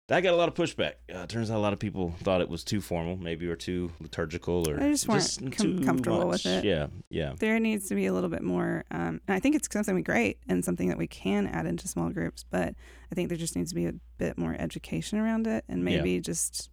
that 0.09 0.21
got 0.23 0.33
a 0.33 0.37
lot 0.37 0.49
of 0.49 0.55
pushback. 0.55 0.95
Uh, 1.13 1.27
turns 1.27 1.51
out 1.51 1.57
a 1.57 1.61
lot 1.61 1.73
of 1.73 1.79
people 1.79 2.15
thought 2.23 2.41
it 2.41 2.49
was 2.49 2.65
too 2.65 2.81
formal, 2.81 3.17
maybe, 3.17 3.47
or 3.47 3.57
too 3.57 3.93
liturgical, 4.01 4.69
or 4.69 4.81
I 4.83 4.91
just 4.91 5.07
weren't 5.09 5.57
com- 5.57 5.79
too 5.79 5.85
comfortable 5.85 6.27
much. 6.27 6.45
with 6.45 6.47
it. 6.47 6.65
Yeah, 6.65 6.87
yeah, 7.11 7.35
There 7.39 7.59
needs 7.61 7.89
to 7.89 7.95
be 7.95 8.07
a 8.07 8.13
little 8.13 8.31
bit 8.31 8.43
more, 8.43 8.85
um, 8.91 9.21
and 9.29 9.37
I 9.37 9.39
think 9.41 9.55
it's 9.55 9.69
something 9.71 10.03
great 10.03 10.39
and 10.49 10.65
something 10.65 10.89
that 10.89 10.99
we 10.99 11.07
can 11.07 11.47
add 11.47 11.67
into 11.67 11.87
small 11.89 12.11
groups. 12.11 12.45
But 12.51 12.75
I 13.13 13.15
think 13.15 13.29
there 13.29 13.39
just 13.39 13.55
needs 13.55 13.71
to 13.71 13.75
be 13.75 13.87
a 13.87 13.95
bit 14.19 14.39
more 14.39 14.57
education 14.59 15.19
around 15.19 15.47
it, 15.47 15.65
and 15.69 15.79
Yeah. 15.81 15.97
maybe 15.97 16.21
just 16.21 16.71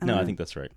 I 0.00 0.06
no, 0.06 0.18
I 0.18 0.24
think 0.24 0.38
that's 0.38 0.56
right. 0.56 0.70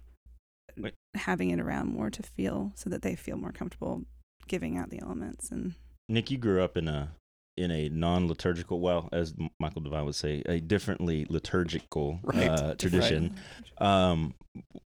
having 1.16 1.50
it 1.50 1.60
around 1.60 1.88
more 1.92 2.10
to 2.12 2.22
feel 2.24 2.72
so 2.76 2.90
that 2.90 3.02
they 3.02 3.16
feel 3.16 3.38
more 3.38 3.52
comfortable 3.52 4.04
giving 4.48 4.78
out 4.78 4.90
the 4.92 5.00
elements 5.02 5.50
and 5.52 5.74
Nick, 6.08 6.32
you 6.32 6.38
grew 6.38 6.64
up 6.64 6.78
in 6.78 6.88
a 6.88 7.12
in 7.58 7.72
a 7.72 7.90
non-liturgical, 7.90 8.80
well, 8.80 9.10
as 9.12 9.34
Michael 9.60 9.82
Devine 9.82 10.06
would 10.06 10.16
say, 10.16 10.44
a 10.46 10.60
differently 10.60 11.26
liturgical 11.30 12.20
Right. 12.24 12.50
uh, 12.50 12.76
tradition. 12.76 13.36
Um, 13.80 14.36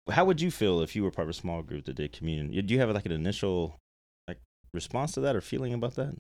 how 0.10 0.26
would 0.26 0.42
you 0.42 0.50
feel 0.52 0.82
if 0.82 0.96
you 0.96 1.04
were 1.04 1.12
part 1.12 1.26
of 1.26 1.30
a 1.30 1.34
small 1.34 1.62
group 1.62 1.86
that 1.86 1.96
did 1.96 2.12
communion? 2.14 2.66
Do 2.66 2.74
you 2.74 2.80
have 2.80 2.90
like 2.92 3.06
an 3.06 3.12
initial 3.12 3.80
like 4.28 4.40
response 4.74 5.12
to 5.14 5.22
that 5.22 5.36
or 5.36 5.42
feeling 5.42 5.74
about 5.74 5.96
that? 5.96 6.16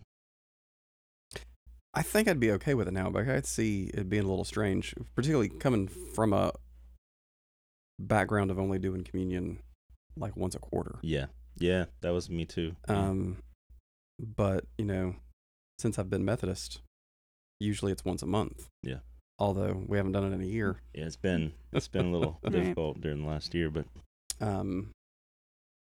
I 1.93 2.01
think 2.01 2.27
I'd 2.27 2.39
be 2.39 2.51
okay 2.53 2.73
with 2.73 2.87
it 2.87 2.93
now, 2.93 3.09
but 3.09 3.27
I'd 3.27 3.45
see 3.45 3.91
it 3.93 4.09
being 4.09 4.23
a 4.23 4.27
little 4.27 4.45
strange, 4.45 4.95
particularly 5.15 5.49
coming 5.49 5.87
from 5.87 6.33
a 6.33 6.51
background 7.99 8.49
of 8.51 8.57
only 8.59 8.79
doing 8.79 9.03
communion 9.03 9.59
like 10.17 10.35
once 10.35 10.55
a 10.55 10.59
quarter. 10.59 10.97
Yeah, 11.03 11.27
yeah, 11.57 11.85
that 12.01 12.11
was 12.11 12.29
me 12.29 12.45
too. 12.45 12.75
Um, 12.87 13.37
but 14.19 14.65
you 14.77 14.85
know, 14.85 15.15
since 15.77 15.97
I've 15.99 16.09
been 16.09 16.25
Methodist, 16.25 16.81
usually 17.59 17.91
it's 17.91 18.05
once 18.05 18.21
a 18.21 18.27
month. 18.27 18.67
Yeah. 18.81 18.99
Although 19.39 19.83
we 19.87 19.97
haven't 19.97 20.11
done 20.11 20.31
it 20.31 20.35
in 20.35 20.41
a 20.41 20.45
year. 20.45 20.77
yeah, 20.93 21.05
it's 21.05 21.15
been 21.15 21.53
it's 21.71 21.87
been 21.87 22.05
a 22.07 22.11
little 22.11 22.39
difficult 22.49 23.01
during 23.01 23.21
the 23.21 23.27
last 23.27 23.53
year, 23.53 23.69
but 23.69 23.85
Um, 24.39 24.91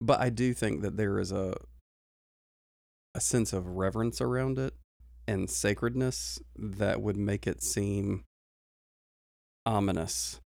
but 0.00 0.20
I 0.20 0.30
do 0.30 0.52
think 0.52 0.82
that 0.82 0.96
there 0.96 1.18
is 1.18 1.32
a 1.32 1.54
a 3.14 3.20
sense 3.20 3.52
of 3.52 3.66
reverence 3.66 4.20
around 4.20 4.58
it 4.58 4.74
and 5.26 5.50
sacredness 5.50 6.38
that 6.56 7.00
would 7.02 7.16
make 7.16 7.46
it 7.46 7.62
seem 7.62 8.24
ominous 9.66 10.40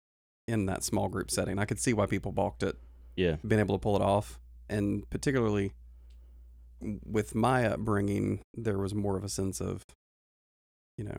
in 0.47 0.67
that 0.67 0.85
small 0.85 1.09
group 1.09 1.31
setting. 1.31 1.59
I 1.59 1.65
could 1.65 1.81
see 1.81 1.93
why 1.93 2.07
people 2.07 2.33
balked 2.33 2.63
at 2.63 2.77
yeah, 3.17 3.37
being 3.47 3.61
able 3.61 3.75
to 3.77 3.83
pull 3.83 3.97
it 3.97 4.03
off, 4.03 4.39
and 4.69 5.09
particularly 5.11 5.73
with 7.05 7.35
my 7.35 7.67
upbringing, 7.67 8.41
there 8.55 8.79
was 8.79 8.95
more 8.95 9.17
of 9.17 9.25
a 9.25 9.29
sense 9.29 9.61
of, 9.61 9.85
you 10.97 11.05
know, 11.05 11.19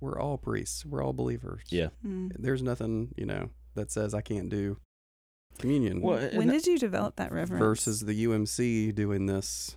we're 0.00 0.18
all 0.18 0.36
priests, 0.36 0.84
we're 0.84 1.02
all 1.02 1.12
believers. 1.12 1.62
yeah. 1.70 1.88
Mm. 2.04 2.32
there's 2.38 2.62
nothing 2.62 3.14
you 3.16 3.24
know 3.24 3.50
that 3.74 3.90
says 3.92 4.14
I 4.14 4.20
can't 4.20 4.48
do 4.48 4.78
communion. 5.58 6.00
Well, 6.00 6.18
when 6.32 6.48
did 6.48 6.66
you 6.66 6.78
develop 6.78 7.16
that 7.16 7.32
reverence 7.32 7.60
versus 7.60 8.00
the 8.00 8.24
UMC 8.26 8.94
doing 8.94 9.26
this, 9.26 9.76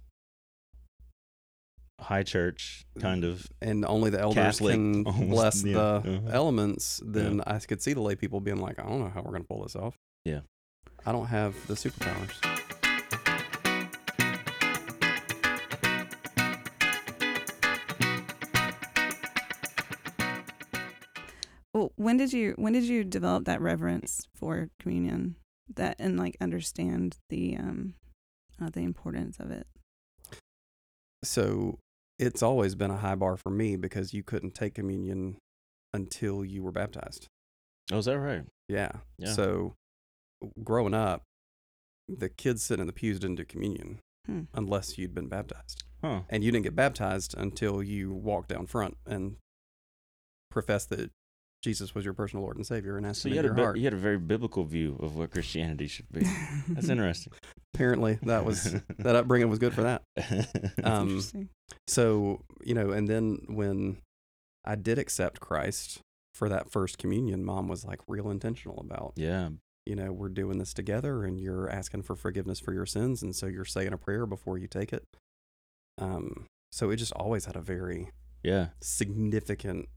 high 2.00 2.24
church 2.24 2.86
kind 3.00 3.24
of. 3.24 3.48
and 3.62 3.86
only 3.86 4.10
the 4.10 4.20
elders 4.20 4.60
Catholic, 4.60 4.74
can 4.74 5.06
almost, 5.06 5.30
bless 5.30 5.64
yeah, 5.64 5.74
the 5.74 5.80
uh-huh. 5.80 6.20
elements. 6.32 7.02
Then 7.06 7.42
I 7.46 7.60
could 7.60 7.82
see 7.82 7.94
the 7.94 8.02
lay 8.02 8.16
people 8.16 8.40
being 8.42 8.60
like, 8.60 8.80
I 8.80 8.84
don't 8.84 9.00
know 9.00 9.12
how 9.14 9.22
we're 9.22 9.32
going 9.32 9.44
to 9.44 9.48
pull 9.48 9.64
this 9.64 9.76
off. 9.76 9.96
Yeah. 10.24 10.42
I 11.06 11.12
don't 11.12 11.28
have 11.28 11.56
the 11.68 11.76
superpowers. 11.76 12.55
When 22.06 22.18
did 22.18 22.32
you 22.32 22.54
when 22.58 22.74
did 22.74 22.84
you 22.84 23.04
develop 23.04 23.46
that 23.46 23.60
reverence 23.62 24.28
for 24.36 24.70
communion 24.80 25.36
that 25.74 25.96
and 26.00 26.18
like 26.18 26.38
understand 26.40 27.18
the 27.30 27.58
um 27.58 27.96
uh, 28.62 28.70
the 28.70 28.82
importance 28.82 29.40
of 29.40 29.50
it 29.52 29.66
So 31.24 31.80
it's 32.20 32.44
always 32.44 32.76
been 32.76 32.92
a 32.92 32.98
high 32.98 33.16
bar 33.16 33.36
for 33.36 33.50
me 33.50 33.76
because 33.76 34.14
you 34.14 34.24
couldn't 34.24 34.54
take 34.56 34.76
communion 34.76 35.38
until 35.94 36.46
you 36.46 36.62
were 36.64 36.72
baptized. 36.72 37.28
Oh, 37.92 37.98
is 37.98 38.06
that 38.06 38.20
right? 38.20 38.44
Yeah. 38.70 38.92
Yeah. 39.18 39.34
So 39.34 39.74
growing 40.64 40.94
up, 40.94 41.24
the 42.08 42.30
kids 42.30 42.64
sitting 42.64 42.82
in 42.82 42.88
the 42.88 42.94
pews 42.94 43.20
didn't 43.20 43.38
do 43.38 43.46
communion 43.46 44.00
Hmm. 44.28 44.44
unless 44.54 44.98
you'd 44.98 45.14
been 45.14 45.28
baptized. 45.28 45.84
Huh. 46.02 46.22
And 46.30 46.44
you 46.44 46.52
didn't 46.52 46.64
get 46.64 46.76
baptized 46.76 47.36
until 47.38 47.84
you 47.84 48.12
walked 48.14 48.50
down 48.50 48.66
front 48.66 48.98
and 49.06 49.36
professed 50.50 50.90
that 50.90 51.12
Jesus 51.66 51.94
was 51.94 52.06
your 52.06 52.14
personal 52.14 52.44
Lord 52.44 52.56
and 52.56 52.66
Savior 52.66 52.96
and 52.96 53.06
asked 53.06 53.22
So 53.24 53.30
you 53.30 53.36
had 53.36 53.44
a 53.46 53.50
your 53.50 53.56
bi- 53.56 53.62
heart. 53.64 53.78
you 53.78 53.84
had 53.84 53.94
a 53.94 53.98
very 53.98 54.18
biblical 54.18 54.64
view 54.64 54.98
of 55.02 55.18
what 55.18 55.32
Christianity 55.32 55.88
should 55.88 56.10
be. 56.12 56.26
That's 56.70 56.88
interesting. 56.90 57.34
Apparently, 57.74 58.20
that 58.24 58.46
was 58.46 58.74
that 59.00 59.16
upbringing 59.16 59.50
was 59.50 59.60
good 59.60 59.74
for 59.74 59.82
that. 59.84 60.04
Um, 60.84 61.10
interesting. 61.10 61.50
So, 61.88 62.42
you 62.64 62.74
know, 62.74 62.92
and 62.92 63.08
then 63.08 63.40
when 63.50 63.98
I 64.64 64.76
did 64.76 64.98
accept 64.98 65.40
Christ 65.42 66.00
for 66.34 66.48
that 66.50 66.72
first 66.72 66.98
communion, 66.98 67.44
mom 67.44 67.68
was 67.68 67.84
like 67.84 68.00
real 68.08 68.30
intentional 68.30 68.80
about, 68.80 69.14
yeah, 69.16 69.50
you 69.86 69.96
know, 69.96 70.12
we're 70.14 70.30
doing 70.30 70.58
this 70.58 70.74
together 70.74 71.24
and 71.24 71.40
you're 71.40 71.70
asking 71.70 72.04
for 72.04 72.16
forgiveness 72.16 72.60
for 72.60 72.74
your 72.74 72.86
sins. 72.86 73.22
And 73.22 73.36
so 73.36 73.46
you're 73.48 73.66
saying 73.66 73.92
a 73.94 73.98
prayer 73.98 74.26
before 74.26 74.58
you 74.58 74.68
take 74.68 74.94
it. 74.94 75.04
Um, 75.98 76.46
so 76.72 76.90
it 76.92 76.98
just 76.98 77.14
always 77.14 77.46
had 77.46 77.56
a 77.56 77.62
very 77.62 78.10
yeah, 78.44 78.68
significant, 78.82 79.88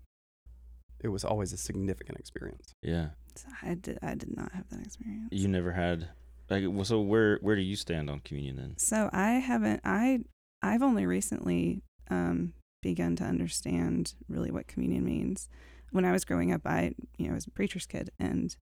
it 1.01 1.09
was 1.09 1.25
always 1.25 1.53
a 1.53 1.57
significant 1.57 2.19
experience. 2.19 2.73
yeah. 2.83 3.09
So 3.37 3.47
I 3.63 3.75
did 3.75 3.99
I 4.03 4.15
did 4.17 4.37
not 4.37 4.51
have 4.53 4.69
that 4.71 4.81
experience. 4.85 5.29
You 5.31 5.47
never 5.49 5.73
had 5.73 6.09
like 6.51 6.65
well, 6.67 6.85
so 6.85 7.01
where 7.01 7.39
where 7.41 7.55
do 7.55 7.63
you 7.63 7.77
stand 7.77 8.11
on 8.11 8.19
communion 8.21 8.57
then? 8.57 8.75
So 8.79 9.09
I 9.13 9.33
haven't 9.35 9.81
I 9.85 10.21
I've 10.63 10.83
only 10.83 11.07
recently 11.07 11.83
um 12.11 12.53
begun 12.83 13.15
to 13.17 13.25
understand 13.25 14.15
really 14.29 14.51
what 14.51 14.67
communion 14.67 15.05
means. 15.05 15.49
When 15.93 16.05
I 16.05 16.11
was 16.13 16.25
growing 16.25 16.53
up, 16.53 16.63
I 16.67 16.95
you 17.17 17.27
know 17.27 17.33
I 17.33 17.35
was 17.35 17.47
a 17.47 17.51
preacher's 17.51 17.87
kid, 17.87 18.11
and 18.19 18.57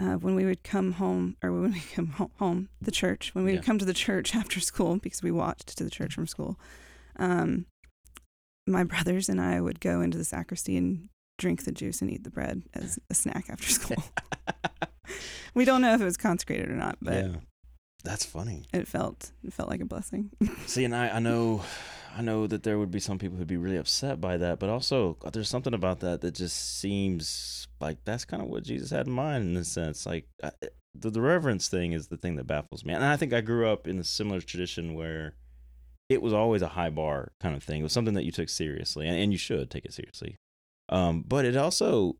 uh, 0.00 0.14
when 0.14 0.34
we 0.36 0.44
would 0.44 0.62
come 0.62 0.92
home 0.92 1.36
or 1.42 1.50
when 1.52 1.72
we 1.72 1.80
come 1.94 2.06
ho- 2.08 2.30
home 2.38 2.68
the 2.80 2.90
church 2.92 3.34
when 3.34 3.44
we 3.44 3.50
Yeah. 3.52 3.58
would 3.58 3.66
come 3.66 3.78
to 3.78 3.84
the 3.84 3.92
church 3.94 4.34
after 4.42 4.60
school 4.60 4.98
because 4.98 5.22
we 5.24 5.32
walked 5.32 5.76
to 5.76 5.82
the 5.82 5.90
church 5.90 6.14
from 6.14 6.28
school, 6.28 6.56
um, 7.16 7.66
my 8.66 8.84
brothers 8.84 9.28
and 9.28 9.40
I 9.40 9.60
would 9.60 9.80
go 9.80 10.00
into 10.00 10.16
the 10.18 10.24
sacristy 10.24 10.76
and 10.76 11.08
drink 11.38 11.64
the 11.64 11.72
juice 11.72 12.00
and 12.00 12.10
eat 12.10 12.24
the 12.24 12.30
bread 12.30 12.62
as 12.74 12.98
a 13.10 13.14
snack 13.14 13.46
after 13.50 13.68
school. 13.68 14.02
we 15.54 15.64
don't 15.64 15.82
know 15.82 15.94
if 15.94 16.00
it 16.00 16.04
was 16.04 16.16
consecrated 16.16 16.68
or 16.68 16.74
not, 16.74 16.98
but 17.00 17.24
yeah, 17.26 17.36
that's 18.04 18.24
funny. 18.24 18.64
it 18.72 18.86
felt 18.88 19.32
it 19.42 19.52
felt 19.52 19.68
like 19.68 19.80
a 19.80 19.86
blessing. 19.86 20.30
See, 20.66 20.84
and 20.84 20.94
I, 20.94 21.08
I 21.08 21.18
know, 21.18 21.62
I 22.16 22.22
know 22.22 22.46
that 22.46 22.62
there 22.62 22.78
would 22.78 22.90
be 22.90 23.00
some 23.00 23.18
people 23.18 23.36
who'd 23.38 23.46
be 23.46 23.56
really 23.56 23.76
upset 23.76 24.20
by 24.20 24.36
that, 24.36 24.58
but 24.58 24.68
also 24.68 25.16
uh, 25.24 25.30
there's 25.30 25.48
something 25.48 25.74
about 25.74 26.00
that 26.00 26.20
that 26.20 26.34
just 26.34 26.78
seems 26.80 27.68
like 27.80 27.98
that's 28.04 28.24
kind 28.24 28.42
of 28.42 28.48
what 28.48 28.64
Jesus 28.64 28.90
had 28.90 29.06
in 29.06 29.12
mind 29.12 29.44
in 29.48 29.56
a 29.56 29.64
sense. 29.64 30.06
Like 30.06 30.26
uh, 30.42 30.50
the, 30.94 31.10
the 31.10 31.20
reverence 31.20 31.68
thing 31.68 31.92
is 31.92 32.08
the 32.08 32.16
thing 32.16 32.36
that 32.36 32.46
baffles 32.46 32.84
me, 32.84 32.94
and 32.94 33.04
I 33.04 33.16
think 33.16 33.32
I 33.32 33.40
grew 33.40 33.68
up 33.68 33.88
in 33.88 33.98
a 33.98 34.04
similar 34.04 34.40
tradition 34.40 34.94
where 34.94 35.34
it 36.08 36.20
was 36.20 36.32
always 36.32 36.62
a 36.62 36.68
high 36.68 36.90
bar 36.90 37.32
kind 37.40 37.56
of 37.56 37.62
thing. 37.62 37.80
It 37.80 37.84
was 37.84 37.92
something 37.92 38.14
that 38.14 38.24
you 38.24 38.32
took 38.32 38.48
seriously, 38.48 39.08
and, 39.08 39.18
and 39.18 39.32
you 39.32 39.38
should 39.38 39.70
take 39.70 39.84
it 39.84 39.94
seriously. 39.94 40.36
Um, 40.88 41.24
but 41.26 41.44
it 41.44 41.56
also 41.56 42.16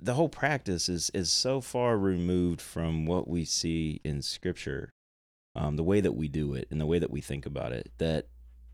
the 0.00 0.14
whole 0.14 0.28
practice 0.28 0.88
is 0.88 1.10
is 1.14 1.32
so 1.32 1.60
far 1.60 1.98
removed 1.98 2.60
from 2.60 3.06
what 3.06 3.28
we 3.28 3.44
see 3.44 4.00
in 4.04 4.22
scripture 4.22 4.90
um, 5.56 5.76
the 5.76 5.82
way 5.82 6.00
that 6.00 6.12
we 6.12 6.28
do 6.28 6.54
it 6.54 6.68
and 6.70 6.80
the 6.80 6.86
way 6.86 6.98
that 6.98 7.10
we 7.10 7.20
think 7.20 7.46
about 7.46 7.72
it 7.72 7.90
that 7.98 8.26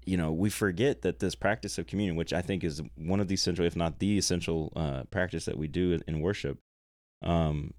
you 0.04 0.16
know 0.16 0.32
we 0.32 0.50
forget 0.50 1.02
that 1.02 1.18
this 1.18 1.34
practice 1.34 1.78
of 1.78 1.86
communion 1.86 2.16
which 2.16 2.32
i 2.32 2.42
think 2.42 2.64
is 2.64 2.82
one 2.96 3.20
of 3.20 3.28
the 3.28 3.34
essential 3.34 3.64
if 3.64 3.76
not 3.76 3.98
the 3.98 4.18
essential 4.18 4.72
uh, 4.76 5.04
practice 5.04 5.44
that 5.44 5.58
we 5.58 5.68
do 5.68 5.92
in, 5.92 6.02
in 6.06 6.20
worship 6.20 6.58
um, 7.22 7.72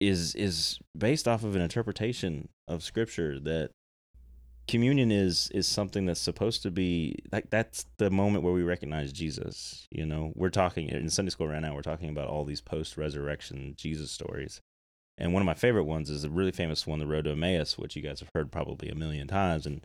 is 0.00 0.34
is 0.34 0.78
based 0.96 1.26
off 1.26 1.44
of 1.44 1.56
an 1.56 1.62
interpretation 1.62 2.48
of 2.66 2.82
scripture 2.82 3.40
that 3.40 3.70
communion 4.68 5.10
is 5.10 5.50
is 5.52 5.66
something 5.66 6.06
that's 6.06 6.20
supposed 6.20 6.62
to 6.62 6.70
be 6.70 7.16
like 7.32 7.50
that's 7.50 7.86
the 7.96 8.10
moment 8.10 8.44
where 8.44 8.52
we 8.52 8.62
recognize 8.62 9.12
Jesus. 9.12 9.88
You 9.90 10.06
know, 10.06 10.32
we're 10.36 10.50
talking 10.50 10.88
in 10.88 11.10
Sunday 11.10 11.30
school 11.30 11.48
right 11.48 11.60
now. 11.60 11.74
We're 11.74 11.82
talking 11.82 12.10
about 12.10 12.28
all 12.28 12.44
these 12.44 12.60
post 12.60 12.96
resurrection 12.96 13.74
Jesus 13.76 14.10
stories, 14.12 14.60
and 15.16 15.32
one 15.32 15.42
of 15.42 15.46
my 15.46 15.54
favorite 15.54 15.84
ones 15.84 16.10
is 16.10 16.22
a 16.22 16.30
really 16.30 16.52
famous 16.52 16.86
one, 16.86 16.98
the 17.00 17.06
Road 17.06 17.24
to 17.24 17.32
Emmaus, 17.32 17.78
which 17.78 17.96
you 17.96 18.02
guys 18.02 18.20
have 18.20 18.30
heard 18.34 18.52
probably 18.52 18.88
a 18.88 18.94
million 18.94 19.26
times, 19.26 19.66
and 19.66 19.80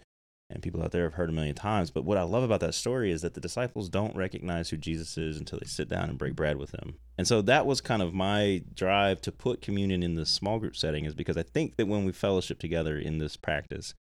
and 0.50 0.62
people 0.62 0.84
out 0.84 0.92
there 0.92 1.04
have 1.04 1.14
heard 1.14 1.30
a 1.30 1.34
million 1.34 1.56
times. 1.56 1.90
But 1.90 2.04
what 2.04 2.18
I 2.18 2.24
love 2.24 2.44
about 2.44 2.60
that 2.60 2.76
story 2.76 3.12
is 3.12 3.22
that 3.22 3.34
the 3.34 3.42
disciples 3.42 3.90
don't 3.90 4.16
recognize 4.16 4.70
who 4.70 4.78
Jesus 4.78 5.18
is 5.18 5.38
until 5.38 5.58
they 5.58 5.66
sit 5.66 5.90
down 5.90 6.10
and 6.10 6.18
break 6.18 6.36
bread 6.36 6.58
with 6.58 6.72
him. 6.72 6.96
And 7.18 7.28
so 7.28 7.42
that 7.44 7.66
was 7.66 7.82
kind 7.82 8.04
of 8.04 8.14
my 8.14 8.62
drive 8.76 9.20
to 9.22 9.32
put 9.32 9.62
communion 9.62 10.04
in 10.04 10.14
the 10.14 10.28
small 10.28 10.60
group 10.60 10.76
setting, 10.76 11.06
is 11.06 11.16
because 11.16 11.38
I 11.38 11.44
think 11.44 11.78
that 11.78 11.88
when 11.88 12.06
we 12.06 12.12
fellowship 12.12 12.60
together 12.60 13.00
in 13.00 13.18
this 13.18 13.36
practice 13.36 13.96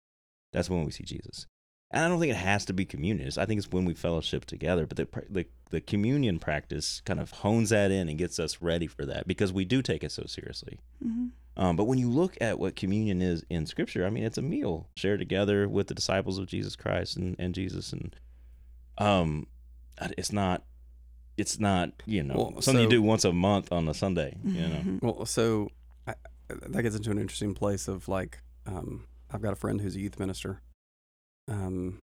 that's 0.51 0.69
when 0.69 0.83
we 0.85 0.91
see 0.91 1.03
Jesus. 1.03 1.47
And 1.93 2.05
I 2.05 2.07
don't 2.07 2.19
think 2.21 2.31
it 2.31 2.37
has 2.37 2.63
to 2.65 2.73
be 2.73 2.85
communion. 2.85 3.29
I 3.37 3.45
think 3.45 3.57
it's 3.57 3.69
when 3.71 3.83
we 3.83 3.93
fellowship 3.93 4.45
together. 4.45 4.85
But 4.85 4.95
the, 4.97 5.07
the, 5.29 5.45
the 5.71 5.81
communion 5.81 6.39
practice 6.39 7.01
kind 7.05 7.19
of 7.19 7.31
hones 7.31 7.71
that 7.71 7.91
in 7.91 8.07
and 8.07 8.17
gets 8.17 8.39
us 8.39 8.61
ready 8.61 8.87
for 8.87 9.05
that 9.05 9.27
because 9.27 9.51
we 9.51 9.65
do 9.65 9.81
take 9.81 10.01
it 10.03 10.11
so 10.13 10.23
seriously. 10.25 10.79
hmm 11.03 11.27
Um, 11.57 11.75
but 11.75 11.83
when 11.83 11.97
you 11.99 12.09
look 12.09 12.37
at 12.39 12.59
what 12.59 12.77
communion 12.77 13.21
is 13.21 13.43
in 13.49 13.65
Scripture, 13.65 14.05
I 14.05 14.09
mean, 14.09 14.23
it's 14.23 14.37
a 14.37 14.41
meal 14.41 14.87
shared 14.95 15.19
together 15.19 15.67
with 15.67 15.87
the 15.87 15.93
disciples 15.93 16.37
of 16.37 16.47
Jesus 16.47 16.77
Christ 16.77 17.17
and, 17.17 17.35
and 17.37 17.53
Jesus, 17.53 17.91
and 17.91 18.15
um, 18.97 19.47
it's 20.17 20.31
not, 20.31 20.63
it's 21.37 21.59
not, 21.59 21.91
you 22.05 22.23
know, 22.23 22.51
Well, 22.53 22.61
something 22.61 22.83
you 22.83 22.89
do 22.89 23.01
once 23.01 23.25
a 23.25 23.33
month 23.33 23.71
on 23.71 23.87
a 23.89 23.93
Sunday. 23.93 24.37
You 24.45 24.67
know, 24.69 24.75
Mhm. 24.85 25.01
Well, 25.01 25.25
so 25.25 25.71
I, 26.07 26.13
that 26.47 26.83
gets 26.83 26.95
into 26.95 27.11
an 27.11 27.17
interesting 27.17 27.53
place 27.53 27.87
of 27.89 28.07
like, 28.07 28.39
um, 28.65 29.07
I've 29.31 29.41
got 29.41 29.53
a 29.53 29.55
friend 29.55 29.81
who's 29.81 29.95
a 29.95 29.99
youth 29.99 30.19
minister, 30.19 30.61
um, 31.47 31.99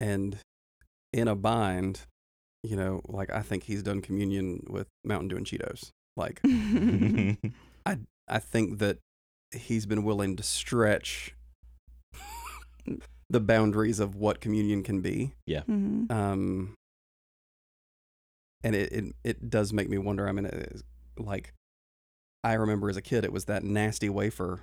and 0.00 0.38
in 1.12 1.28
a 1.28 1.34
bind, 1.34 2.02
you 2.62 2.76
know, 2.76 3.00
like 3.08 3.30
I 3.30 3.42
think 3.42 3.64
he's 3.64 3.82
done 3.82 4.00
communion 4.00 4.64
with 4.68 4.86
Mountain 5.04 5.28
Dew 5.28 5.36
and 5.36 5.46
Cheetos. 5.46 5.90
Like, 6.16 6.40
I 7.86 7.98
I 8.28 8.38
think 8.38 8.78
that 8.78 8.98
he's 9.54 9.86
been 9.86 10.04
willing 10.04 10.36
to 10.36 10.42
stretch 10.42 11.34
the 13.30 13.40
boundaries 13.40 13.98
of 14.00 14.14
what 14.14 14.40
communion 14.40 14.82
can 14.82 15.00
be. 15.00 15.32
Mhm. 15.68 16.10
Um, 16.10 16.74
and 18.62 18.74
it, 18.76 18.92
it 18.92 19.04
it 19.24 19.50
does 19.50 19.72
make 19.72 19.88
me 19.88 19.98
wonder. 19.98 20.28
I 20.28 20.32
mean, 20.32 20.46
it 20.46 20.54
is, 20.72 20.82
like 21.18 21.52
I 22.44 22.54
remember 22.54 22.90
as 22.90 22.96
a 22.96 23.02
kid, 23.02 23.24
it 23.24 23.32
was 23.32 23.46
that 23.46 23.64
nasty 23.64 24.08
wafer, 24.08 24.60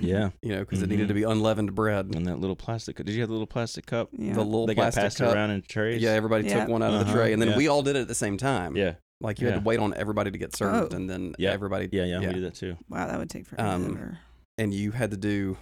yeah, 0.00 0.30
you 0.42 0.50
know, 0.50 0.60
because 0.60 0.82
it 0.82 0.88
needed 0.88 1.08
to 1.08 1.14
be 1.14 1.24
unleavened 1.24 1.74
bread. 1.74 2.14
and 2.14 2.26
that 2.26 2.38
little 2.38 2.56
plastic. 2.56 2.96
Did 2.96 3.08
you 3.10 3.20
have 3.20 3.28
the 3.28 3.34
little 3.34 3.46
plastic 3.46 3.86
cup? 3.86 4.10
Yeah. 4.12 4.34
The 4.34 4.42
little 4.44 4.66
they 4.66 4.74
got 4.74 4.94
passed 4.94 5.18
cup. 5.18 5.34
around 5.34 5.50
in 5.50 5.62
trays. 5.62 6.00
Yeah, 6.02 6.10
everybody 6.10 6.46
Yeah. 6.48 6.60
took 6.60 6.68
one 6.68 6.82
out 6.82 6.92
of 6.94 7.00
the 7.00 7.06
Uh-huh, 7.06 7.14
tray, 7.14 7.32
and 7.32 7.40
then 7.42 7.50
yeah. 7.50 7.56
we 7.56 7.68
all 7.68 7.82
did 7.82 7.96
it 7.96 8.00
at 8.00 8.08
the 8.08 8.14
same 8.14 8.36
time. 8.36 8.76
yeah, 8.76 8.94
like 9.20 9.40
you 9.40 9.46
had 9.46 9.54
yeah. 9.54 9.60
to 9.60 9.64
wait 9.64 9.80
on 9.80 9.94
everybody 9.94 10.30
to 10.30 10.38
get 10.38 10.54
served, 10.54 10.92
Oh. 10.92 10.96
and 10.96 11.08
then 11.10 11.34
Yeah. 11.38 11.50
everybody, 11.52 11.88
yeah, 11.92 12.04
yeah, 12.04 12.20
Yeah. 12.20 12.28
We 12.28 12.34
did 12.34 12.44
that 12.44 12.54
too. 12.54 12.76
wow, 12.88 13.06
that 13.06 13.18
would 13.18 13.30
take 13.30 13.46
forever. 13.46 13.68
Um, 13.68 14.18
and 14.58 14.72
you 14.72 14.92
had 14.92 15.10
to 15.10 15.16
do. 15.16 15.56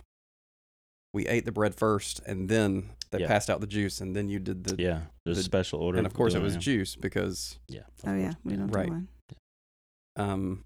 We 1.12 1.28
ate 1.28 1.44
the 1.44 1.52
bread 1.52 1.74
first, 1.76 2.20
and 2.26 2.48
then 2.48 2.90
they 3.12 3.20
Yeah. 3.20 3.28
passed 3.28 3.48
out 3.48 3.60
the 3.60 3.68
juice, 3.68 4.00
and 4.00 4.14
then 4.16 4.28
you 4.28 4.40
did 4.40 4.64
the. 4.64 4.74
Yeah, 4.82 5.02
there's 5.24 5.38
a 5.38 5.40
the- 5.40 5.44
special 5.44 5.80
order. 5.80 5.96
and 5.98 6.06
of 6.06 6.12
course, 6.12 6.32
it 6.34 6.38
doing 6.38 6.44
was 6.44 6.56
juice 6.56 6.96
because 6.96 7.58
Yeah. 7.68 7.82
of 8.02 8.08
oh 8.08 8.16
yeah, 8.16 8.32
we 8.44 8.56
don't 8.56 8.68
Right. 8.68 8.86
do 8.88 8.92
one. 8.92 9.08
um 10.16 10.64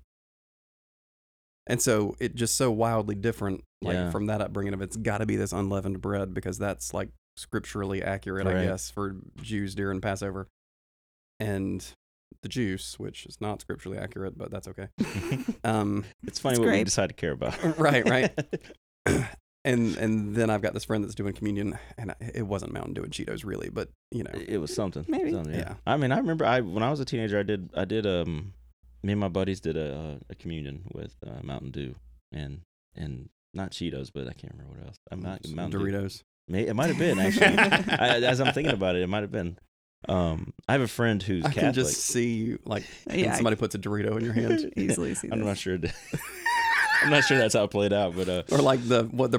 and 1.69 1.81
so 1.81 2.17
it 2.19 2.35
just 2.35 2.57
so 2.57 2.71
wildly 2.71 3.15
different 3.15 3.63
like 3.83 3.95
Yeah. 3.95 4.11
from 4.11 4.27
that 4.27 4.41
upbringing 4.41 4.75
of 4.75 4.83
it's 4.83 4.97
got 4.97 5.19
to 5.19 5.27
be 5.27 5.37
this 5.37 5.53
unleavened 5.53 6.01
bread 6.01 6.35
because 6.35 6.59
that's 6.59 6.93
like 6.93 7.11
scripturally 7.37 8.03
accurate 8.03 8.47
i 8.49 8.65
guess 8.65 8.91
for 8.91 9.15
jews 9.41 9.75
during 9.77 10.01
passover 10.01 10.49
and 11.39 11.95
the 12.43 12.49
juice 12.49 12.99
which 12.99 13.27
is 13.27 13.41
not 13.41 13.61
scripturally 13.61 13.97
accurate 13.99 14.37
but 14.37 14.51
that's 14.51 14.67
okay 14.69 14.89
um 15.65 16.05
it's 16.27 16.39
funny 16.39 16.55
It's 16.55 16.59
what 16.61 16.67
we 16.67 16.73
grape. 16.73 16.85
decide 16.87 17.09
to 17.09 17.15
care 17.15 17.33
about. 17.33 17.57
Right, 17.79 18.09
right. 18.09 18.33
and 19.65 19.97
and 19.97 20.35
then 20.37 20.51
i've 20.51 20.63
got 20.63 20.73
this 20.75 20.85
friend 20.85 21.03
that's 21.03 21.15
doing 21.17 21.33
communion 21.33 21.79
and 21.97 22.15
it 22.35 22.47
wasn't 22.47 22.73
mountain 22.73 22.95
dew 22.95 23.03
and 23.03 23.13
cheetos 23.13 23.45
really 23.45 23.69
but 23.71 23.89
you 24.13 24.23
know 24.23 24.31
it 24.35 24.59
was 24.59 24.73
something. 24.75 25.05
Maybe. 25.09 25.33
Something, 25.33 25.55
Yeah. 25.55 25.75
I 25.87 25.97
mean, 25.97 26.13
I 26.13 26.19
remember 26.19 26.45
I 26.45 26.61
when 26.61 26.83
I 26.83 26.91
was 26.91 27.01
a 27.01 27.05
teenager, 27.05 27.39
I 27.39 27.43
did 27.43 27.71
I 27.75 27.85
did 27.85 28.07
um 28.07 28.53
me 29.03 29.13
and 29.13 29.21
my 29.21 29.29
buddies 29.29 29.61
did 29.61 29.77
a 29.77 30.19
a 30.31 30.35
communion 30.35 30.83
with 30.93 31.17
uh, 31.27 31.41
Mountain 31.43 31.71
Dew 31.71 31.95
and 32.33 32.61
and 32.95 33.29
not 33.55 33.71
Cheetos, 33.71 34.11
but 34.13 34.29
I 34.29 34.33
can't 34.33 34.53
remember 34.53 34.79
what 34.79 34.87
else. 34.89 34.97
I'm 35.11 35.23
not 35.23 35.45
some 35.47 35.57
Mountain 35.57 35.81
Dew. 35.81 35.87
doritos 35.93 36.23
May, 36.51 36.67
it 36.67 36.75
might 36.75 36.89
have 36.89 36.99
been 36.99 37.19
actually. 37.19 37.59
I, 37.59 38.21
as 38.21 38.41
I'm 38.41 38.53
thinking 38.55 38.73
about 38.75 38.97
it, 38.97 39.03
it 39.03 39.07
might 39.07 39.23
have 39.23 39.33
been. 39.33 39.59
Um, 40.09 40.55
I 40.69 40.73
have 40.73 40.81
a 40.81 40.87
friend 40.89 41.21
who's 41.23 41.45
i 41.45 41.49
Catholic. 41.49 41.65
can 41.65 41.73
just 41.75 41.97
see 42.01 42.35
you 42.35 42.59
like 42.65 42.85
when 43.05 43.19
Yeah, 43.19 43.33
I 43.33 43.37
somebody 43.37 43.57
puts 43.57 43.75
a 43.75 43.79
dorito 43.79 44.17
in 44.17 44.25
your 44.25 44.33
hand 44.33 44.73
easily 44.77 45.15
see 45.15 45.29
I'm 45.33 45.41
this. 45.41 45.47
not 45.47 45.59
sure. 45.59 45.79
I'm 47.03 47.11
not 47.11 47.25
sure 47.25 47.37
that's 47.39 47.55
how 47.55 47.65
it 47.65 47.71
played 47.71 47.93
out, 47.93 48.17
but 48.17 48.29
uh, 48.29 48.43
or 48.51 48.59
like 48.59 48.87
the 48.87 49.05
what 49.05 49.31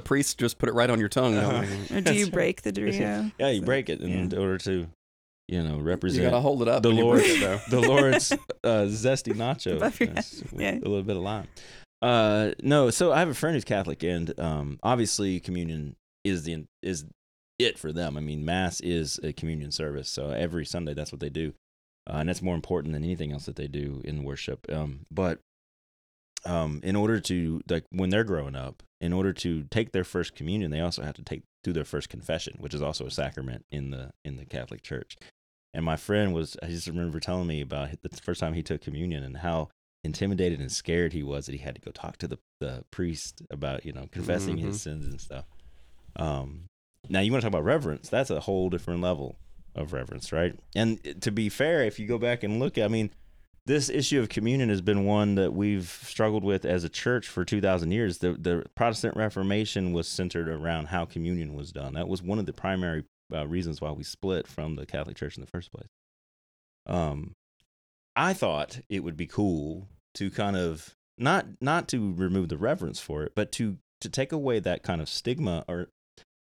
you 5.51 5.61
break 5.61 5.99
the 6.01 6.07
Dorito? 6.07 6.13
yeah, 6.15 6.19
you 6.19 6.19
So- 6.19 6.19
break 6.19 6.19
it 6.19 6.19
in 6.19 6.19
order 6.19 6.21
to, 6.21 6.21
you 6.21 6.23
know, 6.23 6.25
represent 6.25 6.31
gotta 6.31 6.41
hold 6.41 6.61
it 6.61 6.67
up 6.67 6.83
the 6.83 6.89
when 6.89 6.97
you 6.97 7.03
Lord, 7.05 7.19
break 7.19 7.31
it, 7.31 7.39
though. 7.41 7.59
the 7.81 7.87
Lord's 7.87 8.31
uh, 8.63 8.85
zesty 8.87 9.33
nacho, 9.33 9.77
Above 9.77 9.99
your 9.99 10.09
yes, 10.13 10.39
head. 10.39 10.51
with 10.51 10.61
Yeah. 10.61 10.71
a 10.75 10.79
little 10.87 11.03
bit 11.03 11.17
of 11.17 11.23
lime. 11.23 11.47
Uh, 12.01 12.51
no, 12.63 12.89
so 12.89 13.11
I 13.11 13.19
have 13.19 13.27
a 13.29 13.33
friend 13.33 13.55
who's 13.55 13.65
Catholic, 13.65 14.03
and 14.03 14.37
um, 14.39 14.79
obviously 14.83 15.39
communion 15.39 15.95
is 16.23 16.43
the 16.43 16.65
is 16.81 17.05
it 17.57 17.77
for 17.77 17.91
them. 17.91 18.15
I 18.15 18.21
mean, 18.21 18.45
mass 18.45 18.79
is 18.79 19.19
a 19.21 19.33
communion 19.33 19.71
service, 19.71 20.07
so 20.07 20.29
every 20.29 20.65
Sunday 20.65 20.93
that's 20.93 21.11
what 21.11 21.19
they 21.19 21.29
do, 21.29 21.53
uh, 22.09 22.17
and 22.19 22.29
that's 22.29 22.41
more 22.41 22.55
important 22.55 22.93
than 22.93 23.03
anything 23.03 23.33
else 23.33 23.45
that 23.47 23.57
they 23.57 23.67
do 23.67 24.01
in 24.05 24.23
worship. 24.23 24.65
Um, 24.71 25.01
but 25.11 25.39
um, 26.45 26.79
in 26.83 26.95
order 26.95 27.19
to 27.19 27.61
like 27.69 27.83
when 27.91 28.09
they're 28.11 28.23
growing 28.23 28.55
up, 28.55 28.81
in 29.01 29.11
order 29.11 29.33
to 29.33 29.63
take 29.69 29.91
their 29.91 30.05
first 30.05 30.35
communion, 30.35 30.71
they 30.71 30.79
also 30.79 31.03
have 31.03 31.15
to 31.15 31.23
take 31.23 31.43
do 31.65 31.73
their 31.73 31.83
first 31.83 32.07
confession, 32.07 32.55
which 32.59 32.73
is 32.73 32.81
also 32.81 33.05
a 33.05 33.11
sacrament 33.11 33.65
in 33.71 33.91
the 33.91 34.11
in 34.23 34.37
the 34.37 34.45
Catholic 34.45 34.81
Church. 34.81 35.17
And 35.73 35.85
my 35.85 35.95
friend 35.95 36.33
was, 36.33 36.57
I 36.63 36.67
just 36.67 36.87
remember 36.87 37.19
telling 37.19 37.47
me 37.47 37.61
about 37.61 37.89
the 38.01 38.09
first 38.21 38.39
time 38.39 38.53
he 38.53 38.63
took 38.63 38.81
communion 38.81 39.23
and 39.23 39.37
how 39.37 39.69
intimidated 40.03 40.59
and 40.59 40.71
scared 40.71 41.13
he 41.13 41.23
was 41.23 41.45
that 41.45 41.51
he 41.51 41.59
had 41.59 41.75
to 41.75 41.81
go 41.81 41.91
talk 41.91 42.17
to 42.17 42.27
the, 42.27 42.39
the 42.59 42.83
priest 42.89 43.41
about, 43.51 43.85
you 43.85 43.93
know, 43.93 44.07
confessing 44.11 44.57
Mhm. 44.57 44.61
his 44.61 44.81
sins 44.81 45.05
and 45.05 45.19
stuff. 45.21 45.45
Um, 46.15 46.65
now, 47.07 47.19
you 47.19 47.31
want 47.31 47.41
to 47.41 47.45
talk 47.45 47.53
about 47.53 47.65
reverence? 47.65 48.09
That's 48.09 48.29
a 48.29 48.41
whole 48.41 48.69
different 48.69 49.01
level 49.01 49.37
of 49.75 49.93
reverence, 49.93 50.31
right? 50.31 50.57
And 50.75 51.21
to 51.21 51.31
be 51.31 51.49
fair, 51.49 51.83
if 51.83 51.99
you 51.99 52.07
go 52.07 52.17
back 52.17 52.43
and 52.43 52.59
look, 52.59 52.77
I 52.77 52.87
mean, 52.87 53.11
this 53.65 53.89
issue 53.89 54.19
of 54.19 54.29
communion 54.29 54.69
has 54.69 54.81
been 54.81 55.05
one 55.05 55.35
that 55.35 55.53
we've 55.53 55.87
struggled 56.03 56.43
with 56.43 56.65
as 56.65 56.83
a 56.83 56.89
church 56.89 57.27
for 57.27 57.45
2,000 57.45 57.91
years. 57.91 58.17
The, 58.17 58.33
the 58.33 58.65
Protestant 58.75 59.15
Reformation 59.15 59.93
was 59.93 60.07
centered 60.07 60.49
around 60.49 60.87
how 60.87 61.05
communion 61.05 61.53
was 61.53 61.71
done. 61.71 61.93
That 61.93 62.07
was 62.07 62.23
one 62.23 62.39
of 62.39 62.47
the 62.47 62.53
primary 62.53 63.03
uh, 63.33 63.47
reasons 63.47 63.81
why 63.81 63.91
we 63.91 64.03
split 64.03 64.47
from 64.47 64.75
the 64.75 64.85
Catholic 64.85 65.17
Church 65.17 65.37
in 65.37 65.41
the 65.41 65.49
first 65.49 65.71
place. 65.71 65.89
Um, 66.85 67.33
I 68.15 68.33
thought 68.33 68.79
it 68.89 69.03
would 69.03 69.17
be 69.17 69.27
cool 69.27 69.87
to 70.15 70.31
kind 70.31 70.57
of 70.57 70.95
not 71.17 71.45
not 71.61 71.87
to 71.89 72.13
remove 72.13 72.49
the 72.49 72.57
reverence 72.57 72.99
for 72.99 73.23
it, 73.23 73.33
but 73.35 73.51
to 73.53 73.77
to 74.01 74.09
take 74.09 74.31
away 74.31 74.59
that 74.59 74.83
kind 74.83 75.01
of 75.01 75.09
stigma 75.09 75.65
or 75.67 75.89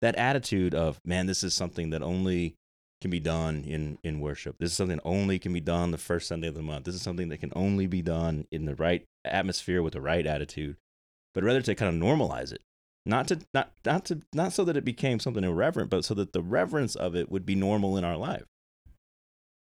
that 0.00 0.16
attitude 0.16 0.74
of 0.74 1.00
man, 1.04 1.26
this 1.26 1.42
is 1.44 1.54
something 1.54 1.90
that 1.90 2.02
only 2.02 2.56
can 3.00 3.10
be 3.10 3.20
done 3.20 3.64
in 3.64 3.98
in 4.02 4.20
worship. 4.20 4.56
This 4.58 4.70
is 4.70 4.76
something 4.76 5.00
only 5.04 5.38
can 5.38 5.52
be 5.52 5.60
done 5.60 5.90
the 5.90 5.98
first 5.98 6.26
Sunday 6.26 6.48
of 6.48 6.54
the 6.54 6.62
month. 6.62 6.84
This 6.84 6.94
is 6.94 7.02
something 7.02 7.28
that 7.28 7.38
can 7.38 7.52
only 7.54 7.86
be 7.86 8.02
done 8.02 8.46
in 8.50 8.64
the 8.64 8.74
right 8.74 9.04
atmosphere 9.24 9.82
with 9.82 9.92
the 9.92 10.00
right 10.00 10.26
attitude, 10.26 10.76
but 11.32 11.44
rather 11.44 11.62
to 11.62 11.74
kind 11.74 11.94
of 11.94 12.02
normalize 12.02 12.52
it. 12.52 12.62
Not 13.06 13.28
to 13.28 13.38
not 13.52 13.70
not 13.84 14.04
to 14.06 14.20
not 14.32 14.52
so 14.52 14.64
that 14.64 14.76
it 14.76 14.84
became 14.84 15.20
something 15.20 15.44
irreverent, 15.44 15.90
but 15.90 16.04
so 16.04 16.14
that 16.14 16.32
the 16.32 16.40
reverence 16.42 16.94
of 16.94 17.14
it 17.14 17.30
would 17.30 17.44
be 17.44 17.54
normal 17.54 17.96
in 17.98 18.04
our 18.04 18.16
life. 18.16 18.44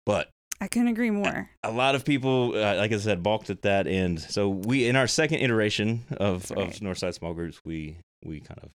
But 0.05 0.29
I 0.61 0.67
couldn't 0.67 0.87
agree 0.87 1.09
more. 1.09 1.49
a 1.63 1.71
lot 1.71 1.95
of 1.95 2.05
people, 2.05 2.53
uh, 2.55 2.75
like 2.75 2.91
I 2.93 2.97
said, 2.97 3.21
balked 3.23 3.49
at 3.49 3.63
that 3.63 3.87
end. 3.87 4.21
So 4.21 4.47
we, 4.49 4.87
in 4.87 4.95
our 4.95 5.07
second 5.07 5.39
iteration 5.39 6.03
of, 6.11 6.47
That's 6.47 6.51
right. 6.51 6.67
of 6.69 6.73
Northside 6.75 7.13
small 7.13 7.33
groups, 7.33 7.59
we 7.65 7.97
we 8.23 8.39
kind 8.39 8.59
of 8.63 8.69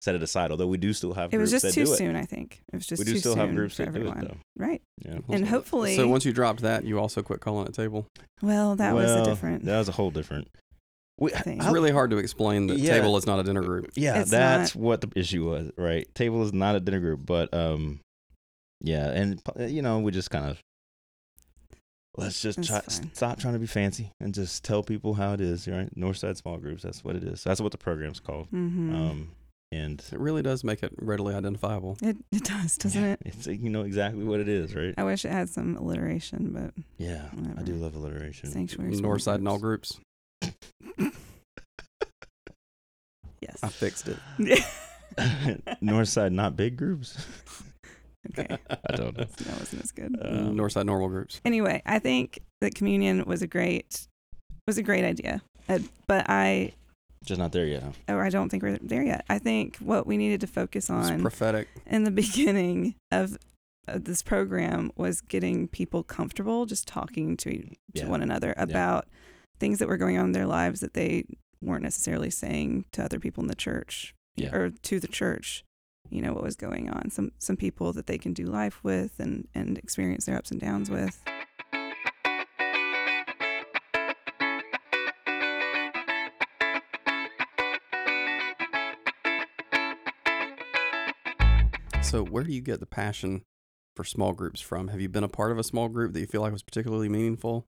set 0.00 0.14
it 0.14 0.22
aside. 0.22 0.50
Although 0.52 0.68
we 0.68 0.78
do 0.78 0.92
still 0.94 1.12
have 1.12 1.34
It 1.34 1.38
was 1.38 1.50
groups 1.50 1.62
just 1.64 1.74
that 1.74 1.80
too 1.80 1.86
do 1.86 1.94
soon, 1.96 2.16
I 2.16 2.24
think. 2.24 2.62
It 2.72 2.76
was 2.76 2.86
just 2.86 3.00
We 3.00 3.04
do 3.04 3.12
too 3.12 3.18
still 3.18 3.32
soon 3.34 3.40
have 3.46 3.54
groups 3.54 3.76
for 3.76 3.84
that 3.84 3.92
do 3.92 4.00
it 4.00 4.08
everyone. 4.08 4.24
though. 4.24 4.36
Right. 4.56 4.80
Yeah. 5.04 5.18
And 5.28 5.46
hopefully, 5.46 5.96
So 5.96 6.08
once 6.08 6.24
you 6.24 6.32
dropped 6.32 6.62
that, 6.62 6.84
you 6.84 6.98
also 6.98 7.20
quit 7.22 7.40
calling 7.40 7.66
it 7.66 7.74
table. 7.74 8.06
well, 8.40 8.74
that 8.76 8.94
was 8.94 9.10
a 9.10 9.24
different. 9.24 9.64
That 9.66 9.78
was 9.78 9.88
a 9.90 9.92
whole 9.92 10.10
different. 10.10 10.48
We, 11.18 11.30
thing. 11.30 11.58
It's 11.58 11.66
I- 11.66 11.72
really 11.72 11.90
hard 11.90 12.10
to 12.10 12.18
explain 12.18 12.68
that 12.68 12.78
Yeah. 12.78 12.94
table 12.98 13.16
is 13.16 13.26
not 13.26 13.40
a 13.40 13.42
dinner 13.42 13.62
group. 13.62 13.90
yeah, 13.96 14.20
It's 14.20 14.30
that's 14.30 14.74
what 14.74 15.00
the 15.00 15.10
issue 15.18 15.48
was. 15.50 15.70
Right, 15.76 16.06
table 16.14 16.42
is 16.44 16.52
not 16.52 16.76
a 16.76 16.80
dinner 16.80 17.00
group, 17.00 17.26
but 17.26 17.52
um, 17.52 18.00
yeah, 18.80 19.10
and 19.10 19.42
uh, 19.58 19.64
you 19.64 19.82
know, 19.82 19.98
we 19.98 20.12
just 20.12 20.30
kind 20.30 20.46
of 20.50 20.60
let's 22.16 22.40
just 22.40 22.62
try, 22.64 22.80
stop 23.12 23.38
trying 23.38 23.54
to 23.54 23.60
be 23.60 23.66
fancy 23.66 24.10
and 24.20 24.34
just 24.34 24.64
tell 24.64 24.82
people 24.82 25.14
how 25.14 25.32
it 25.32 25.40
is. 25.40 25.66
Right, 25.68 25.92
Northside 25.96 26.36
small 26.36 26.56
groups. 26.58 26.82
That's 26.82 27.04
what 27.04 27.16
it 27.16 27.24
is. 27.24 27.42
That's 27.44 27.60
what 27.60 27.72
the 27.72 27.78
program's 27.78 28.20
called. 28.20 28.48
hmm 28.48 28.94
Um, 28.94 29.30
and 29.70 30.02
It 30.12 30.18
really 30.18 30.40
does 30.42 30.64
make 30.64 30.82
it 30.82 30.92
readily 30.98 31.34
identifiable. 31.34 31.98
it 32.02 32.16
it 32.32 32.44
does, 32.44 32.78
doesn't 32.78 33.02
yeah, 33.02 33.12
it? 33.12 33.20
It's 33.26 33.46
you 33.46 33.68
know 33.70 33.82
exactly 33.82 34.24
what 34.24 34.40
it 34.40 34.48
is, 34.48 34.74
right? 34.74 34.94
I 34.96 35.04
wish 35.04 35.24
it 35.24 35.30
had 35.32 35.48
some 35.50 35.76
alliteration, 35.76 36.52
but 36.52 36.72
Yeah, 36.96 37.26
I 37.56 37.62
do 37.62 37.74
love 37.74 37.94
alliteration. 37.94 38.50
sanctuary. 38.50 38.94
small 38.94 39.10
North 39.10 39.22
side 39.22 39.40
and 39.40 39.48
all 39.48 39.58
groups. 39.58 39.98
Groups. 40.96 41.16
Yes. 43.40 43.58
I 43.62 43.68
fixed 43.68 44.08
it. 44.08 44.16
Northside, 45.82 46.32
not 46.32 46.56
big 46.56 46.76
groups. 46.76 47.24
okay. 48.38 48.56
I 48.70 48.96
don't 48.96 49.16
know. 49.16 49.24
That 49.24 49.58
wasn't 49.58 49.82
as 49.84 49.92
good. 49.92 50.16
Um, 50.20 50.56
North 50.56 50.72
side 50.72 50.86
normal 50.86 51.08
groups. 51.08 51.40
anyway, 51.44 51.82
I 51.86 51.98
think 51.98 52.40
that 52.60 52.74
communion 52.74 53.24
was 53.26 53.42
a 53.42 53.46
great 53.46 54.06
was 54.66 54.76
a 54.76 54.82
great 54.82 55.04
idea, 55.04 55.40
uh, 55.68 55.78
but 56.06 56.26
I 56.28 56.72
Just 57.24 57.38
not 57.38 57.52
there 57.52 57.64
yet. 57.64 57.82
Huh? 57.84 58.14
or 58.16 58.22
I 58.22 58.28
don't 58.28 58.48
think 58.50 58.62
we're 58.62 58.76
there 58.82 59.02
yet. 59.02 59.24
I 59.30 59.38
think 59.38 59.76
what 59.78 60.06
we 60.06 60.16
needed 60.18 60.40
to 60.42 60.46
focus 60.46 60.84
It's 60.84 60.90
on 60.90 61.22
prophetic. 61.22 61.68
in 61.86 62.04
the 62.04 62.10
beginning 62.22 62.96
of, 63.10 63.38
of 63.86 64.04
this 64.04 64.22
program 64.22 64.90
was 64.96 65.20
getting 65.22 65.68
people 65.68 66.02
comfortable 66.02 66.66
just 66.66 66.86
talking 66.86 67.36
to 67.38 67.50
to 67.62 67.76
Yeah. 67.94 68.08
one 68.08 68.20
another 68.20 68.52
about 68.58 69.06
things 69.58 69.78
that 69.78 69.88
were 69.88 69.96
going 69.96 70.18
on 70.18 70.26
in 70.26 70.32
their 70.32 70.46
lives 70.46 70.80
that 70.80 70.94
they 70.94 71.24
weren't 71.60 71.82
necessarily 71.82 72.30
saying 72.30 72.84
to 72.92 73.02
other 73.04 73.18
people 73.18 73.42
in 73.42 73.48
the 73.48 73.54
church 73.54 74.14
Yeah. 74.36 74.54
or 74.54 74.70
to 74.70 75.00
the 75.00 75.08
church 75.08 75.64
you 76.10 76.22
know 76.22 76.32
what 76.32 76.42
was 76.44 76.56
going 76.56 76.88
on 76.88 77.10
some 77.10 77.32
some 77.38 77.56
people 77.56 77.92
that 77.92 78.06
they 78.06 78.16
can 78.18 78.32
do 78.32 78.44
life 78.46 78.82
with 78.82 79.18
and 79.18 79.46
and 79.54 79.76
experience 79.78 80.24
their 80.24 80.36
ups 80.38 80.50
and 80.50 80.60
downs 80.60 80.88
with 80.90 81.20
So 92.02 92.24
where 92.24 92.44
do 92.44 92.52
you 92.52 92.62
get 92.62 92.80
the 92.80 92.86
passion 92.86 93.42
for 93.94 94.04
small 94.04 94.32
groups 94.32 94.60
from? 94.60 94.88
Have 94.88 95.00
you 95.00 95.08
been 95.10 95.24
a 95.24 95.28
part 95.28 95.52
of 95.52 95.58
a 95.58 95.64
small 95.64 95.88
group 95.88 96.12
that 96.14 96.20
you 96.20 96.26
feel 96.26 96.40
like 96.40 96.52
was 96.52 96.62
particularly 96.62 97.08
meaningful? 97.08 97.66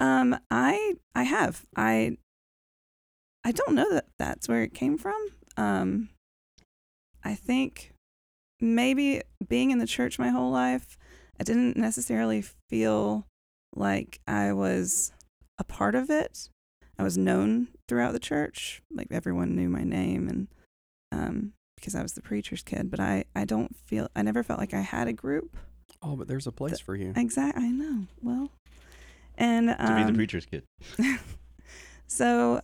Um, 0.00 0.36
I 0.50 0.94
I 1.14 1.24
have 1.24 1.66
I 1.76 2.16
I 3.44 3.52
don't 3.52 3.74
know 3.74 3.92
that 3.92 4.06
that's 4.18 4.48
where 4.48 4.62
it 4.62 4.74
came 4.74 4.98
from. 4.98 5.28
Um, 5.56 6.08
I 7.22 7.34
think 7.34 7.92
maybe 8.60 9.22
being 9.46 9.70
in 9.70 9.78
the 9.78 9.86
church 9.86 10.18
my 10.18 10.30
whole 10.30 10.50
life, 10.50 10.96
I 11.38 11.44
didn't 11.44 11.76
necessarily 11.76 12.42
feel 12.68 13.26
like 13.74 14.20
I 14.26 14.52
was 14.52 15.12
a 15.58 15.64
part 15.64 15.94
of 15.94 16.10
it. 16.10 16.48
I 16.98 17.02
was 17.02 17.16
known 17.16 17.68
throughout 17.88 18.12
the 18.12 18.18
church, 18.18 18.82
like 18.90 19.08
everyone 19.10 19.54
knew 19.54 19.68
my 19.68 19.84
name, 19.84 20.28
and 20.28 20.48
um, 21.12 21.52
because 21.76 21.94
I 21.94 22.02
was 22.02 22.12
the 22.12 22.22
preacher's 22.22 22.62
kid. 22.62 22.90
But 22.90 23.00
I 23.00 23.24
I 23.34 23.44
don't 23.44 23.76
feel 23.76 24.08
I 24.16 24.22
never 24.22 24.42
felt 24.42 24.60
like 24.60 24.74
I 24.74 24.80
had 24.80 25.08
a 25.08 25.12
group. 25.12 25.56
Oh, 26.02 26.16
but 26.16 26.28
there's 26.28 26.46
a 26.46 26.52
place 26.52 26.78
for 26.80 26.94
you. 26.94 27.12
Exactly, 27.16 27.64
I 27.64 27.68
know. 27.68 28.06
Well, 28.22 28.50
and 29.40 29.68
To 29.68 29.76
be 29.96 30.02
the 30.02 30.08
um, 30.08 30.14
preacher's 30.14 30.46
kid. 30.46 30.64
so 32.06 32.60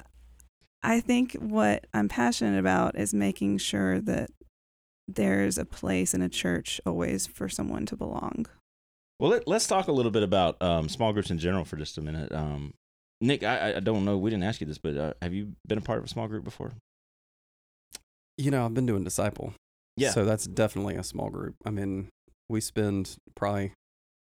I 0.83 1.01
think 1.01 1.33
what 1.35 1.87
I'm 1.93 2.09
passionate 2.09 2.59
about 2.59 2.97
is 2.97 3.13
making 3.13 3.59
sure 3.59 4.01
that 4.03 4.31
there's 5.09 5.59
a 5.59 5.65
place 5.65 6.15
in 6.15 6.23
a 6.23 6.29
church 6.29 6.81
always 6.85 7.27
for 7.27 7.49
someone 7.49 7.87
to 7.87 7.97
belong. 7.97 8.47
Well, 9.19 9.31
let, 9.31 9.49
let's 9.49 9.67
talk 9.67 9.89
a 9.89 9.93
little 9.93 10.11
bit 10.11 10.23
about 10.23 10.61
um, 10.61 10.89
small 10.89 11.13
groups 11.13 11.31
in 11.31 11.39
general 11.39 11.65
for 11.65 11.77
just 11.77 11.97
a 11.97 12.03
minute. 12.03 12.31
Um, 12.33 12.75
Nick, 13.21 13.43
I, 13.43 13.77
I 13.77 13.81
don't 13.81 14.05
know. 14.05 14.19
We 14.19 14.31
didn't 14.31 14.45
ask 14.45 14.61
you 14.61 14.67
this, 14.67 14.79
but 14.79 14.97
uh, 14.97 15.13
have 15.23 15.33
you 15.33 15.53
been 15.67 15.79
a 15.79 15.83
part 15.83 15.99
of 15.99 16.05
a 16.05 16.09
small 16.09 16.29
group 16.29 16.45
before? 16.45 16.75
You 18.37 18.51
know, 18.51 18.67
I've 18.67 18.75
been 18.75 18.85
doing 18.85 19.05
disciple. 19.05 19.55
Yeah. 19.97 20.11
So 20.11 20.27
that's 20.27 20.47
definitely 20.47 20.97
a 20.97 21.03
small 21.03 21.31
group. 21.31 21.55
I 21.65 21.71
mean, 21.71 22.11
we 22.51 22.61
spend 22.61 23.17
probably 23.35 23.73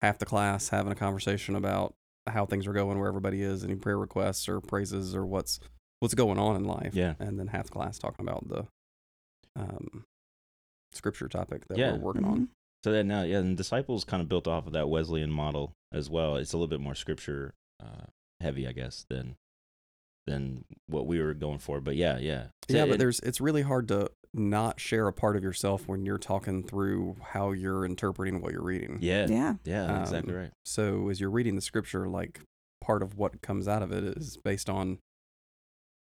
half 0.01 0.19
the 0.19 0.25
class 0.25 0.71
having 0.71 0.91
a 0.91 0.97
conversation 0.97 1.55
about 1.55 1.95
how 2.33 2.47
things 2.47 2.67
are 2.67 2.73
going, 2.73 2.99
where 2.99 3.09
everybody 3.09 3.43
is, 3.43 3.65
any 3.65 3.75
prayer 3.77 3.99
requests 3.99 4.49
or 4.49 4.61
praises 4.61 5.15
or 5.15 5.25
what's 5.27 5.59
what's 6.01 6.15
going 6.15 6.39
on 6.39 6.55
in 6.57 6.65
life. 6.65 6.95
Yeah. 6.95 7.15
And 7.19 7.39
then 7.39 7.49
half 7.49 7.65
the 7.67 7.73
class 7.73 7.99
talking 7.99 8.27
about 8.27 8.49
the 8.49 8.67
um, 9.57 10.05
scripture 10.93 11.29
topic 11.29 11.67
that 11.69 11.79
Yeah. 11.79 11.93
we're 11.93 11.99
working 11.99 12.25
on. 12.25 12.41
Mhm. 12.41 12.49
So 12.85 12.93
then 12.93 13.09
now, 13.09 13.23
yeah, 13.23 13.39
and 13.39 13.57
disciples 13.57 14.05
kind 14.05 14.23
of 14.23 14.29
built 14.29 14.47
off 14.47 14.67
of 14.69 14.73
that 14.75 14.89
Wesleyan 14.89 15.31
model 15.33 15.73
as 15.93 16.09
well. 16.09 16.37
It's 16.37 16.53
a 16.53 16.57
little 16.57 16.69
bit 16.69 16.81
more 16.81 16.95
scripture 16.95 17.55
uh, 17.81 18.07
heavy, 18.41 18.67
I 18.69 18.73
guess, 18.73 19.05
than 19.09 19.37
than 20.29 20.65
what 20.87 21.07
we 21.07 21.21
were 21.21 21.35
going 21.35 21.59
for. 21.59 21.81
But 21.81 21.97
yeah, 21.97 22.19
yeah, 22.19 22.49
So 22.69 22.77
Yeah, 22.77 22.85
it- 22.85 22.89
but 22.91 22.99
there's 22.99 23.21
it's 23.21 23.41
really 23.41 23.63
hard 23.63 23.89
to 23.89 24.11
not 24.35 24.79
share 24.79 25.09
a 25.09 25.13
part 25.13 25.37
of 25.37 25.43
yourself 25.43 25.89
when 25.89 26.05
you're 26.05 26.19
talking 26.19 26.63
through 26.63 27.17
how 27.33 27.53
you're 27.53 27.85
interpreting 27.85 28.41
what 28.41 28.53
you're 28.53 28.63
reading. 28.63 28.99
yeah, 29.01 29.27
yeah, 29.27 29.55
Yeah. 29.65 30.01
exactly 30.03 30.35
Um, 30.35 30.41
right. 30.41 30.51
So 30.65 31.09
as 31.09 31.19
you're 31.21 31.31
reading 31.31 31.55
the 31.57 31.63
scripture, 31.63 32.07
like 32.09 32.41
part 32.81 33.03
of 33.03 33.17
what 33.17 33.41
comes 33.43 33.67
out 33.67 33.83
of 33.83 33.91
it 33.91 34.05
is 34.05 34.37
based 34.37 34.69
on 34.69 34.99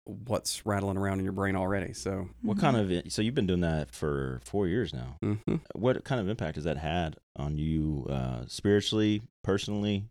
what's 0.05 0.65
rattling 0.65 0.97
around 0.97 1.19
in 1.19 1.23
your 1.23 1.33
brain 1.33 1.55
already. 1.55 1.93
So 1.93 2.29
What 2.41 2.57
Mhm. 2.57 2.61
kind 2.61 2.77
of 3.05 3.11
so 3.13 3.21
you've 3.21 3.35
been 3.35 3.47
doing 3.47 3.61
that 3.61 3.91
for 3.91 4.41
four 4.43 4.67
years 4.67 4.91
now? 4.93 5.17
mhm. 5.23 5.61
What 5.75 6.03
kind 6.03 6.19
of 6.19 6.27
impact 6.27 6.55
has 6.55 6.65
that 6.65 6.77
had 6.77 7.15
on 7.35 7.57
you 7.57 8.05
uh, 8.09 8.45
spiritually, 8.47 9.21
personally? 9.43 10.09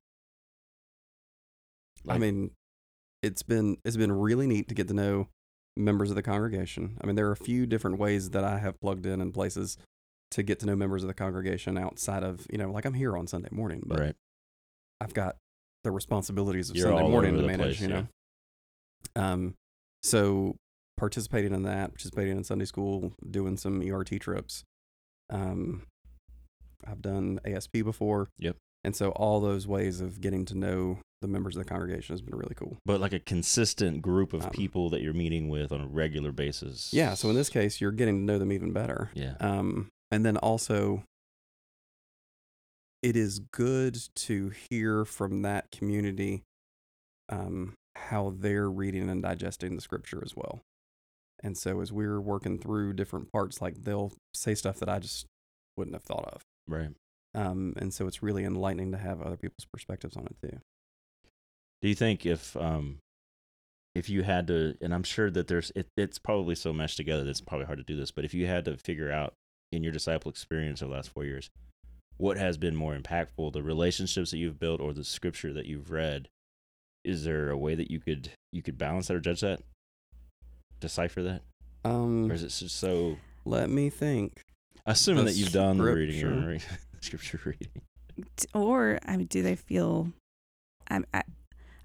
I 2.08 2.16
mean, 2.16 2.52
it's 3.22 3.42
been 3.42 3.76
it's 3.84 3.96
been 3.96 4.12
really 4.12 4.46
neat 4.46 4.68
to 4.68 4.74
get 4.74 4.88
to 4.88 4.94
know 4.94 5.28
members 5.76 6.10
of 6.10 6.16
the 6.16 6.22
congregation. 6.22 6.98
I 7.02 7.06
mean, 7.06 7.16
there 7.16 7.28
are 7.28 7.32
a 7.32 7.36
few 7.36 7.66
different 7.66 7.98
ways 7.98 8.30
that 8.30 8.44
I 8.44 8.58
have 8.58 8.80
plugged 8.80 9.06
in 9.06 9.20
in 9.20 9.32
places 9.32 9.76
to 10.32 10.42
get 10.42 10.58
to 10.60 10.66
know 10.66 10.76
members 10.76 11.02
of 11.02 11.08
the 11.08 11.14
congregation 11.14 11.78
outside 11.78 12.22
of 12.22 12.46
you 12.50 12.58
know, 12.58 12.70
like 12.70 12.84
I'm 12.84 12.94
here 12.94 13.16
on 13.16 13.26
Sunday 13.26 13.48
morning, 13.50 13.82
but 13.86 14.00
right? 14.00 14.16
I've 15.00 15.14
got 15.14 15.36
the 15.84 15.90
responsibilities 15.90 16.70
of 16.70 16.76
You're 16.76 16.88
Sunday 16.88 17.08
morning 17.08 17.36
to 17.36 17.42
manage, 17.42 17.78
place, 17.78 17.80
you 17.80 17.88
yeah. 17.88 17.94
know. 17.94 19.22
Um, 19.22 19.54
so 20.02 20.56
participating 20.96 21.54
in 21.54 21.62
that, 21.62 21.92
participating 21.92 22.36
in 22.36 22.44
Sunday 22.44 22.64
school, 22.64 23.12
doing 23.30 23.56
some 23.56 23.80
ERT 23.80 24.20
trips. 24.20 24.64
Um, 25.30 25.82
I've 26.86 27.02
done 27.02 27.40
ASP 27.44 27.84
before. 27.84 28.28
Yep. 28.38 28.56
And 28.84 28.94
so 28.94 29.10
all 29.10 29.40
those 29.40 29.66
ways 29.66 30.00
of 30.00 30.20
getting 30.20 30.44
to 30.46 30.56
know 30.56 30.98
the 31.20 31.28
members 31.28 31.56
of 31.56 31.64
the 31.64 31.68
congregation 31.68 32.12
has 32.12 32.22
been 32.22 32.36
really 32.36 32.54
cool. 32.54 32.76
But 32.84 33.00
like 33.00 33.12
a 33.12 33.18
consistent 33.18 34.02
group 34.02 34.32
of 34.32 34.44
Um, 34.44 34.50
people 34.50 34.88
that 34.90 35.00
you're 35.02 35.12
meeting 35.14 35.48
with 35.48 35.72
on 35.72 35.80
a 35.80 35.86
regular 35.86 36.30
basis. 36.32 36.92
Yeah. 36.92 37.14
So 37.14 37.28
in 37.28 37.34
this 37.34 37.48
case, 37.48 37.80
you're 37.80 37.90
getting 37.92 38.18
to 38.20 38.24
know 38.24 38.38
them 38.38 38.52
even 38.52 38.72
better. 38.72 39.10
yeah, 39.14 39.34
Um, 39.40 39.88
and 40.10 40.24
then 40.24 40.36
also, 40.36 41.02
it 43.02 43.16
is 43.16 43.38
good 43.52 43.98
to 44.14 44.50
hear 44.70 45.04
from 45.04 45.42
that 45.42 45.70
community 45.70 46.42
um, 47.28 47.74
how 47.96 48.32
they're 48.36 48.70
reading 48.70 49.08
and 49.10 49.22
digesting 49.22 49.74
the 49.76 49.80
scripture 49.82 50.22
as 50.24 50.34
well. 50.36 50.60
And 51.42 51.56
so, 51.56 51.80
as 51.80 51.92
we're 51.92 52.20
working 52.20 52.58
through 52.58 52.94
different 52.94 53.30
parts, 53.32 53.60
like 53.60 53.84
they'll 53.84 54.12
say 54.34 54.54
stuff 54.54 54.78
that 54.80 54.88
I 54.88 54.98
just 54.98 55.26
wouldn't 55.76 55.94
have 55.94 56.02
thought 56.02 56.24
of. 56.32 56.42
right. 56.66 56.90
Um, 57.34 57.74
and 57.76 57.92
so, 57.92 58.06
it's 58.08 58.22
really 58.22 58.44
enlightening 58.44 58.90
to 58.92 58.98
have 58.98 59.20
other 59.20 59.36
people's 59.36 59.66
perspectives 59.72 60.16
on 60.16 60.26
it 60.26 60.36
too. 60.42 60.58
Do 61.82 61.88
you 61.88 61.94
think 61.94 62.26
if 62.26 62.56
um 62.56 62.98
if 63.94 64.08
you 64.08 64.22
had 64.22 64.46
to 64.48 64.76
and 64.80 64.92
I'm 64.94 65.02
sure 65.02 65.30
that 65.30 65.48
there's 65.48 65.70
it, 65.74 65.86
it's 65.96 66.18
probably 66.18 66.54
so 66.54 66.72
meshed 66.72 66.96
together 66.96 67.24
that 67.24 67.30
it's 67.30 67.40
probably 67.40 67.66
hard 67.66 67.78
to 67.78 67.84
do 67.84 67.96
this, 67.96 68.10
but 68.10 68.24
if 68.24 68.34
you 68.34 68.46
had 68.46 68.64
to 68.66 68.76
figure 68.76 69.10
out 69.10 69.34
in 69.72 69.82
your 69.82 69.92
disciple 69.92 70.30
experience 70.30 70.82
over 70.82 70.90
the 70.90 70.96
last 70.96 71.10
four 71.10 71.24
years, 71.24 71.50
what 72.16 72.36
has 72.38 72.56
been 72.56 72.74
more 72.74 72.96
impactful, 72.96 73.52
the 73.52 73.62
relationships 73.62 74.30
that 74.30 74.38
you've 74.38 74.58
built 74.58 74.80
or 74.80 74.92
the 74.92 75.04
scripture 75.04 75.52
that 75.52 75.66
you've 75.66 75.90
read? 75.90 76.28
Is 77.04 77.24
there 77.24 77.50
a 77.50 77.56
way 77.56 77.74
that 77.74 77.90
you 77.90 78.00
could 78.00 78.30
you 78.52 78.62
could 78.62 78.78
balance 78.78 79.08
that 79.08 79.14
or 79.16 79.20
judge 79.20 79.40
that, 79.42 79.60
decipher 80.80 81.22
that, 81.22 81.42
Um, 81.84 82.30
or 82.30 82.34
is 82.34 82.42
it 82.42 82.48
just 82.48 82.76
so? 82.76 83.16
let 83.44 83.70
me 83.70 83.88
think. 83.90 84.40
Assuming 84.86 85.24
The 85.26 85.32
that 85.32 85.36
you've 85.38 85.52
done 85.52 85.78
the 85.78 85.84
reading 85.84 86.18
scripture. 86.18 86.42
or 86.44 86.48
re- 86.50 86.60
scripture 87.00 87.40
reading. 87.44 87.68
Or 88.54 88.98
I 89.06 89.16
mean, 89.16 89.26
do 89.28 89.42
they 89.42 89.54
feel? 89.54 90.12
I'm, 90.90 91.04
I 91.14 91.22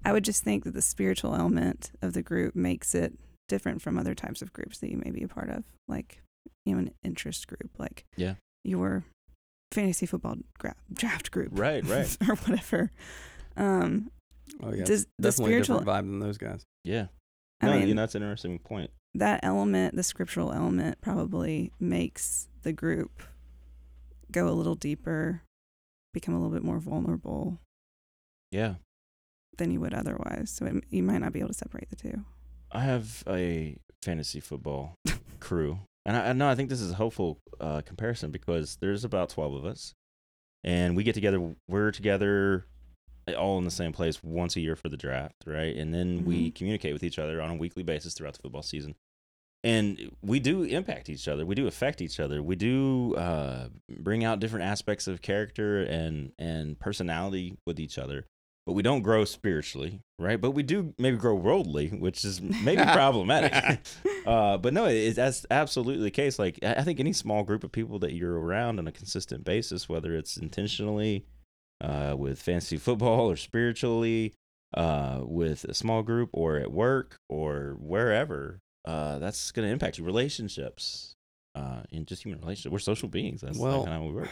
I 0.04 0.12
would 0.12 0.24
just 0.24 0.42
think 0.44 0.64
that 0.64 0.74
the 0.74 0.82
spiritual 0.82 1.34
element 1.34 1.90
of 2.02 2.12
the 2.12 2.22
group 2.22 2.54
makes 2.54 2.94
it 2.94 3.14
different 3.48 3.82
from 3.82 3.98
other 3.98 4.14
types 4.14 4.42
of 4.42 4.52
groups 4.52 4.78
that 4.78 4.90
you 4.90 5.00
may 5.04 5.10
be 5.10 5.22
a 5.22 5.28
part 5.28 5.50
of, 5.50 5.64
like 5.88 6.20
you 6.66 6.74
know, 6.74 6.78
an 6.80 6.90
interest 7.02 7.46
group, 7.46 7.70
like 7.78 8.04
Yeah. 8.16 8.34
your 8.64 9.04
fantasy 9.72 10.06
football 10.06 10.36
gra- 10.58 10.76
draft 10.92 11.30
group, 11.30 11.48
Right, 11.52 11.84
right. 11.86 12.16
or 12.28 12.36
whatever. 12.36 12.90
Um, 13.56 14.10
Oh 14.62 14.72
yeah, 14.72 14.84
does 14.84 15.06
the 15.18 15.30
definitely 15.30 15.54
a 15.56 15.64
spiritual? 15.64 15.78
different 15.80 16.04
vibe 16.06 16.10
than 16.10 16.18
those 16.20 16.38
guys. 16.38 16.62
Yeah. 16.84 17.06
I 17.60 17.66
No, 17.66 17.72
mean, 17.78 17.88
you 17.88 17.94
know, 17.94 18.02
that's 18.02 18.14
an 18.14 18.22
interesting 18.22 18.58
point. 18.58 18.90
that 19.14 19.40
element, 19.42 19.94
the 19.96 20.02
scriptural 20.02 20.52
element, 20.52 21.00
probably 21.00 21.72
makes 21.80 22.48
the 22.62 22.72
group 22.72 23.22
go 24.30 24.48
a 24.48 24.52
little 24.52 24.74
deeper, 24.74 25.42
become 26.12 26.34
a 26.34 26.38
little 26.38 26.52
bit 26.52 26.64
more 26.64 26.78
vulnerable 26.78 27.58
Yeah. 28.50 28.74
Than 29.58 29.70
you 29.70 29.80
would 29.80 29.94
otherwise. 29.94 30.50
So 30.50 30.66
it, 30.66 30.84
you 30.90 31.02
might 31.02 31.18
not 31.18 31.32
be 31.32 31.40
able 31.40 31.48
to 31.48 31.54
separate 31.54 31.90
the 31.90 31.96
two. 31.96 32.24
I 32.72 32.80
have 32.80 33.22
a 33.28 33.76
fantasy 34.02 34.40
football 34.40 34.94
crew, 35.40 35.78
and 36.04 36.16
I, 36.16 36.32
know 36.32 36.48
I 36.48 36.54
think 36.54 36.68
this 36.70 36.80
is 36.80 36.90
a 36.92 36.94
hopeful 36.96 37.38
uh, 37.60 37.82
comparison 37.82 38.30
because 38.30 38.76
there's 38.80 39.04
about 39.04 39.28
twelve 39.30 39.54
of 39.54 39.64
us, 39.64 39.94
and 40.64 40.96
we 40.96 41.04
get 41.04 41.14
together. 41.14 41.54
We're 41.68 41.90
together 41.92 42.66
all 43.38 43.56
in 43.58 43.64
the 43.64 43.70
same 43.70 43.92
place 43.92 44.22
once 44.22 44.54
a 44.56 44.60
year 44.60 44.76
for 44.76 44.88
the 44.90 44.96
draft, 44.98 45.44
right? 45.46 45.74
And 45.74 45.94
then 45.94 46.26
we 46.26 46.50
Mhm. 46.50 46.54
communicate 46.54 46.92
with 46.92 47.02
each 47.02 47.18
other 47.18 47.40
on 47.40 47.48
a 47.50 47.54
weekly 47.54 47.82
basis 47.82 48.12
throughout 48.12 48.34
the 48.34 48.40
football 48.42 48.60
season. 48.62 48.96
And 49.62 50.14
we 50.20 50.40
do 50.40 50.62
impact 50.64 51.08
each 51.08 51.26
other. 51.26 51.46
We 51.46 51.54
do 51.54 51.66
affect 51.66 52.02
each 52.02 52.20
other. 52.20 52.42
We 52.42 52.54
do 52.54 53.14
uh, 53.14 53.68
bring 53.98 54.22
out 54.24 54.40
different 54.40 54.66
aspects 54.66 55.06
of 55.08 55.22
character 55.22 55.82
and 55.84 56.32
and 56.38 56.78
personality 56.78 57.56
with 57.64 57.80
each 57.80 57.96
other 57.96 58.26
but 58.66 58.72
we 58.72 58.82
don't 58.82 59.02
grow 59.02 59.24
spiritually, 59.24 60.00
right? 60.18 60.40
But 60.40 60.52
we 60.52 60.62
do 60.62 60.94
maybe 60.98 61.16
grow 61.16 61.34
worldly, 61.34 61.88
which 61.88 62.24
is 62.24 62.40
maybe 62.40 62.82
problematic. 62.92 63.80
uh, 64.26 64.56
but 64.58 64.72
no, 64.72 64.86
it, 64.86 65.14
that's 65.14 65.44
absolutely 65.50 66.04
the 66.04 66.10
case. 66.10 66.38
Like 66.38 66.58
I 66.62 66.82
think 66.82 67.00
any 67.00 67.12
small 67.12 67.42
group 67.42 67.64
of 67.64 67.72
people 67.72 67.98
that 68.00 68.14
you're 68.14 68.38
around 68.38 68.78
on 68.78 68.86
a 68.86 68.92
consistent 68.92 69.44
basis, 69.44 69.88
whether 69.88 70.14
it's 70.14 70.36
intentionally 70.36 71.26
uh, 71.80 72.14
with 72.16 72.40
fantasy 72.40 72.78
football 72.78 73.30
or 73.30 73.36
spiritually, 73.36 74.32
uh, 74.74 75.20
with 75.22 75.64
a 75.64 75.74
small 75.74 76.02
group 76.02 76.30
or 76.32 76.56
at 76.56 76.72
work 76.72 77.18
or 77.28 77.76
wherever, 77.78 78.60
uh, 78.84 79.18
that's 79.18 79.52
going 79.52 79.66
to 79.66 79.72
impact 79.72 79.98
your 79.98 80.06
relationships. 80.06 81.14
Uh, 81.56 81.82
in 81.92 82.04
just 82.04 82.24
human 82.24 82.40
relationships, 82.40 82.72
we're 82.72 82.78
social 82.80 83.08
beings. 83.08 83.40
That's 83.40 83.56
Well, 83.56 83.82
like 83.82 83.88
how 83.88 84.02
we 84.02 84.12
work. 84.12 84.28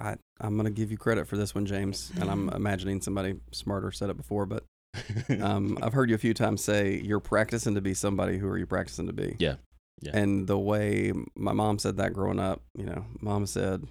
I 0.00 0.16
I'm 0.40 0.56
gonna 0.56 0.70
give 0.70 0.90
you 0.90 0.96
credit 0.96 1.28
for 1.28 1.36
this 1.36 1.54
one, 1.54 1.66
James, 1.66 2.10
and 2.20 2.30
I'm 2.30 2.48
imagining 2.54 3.00
somebody 3.00 3.34
smarter 3.52 3.92
said 3.92 4.10
it 4.10 4.16
before, 4.16 4.46
but 4.46 4.64
um, 5.40 5.78
I've 5.82 5.92
heard 5.92 6.08
you 6.08 6.14
a 6.14 6.18
few 6.18 6.34
times 6.34 6.64
say 6.64 7.00
you're 7.04 7.20
practicing 7.20 7.74
to 7.74 7.80
be 7.80 7.94
somebody. 7.94 8.38
Who 8.38 8.48
are 8.48 8.58
you 8.58 8.66
practicing 8.66 9.06
to 9.06 9.12
be? 9.12 9.36
Yeah. 9.38 9.56
Yeah. 10.00 10.12
And 10.16 10.46
the 10.46 10.58
way 10.58 11.12
my 11.36 11.52
mom 11.52 11.78
said 11.78 11.98
that 11.98 12.14
growing 12.14 12.40
up, 12.40 12.62
you 12.74 12.86
know, 12.86 13.04
mom 13.20 13.46
said, 13.46 13.86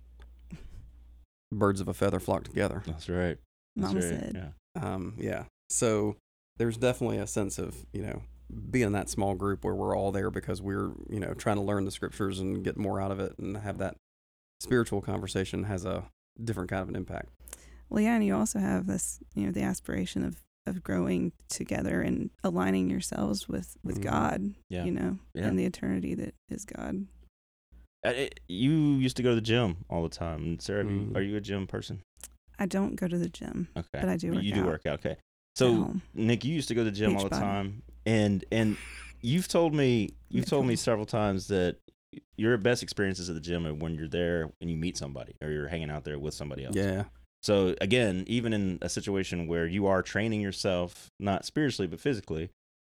"Birds 1.53 1.81
of 1.81 1.87
a 1.87 1.93
feather 1.93 2.19
flock 2.19 2.45
together." 2.45 2.81
that's 2.85 3.07
right. 3.07 3.37
That's 3.75 3.93
Mama 3.93 4.05
right. 4.05 4.09
said. 4.09 4.53
Yeah. 4.75 4.81
Um, 4.81 5.13
yeah. 5.19 5.43
So 5.69 6.15
there's 6.57 6.77
definitely 6.77 7.19
a 7.19 7.27
sense 7.27 7.59
of 7.59 7.85
you 7.93 8.01
know 8.01 8.21
being 8.71 8.91
that 8.93 9.09
small 9.09 9.35
group 9.35 9.63
where 9.63 9.75
we're 9.75 9.95
all 9.95 10.11
there 10.11 10.31
because 10.31 10.61
we're 10.61 10.91
you 11.09 11.19
know 11.19 11.33
trying 11.35 11.57
to 11.57 11.61
learn 11.61 11.85
the 11.85 11.91
scriptures 11.91 12.39
and 12.39 12.63
get 12.63 12.77
more 12.77 12.99
out 12.99 13.11
of 13.11 13.19
it 13.19 13.37
and 13.37 13.57
have 13.57 13.77
that 13.77 13.95
spiritual 14.63 15.01
conversation 15.01 15.63
has 15.63 15.85
a 15.85 16.03
different 16.43 16.69
kind 16.69 16.81
of 16.81 16.89
an 16.89 16.95
impact. 16.95 17.29
Well, 17.89 18.01
yeah, 18.03 18.15
and 18.15 18.25
you 18.25 18.35
also 18.35 18.59
have 18.59 18.85
this, 18.87 19.19
you 19.33 19.45
know, 19.45 19.51
the 19.51 19.61
aspiration 19.63 20.23
of 20.23 20.37
of 20.67 20.83
growing 20.83 21.31
together 21.47 22.01
and 22.01 22.29
aligning 22.43 22.89
yourselves 22.91 23.47
with 23.49 23.75
with 23.83 23.99
Mhm. 23.99 24.03
God. 24.03 24.53
Yeah. 24.69 24.83
You 24.85 24.91
know, 24.91 25.17
Yeah. 25.33 25.47
and 25.47 25.57
the 25.57 25.65
eternity 25.65 26.13
that 26.15 26.35
is 26.49 26.63
God. 26.65 27.07
It- 28.03 28.39
you 28.47 28.71
used 28.71 29.17
to 29.17 29.23
go 29.23 29.29
to 29.29 29.35
the 29.35 29.41
gym 29.41 29.77
all 29.89 30.03
the 30.03 30.09
time. 30.09 30.43
And 30.43 30.61
Sarah, 30.61 30.83
have 30.83 30.91
you- 30.91 31.07
Mhm. 31.07 31.15
are 31.15 31.21
you 31.21 31.35
a 31.37 31.41
gym 31.41 31.65
person? 31.65 32.01
I 32.59 32.65
don't 32.67 32.95
go 32.95 33.07
to 33.07 33.17
the 33.17 33.29
gym. 33.29 33.69
Okay, 33.75 33.87
But 33.93 34.09
I 34.09 34.17
do 34.17 34.33
work 34.33 34.43
You 34.43 34.53
do 34.53 34.59
out 34.61 34.65
work 34.67 34.85
out. 34.85 34.99
Okay. 34.99 35.17
So. 35.55 35.95
Nick, 36.13 36.45
you 36.45 36.53
used 36.53 36.67
to 36.67 36.75
go 36.75 36.83
to 36.83 36.91
the 36.91 36.95
gym 36.95 37.15
all 37.17 37.23
the 37.23 37.29
Beachbody. 37.35 37.39
time, 37.39 37.81
and 38.05 38.45
and 38.51 38.77
you've 39.21 39.47
told 39.47 39.73
me 39.73 40.09
you've 40.29 40.45
told 40.45 40.67
me 40.67 40.75
several 40.75 41.05
times 41.07 41.47
that 41.47 41.77
your 42.37 42.57
best 42.57 42.81
experiences 42.83 43.29
at 43.29 43.35
the 43.35 43.41
gym 43.41 43.65
are 43.67 43.73
when 43.73 43.95
you're 43.95 44.07
there 44.07 44.51
and 44.61 44.69
you 44.69 44.75
meet 44.77 44.97
somebody 44.97 45.33
or 45.41 45.49
you're 45.51 45.67
hanging 45.67 45.89
out 45.91 46.03
there 46.03 46.17
with 46.19 46.33
somebody 46.33 46.65
else. 46.65 46.75
Yeah. 46.75 47.05
So 47.41 47.75
again, 47.79 48.23
even 48.27 48.51
in 48.53 48.79
a 48.81 48.89
situation 48.89 49.47
where 49.47 49.65
you 49.67 49.87
are 49.87 50.01
training 50.01 50.41
yourself, 50.41 51.09
not 51.19 51.45
spiritually 51.45 51.87
but 51.87 51.99
physically, 51.99 52.49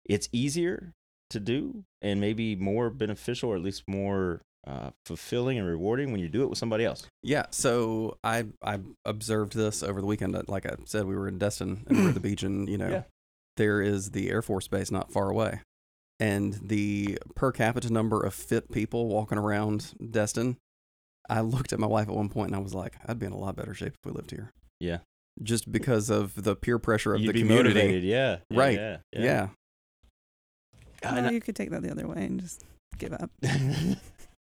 it's 0.04 0.28
easier 0.32 0.92
to 1.30 1.40
do 1.40 1.84
and 2.00 2.20
maybe 2.20 2.56
more 2.56 2.90
beneficial 2.90 3.50
or 3.50 3.56
at 3.56 3.62
least 3.62 3.84
more 3.86 4.40
uh, 4.66 4.90
fulfilling 5.06 5.58
and 5.58 5.66
rewarding 5.66 6.10
when 6.12 6.20
you 6.20 6.28
do 6.28 6.42
it 6.42 6.48
with 6.48 6.58
somebody 6.58 6.84
else. 6.84 7.04
Yeah, 7.22 7.46
so 7.50 8.16
I 8.22 8.46
I 8.62 8.78
observed 9.04 9.54
this 9.56 9.82
over 9.82 10.00
the 10.00 10.06
weekend. 10.06 10.36
Like 10.48 10.66
I 10.66 10.76
said, 10.84 11.04
we 11.06 11.16
were 11.16 11.26
in 11.28 11.38
Destin 11.38 11.84
and 11.88 11.96
we 11.96 12.02
we're 12.04 12.08
at 12.10 12.14
the 12.14 12.20
beach, 12.28 12.42
and 12.44 12.68
you 12.68 12.78
know, 12.78 12.88
Yeah. 12.88 13.02
there 13.56 13.82
is 13.82 14.10
the 14.12 14.30
Air 14.30 14.40
Force 14.42 14.68
Base 14.68 14.90
not 14.92 15.10
far 15.12 15.30
away, 15.30 15.60
and 16.22 16.54
the 16.62 17.18
per 17.34 17.50
capita 17.50 17.92
number 17.92 18.20
of 18.22 18.32
fit 18.32 18.70
people 18.70 19.08
walking 19.08 19.38
around 19.38 19.92
Destin. 20.10 20.56
I 21.28 21.40
looked 21.40 21.72
at 21.72 21.78
my 21.80 21.86
wife 21.86 22.08
at 22.08 22.14
one 22.14 22.28
point 22.28 22.48
and 22.48 22.56
I 22.56 22.60
was 22.60 22.74
like, 22.74 22.94
I'd 23.06 23.18
be 23.18 23.26
in 23.26 23.32
a 23.32 23.36
lot 23.38 23.56
better 23.56 23.74
shape 23.74 23.94
if 23.94 24.04
we 24.04 24.12
lived 24.12 24.30
here, 24.30 24.52
Yeah. 24.80 24.98
just 25.42 25.70
because 25.72 26.10
of 26.10 26.34
the 26.44 26.54
peer 26.54 26.78
pressure 26.78 27.14
of 27.14 27.20
You'd 27.20 27.28
the 27.30 27.32
be 27.32 27.40
community. 27.40 27.74
motivated, 27.74 28.04
yeah. 28.04 28.38
yeah, 28.50 28.58
Right. 28.58 28.78
Yeah. 28.78 28.96
Yeah. 29.12 29.48
Yeah. 31.02 31.12
Well, 31.12 31.32
you 31.32 31.40
could 31.40 31.56
take 31.56 31.70
that 31.70 31.82
the 31.82 31.90
other 31.90 32.06
way 32.06 32.24
and 32.24 32.40
just 32.40 32.64
give 32.98 33.12
up. 33.12 33.30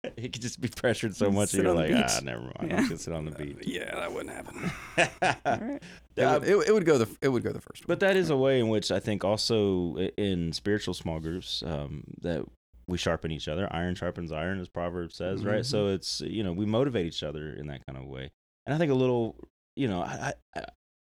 It 0.18 0.34
could 0.34 0.42
just 0.42 0.60
be 0.60 0.68
pressured 0.68 1.16
so 1.16 1.32
much 1.32 1.52
that 1.54 1.64
you're 1.64 1.74
like, 1.74 1.92
ah, 1.94 2.20
never 2.24 2.42
mind. 2.42 2.56
Yeah. 2.64 2.74
I'm 2.74 2.78
just 2.78 2.90
gonna 2.90 3.00
sit 3.00 3.14
on 3.14 3.26
the 3.26 3.32
beach. 3.32 3.58
yeah, 3.66 3.96
that 3.96 4.14
wouldn't 4.14 4.34
happen. 4.36 4.72
Right. 5.46 5.82
It, 6.16 6.22
Uh, 6.24 6.40
would, 6.40 6.48
it, 6.50 6.56
would- 6.58 6.68
it 6.68 6.74
would 6.74 6.86
go 6.86 6.98
the 6.98 7.08
it 7.22 7.30
would 7.30 7.44
go 7.44 7.52
the 7.52 7.62
first. 7.62 7.84
one. 7.84 7.88
But 7.88 8.00
that 8.02 8.16
is 8.18 8.30
a 8.30 8.38
way 8.38 8.60
in 8.60 8.68
which 8.70 8.92
I 8.92 9.00
think 9.00 9.24
also 9.24 9.96
in 10.18 10.52
spiritual 10.54 10.94
small 10.94 11.20
groups 11.20 11.64
um, 11.66 12.04
that 12.22 12.44
we 12.88 12.98
sharpen 12.98 13.32
each 13.32 13.48
other. 13.48 13.68
Iron 13.72 13.96
sharpens 13.96 14.32
iron, 14.32 14.60
as 14.60 14.68
Proverbs 14.68 15.16
says, 15.16 15.44
right? 15.46 15.66
So 15.66 15.88
it's 15.88 16.22
you 16.22 16.44
know 16.44 16.52
we 16.52 16.66
motivate 16.66 17.06
each 17.06 17.24
other 17.24 17.54
in 17.54 17.68
that 17.68 17.86
kind 17.86 17.98
of 17.98 18.06
way. 18.06 18.30
And 18.66 18.76
I 18.76 18.78
think 18.78 18.92
a 18.92 18.96
little, 18.96 19.36
you 19.76 19.88
know, 19.88 20.02
I 20.02 20.34
I, 20.56 20.64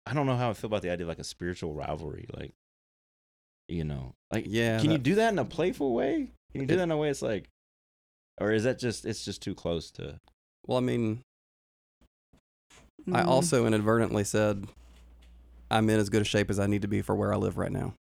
I- 0.07 0.15
don't 0.15 0.27
know 0.27 0.37
how 0.37 0.51
I 0.51 0.53
feel 0.55 0.69
about 0.69 0.83
the 0.83 0.91
idea 0.91 1.05
of 1.05 1.09
like 1.09 1.19
a 1.19 1.25
spiritual 1.25 1.75
rivalry, 1.75 2.27
like 2.37 2.55
you 3.69 3.85
know, 3.85 4.15
like 4.33 4.45
yeah, 4.49 4.79
can 4.81 4.91
you 4.93 4.99
do 4.99 5.17
that 5.17 5.33
in 5.33 5.39
a 5.39 5.45
playful 5.45 5.93
way? 5.95 6.31
Can 6.53 6.61
you 6.63 6.67
do 6.69 6.75
It- 6.75 6.77
that 6.79 6.83
in 6.85 6.91
a 6.93 6.97
way 6.97 7.11
it's 7.11 7.23
like, 7.23 7.49
or 8.41 8.53
is 8.53 8.65
that 8.65 8.79
just 8.79 9.05
it's 9.05 9.25
just 9.25 9.43
too 9.43 9.55
close 9.55 9.91
to? 9.93 10.19
Well, 10.67 10.79
I 10.79 10.81
mean, 10.83 11.23
I 13.13 13.23
Mm. 13.23 13.27
also 13.27 13.67
inadvertently 13.67 14.25
said 14.25 14.67
I'm 15.71 15.89
in 15.91 15.99
as 16.01 16.09
good 16.09 16.23
a 16.23 16.25
shape 16.25 16.49
as 16.51 16.59
I 16.59 16.67
need 16.67 16.83
to 16.83 16.89
be 16.89 17.03
for 17.03 17.15
where 17.15 17.33
I 17.33 17.37
live 17.37 17.59
right 17.59 17.73
now. 17.73 17.95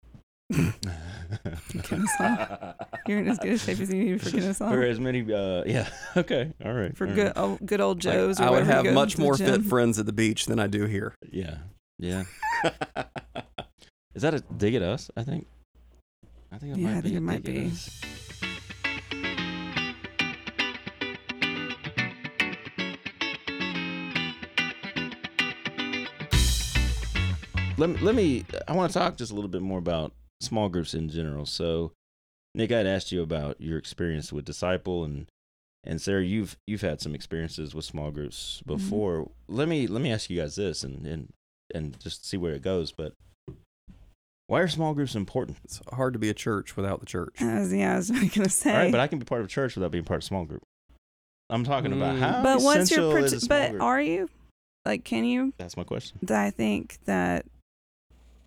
Kennesaw. 1.83 2.75
You're 3.07 3.19
in 3.21 3.29
as 3.29 3.39
good 3.39 3.53
a 3.55 3.59
shape 3.59 3.81
as 3.81 3.93
you 3.93 4.05
need 4.05 4.23
for 4.23 4.31
Kennesaw. 4.31 4.71
For 4.73 4.83
as 4.83 5.01
many, 5.01 5.21
uh, 5.33 5.65
yeah, 5.67 5.89
okay, 6.17 6.53
all 6.65 6.73
right, 6.73 6.97
For 6.97 7.07
all 7.09 7.15
good, 7.15 7.25
right. 7.27 7.33
oh, 7.37 7.59
good 7.65 7.81
old 7.81 8.05
Like, 8.05 8.15
Joe's. 8.15 8.39
or 8.41 8.45
I 8.45 8.51
would 8.51 8.65
have 8.67 8.85
much 8.93 9.19
more 9.19 9.37
fit 9.37 9.63
friends 9.63 9.99
at 9.99 10.07
the 10.07 10.13
beach 10.13 10.47
than 10.47 10.59
I 10.61 10.67
do 10.67 10.85
here. 10.87 11.15
Yeah. 11.31 11.59
Yeah. 11.99 12.25
Is 14.15 14.23
that 14.23 14.35
a 14.35 14.41
dig 14.41 14.75
at 14.75 14.83
us? 14.83 15.11
I 15.17 15.23
think. 15.25 15.47
I 16.53 16.59
think 16.59 16.77
it 16.77 16.81
Yeah, 16.81 16.87
might 16.89 16.97
I 16.99 17.01
be. 17.01 17.09
think 17.09 17.17
it 17.17 17.21
might 17.21 17.43
dig 17.45 17.57
at 17.57 17.63
be. 17.65 17.77
Let 27.79 27.91
me, 27.91 27.97
let 28.01 28.15
me. 28.15 28.45
I 28.69 28.73
want 28.75 28.93
to 28.93 28.99
talk 28.99 29.17
just 29.17 29.33
a 29.33 29.35
little 29.35 29.49
bit 29.51 29.63
more 29.63 29.79
about 29.79 30.13
small 30.41 30.69
groups 30.69 30.95
in 30.95 31.09
general. 31.09 31.47
So, 31.47 31.93
Nick, 32.55 32.71
I'd 32.71 32.87
asked 32.87 33.13
you 33.13 33.23
about 33.23 33.61
your 33.61 33.79
experience 33.79 34.33
with 34.33 34.45
Disciple, 34.45 35.05
and 35.05 35.27
and 35.85 36.01
Sarah, 36.01 36.23
you've 36.25 36.57
you've 36.67 36.83
had 36.83 37.01
some 37.01 37.15
experiences 37.15 37.75
with 37.75 37.85
small 37.85 38.11
groups 38.11 38.63
Mm-hmm. 38.67 38.75
before. 38.75 39.31
Let 39.49 39.69
me 39.69 39.87
let 39.87 40.03
me 40.03 40.13
ask 40.13 40.29
you 40.31 40.41
guys 40.41 40.57
this, 40.57 40.83
and 40.85 41.07
and 41.07 41.33
and 41.75 41.99
just 41.99 42.27
see 42.27 42.37
where 42.37 42.53
it 42.53 42.63
goes. 42.63 42.93
But 42.93 43.15
why 44.49 44.61
are 44.61 44.69
small 44.69 44.93
groups 44.93 45.15
important? 45.15 45.57
It's 45.65 45.81
hard 45.93 46.13
to 46.13 46.19
be 46.19 46.29
a 46.29 46.35
church 46.35 46.77
without 46.77 47.01
the 47.01 47.07
church. 47.07 47.37
I 47.41 47.61
was, 47.61 47.73
yeah, 47.73 47.95
I 47.95 47.97
was 47.97 48.11
going 48.11 48.29
to 48.29 48.49
say. 48.51 48.71
All 48.71 48.77
right, 48.77 48.93
but 48.93 49.01
I 49.01 49.07
can 49.07 49.19
be 49.19 49.25
part 49.25 49.41
of 49.41 49.47
a 49.47 49.51
church 49.51 49.77
without 49.77 49.91
being 49.91 50.05
part 50.05 50.19
of 50.19 50.25
a 50.25 50.27
small 50.27 50.45
group. 50.45 50.63
I'm 51.49 51.65
talking 51.65 51.93
about 51.93 52.17
Mm. 52.17 52.19
how 52.19 52.43
But 52.43 52.61
what's 52.63 52.91
your 52.91 53.09
essential 53.19 53.25
is 53.25 53.33
a 53.33 53.41
small 53.41 53.59
but 53.59 53.71
group? 53.71 53.83
are 53.83 54.01
you? 54.01 54.29
like, 54.85 55.05
can 55.05 55.25
you? 55.25 55.53
That's 55.59 55.77
my 55.77 55.85
question. 55.85 56.19
I 56.31 56.51
think 56.51 56.99
that 57.07 57.47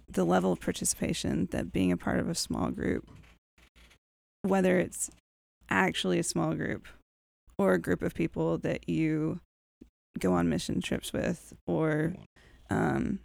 the 0.10 0.26
level 0.26 0.52
of 0.52 0.60
participation 0.62 1.48
that 1.52 1.72
being 1.74 1.92
a 1.92 1.98
part 1.98 2.20
of 2.20 2.30
a 2.30 2.36
small 2.36 2.70
group, 2.72 3.10
whether 4.44 4.78
it's 4.80 5.10
actually 5.70 6.20
a 6.20 6.24
small 6.24 6.54
group 6.54 6.88
or 7.58 7.74
a 7.74 7.80
group 7.82 8.02
of 8.02 8.14
people 8.14 8.58
that 8.60 8.88
you 8.88 9.40
go 10.20 10.34
on 10.34 10.48
mission 10.50 10.82
trips 10.82 11.12
with 11.12 11.54
or 11.68 12.14
um, 12.70 13.20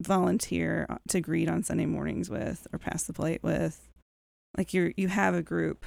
volunteer 0.00 0.86
to 1.08 1.20
greet 1.20 1.48
on 1.48 1.62
Sunday 1.62 1.86
mornings 1.86 2.28
with 2.30 2.66
or 2.72 2.78
pass 2.78 3.04
the 3.04 3.12
plate 3.12 3.42
with, 3.42 3.88
like 4.56 4.72
you 4.74 4.92
you 4.96 5.08
have 5.08 5.34
a 5.34 5.42
group 5.42 5.84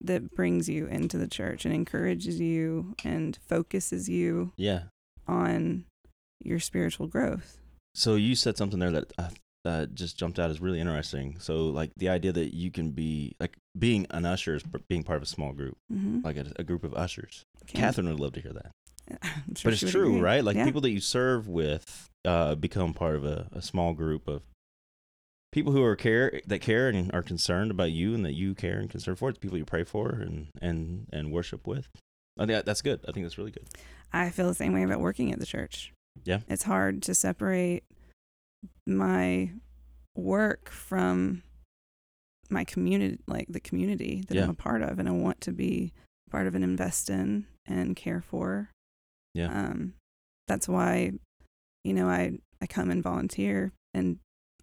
that 0.00 0.34
brings 0.34 0.68
you 0.68 0.86
into 0.86 1.16
the 1.18 1.26
church 1.28 1.64
and 1.64 1.74
encourages 1.74 2.38
you 2.40 2.94
and 3.04 3.38
focuses 3.46 4.08
you 4.08 4.52
Yeah. 4.56 4.84
on 5.26 5.84
your 6.42 6.60
spiritual 6.60 7.06
growth. 7.06 7.58
So 7.94 8.16
you 8.16 8.34
said 8.34 8.56
something 8.56 8.78
there 8.80 8.90
that 8.90 9.12
uh, 9.18 9.28
that 9.64 9.94
just 9.94 10.18
jumped 10.18 10.38
out 10.38 10.50
as 10.50 10.60
really 10.60 10.80
interesting. 10.80 11.36
So 11.40 11.66
like 11.66 11.90
the 11.96 12.08
idea 12.08 12.32
that 12.32 12.54
you 12.54 12.70
can 12.70 12.90
be 12.90 13.34
like 13.40 13.56
being 13.78 14.06
an 14.10 14.24
usher 14.26 14.54
is 14.56 14.62
being 14.88 15.02
part 15.04 15.16
of 15.16 15.22
a 15.22 15.26
small 15.26 15.52
group, 15.52 15.76
Mm-hmm. 15.92 16.20
like 16.24 16.36
a, 16.36 16.46
a 16.56 16.64
group 16.64 16.84
of 16.84 16.92
ushers. 16.94 17.42
Catherine 17.66 18.08
would 18.08 18.20
love 18.20 18.32
to 18.34 18.40
hear 18.40 18.52
that. 18.52 18.70
Sure 19.56 19.70
but 19.70 19.72
it's 19.82 19.90
true, 19.90 20.08
agree. 20.10 20.20
right? 20.20 20.42
Like 20.44 20.56
Yeah. 20.56 20.64
people 20.64 20.80
that 20.80 20.90
you 20.90 21.00
serve 21.00 21.46
with 21.48 22.08
uh, 22.24 22.54
become 22.56 22.94
part 22.94 23.16
of 23.16 23.24
a, 23.24 23.48
a 23.52 23.60
small 23.62 23.92
group 23.92 24.26
of 24.28 24.42
people 25.52 25.72
who 25.72 25.82
are 25.84 25.94
care 25.96 26.40
that 26.46 26.60
care 26.60 26.88
and 26.88 27.12
are 27.14 27.22
concerned 27.22 27.70
about 27.70 27.92
you 27.92 28.14
and 28.14 28.24
that 28.24 28.34
you 28.34 28.54
care 28.54 28.78
and 28.78 28.90
concern 28.90 29.14
for. 29.16 29.28
It's 29.28 29.38
people 29.38 29.56
you 29.58 29.64
pray 29.64 29.84
for 29.84 30.10
and 30.10 30.48
and 30.60 31.06
and 31.12 31.32
worship 31.32 31.66
with. 31.66 31.88
I 32.38 32.46
think 32.46 32.64
that's 32.64 32.82
good. 32.82 33.00
I 33.08 33.12
think 33.12 33.24
that's 33.24 33.38
really 33.38 33.52
good. 33.52 33.66
I 34.12 34.30
feel 34.30 34.48
the 34.48 34.54
same 34.54 34.72
way 34.72 34.82
about 34.82 35.00
working 35.00 35.32
at 35.32 35.38
the 35.38 35.46
church. 35.46 35.92
Yeah. 36.24 36.40
It's 36.48 36.62
hard 36.62 37.02
to 37.02 37.14
separate 37.14 37.84
my 38.86 39.50
work 40.14 40.70
from 40.70 41.42
my 42.50 42.64
community, 42.64 43.18
like 43.26 43.46
the 43.48 43.60
community 43.60 44.24
that 44.28 44.38
I'm 44.38 44.50
a 44.50 44.54
part 44.54 44.82
of, 44.82 44.98
and 44.98 45.08
I 45.08 45.12
want 45.12 45.40
to 45.42 45.52
be 45.52 45.92
part 46.30 46.46
of 46.46 46.54
and 46.54 46.64
invest 46.64 47.10
in 47.10 47.46
and 47.66 47.96
care 47.96 48.20
for. 48.20 48.70
Yeah. 49.34 49.46
Um, 49.46 49.94
that's 50.46 50.68
why, 50.68 51.12
you 51.82 51.94
know, 51.94 52.08
I 52.08 52.38
I 52.60 52.66
come 52.66 52.90
and 52.90 53.02
volunteer 53.02 53.72
and 53.92 54.18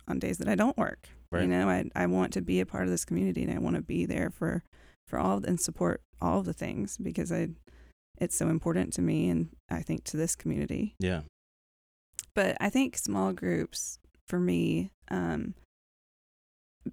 on 0.07 0.19
days 0.19 0.37
that 0.37 0.47
I 0.47 0.55
don't 0.55 0.77
work. 0.77 1.09
Right. 1.31 1.43
You 1.43 1.47
know, 1.47 1.69
I 1.69 1.85
I 1.95 2.05
want 2.05 2.33
to 2.33 2.41
be 2.41 2.59
a 2.59 2.65
part 2.65 2.83
of 2.85 2.89
this 2.89 3.05
community 3.05 3.43
and 3.43 3.53
I 3.53 3.59
want 3.59 3.75
to 3.75 3.81
be 3.81 4.05
there 4.05 4.29
for 4.29 4.63
for 5.07 5.19
all 5.19 5.43
and 5.43 5.59
support 5.59 6.01
all 6.21 6.39
of 6.39 6.45
the 6.45 6.53
things 6.53 6.97
because 6.97 7.31
I 7.31 7.49
it's 8.17 8.37
so 8.37 8.49
important 8.49 8.93
to 8.93 9.01
me 9.01 9.29
and 9.29 9.49
I 9.69 9.81
think 9.81 10.03
to 10.05 10.17
this 10.17 10.35
community. 10.35 10.95
Yeah. 10.99 11.21
But 12.33 12.57
I 12.59 12.69
think 12.69 12.97
small 12.97 13.33
groups 13.33 13.99
for 14.27 14.39
me, 14.39 14.91
um, 15.09 15.53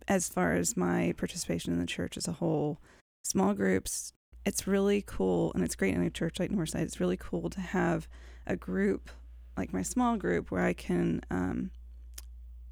as 0.07 0.28
far 0.28 0.53
as 0.53 0.76
my 0.76 1.14
participation 1.16 1.72
in 1.72 1.78
the 1.78 1.86
church 1.86 2.16
as 2.16 2.28
a 2.28 2.32
whole, 2.32 2.80
small 3.22 3.55
groups, 3.55 4.12
it's 4.45 4.66
really 4.66 5.03
cool 5.07 5.53
and 5.55 5.62
it's 5.62 5.76
great 5.76 5.95
in 5.95 6.03
a 6.03 6.11
church 6.11 6.41
like 6.41 6.51
Northside. 6.51 6.82
It's 6.82 7.01
really 7.01 7.16
cool 7.16 7.51
to 7.51 7.61
have 7.61 8.09
a 8.47 8.57
group 8.57 9.11
like 9.59 9.72
my 9.72 9.82
small 9.82 10.16
group 10.16 10.51
where 10.51 10.64
I 10.64 10.72
can 10.72 11.20
um, 11.30 11.70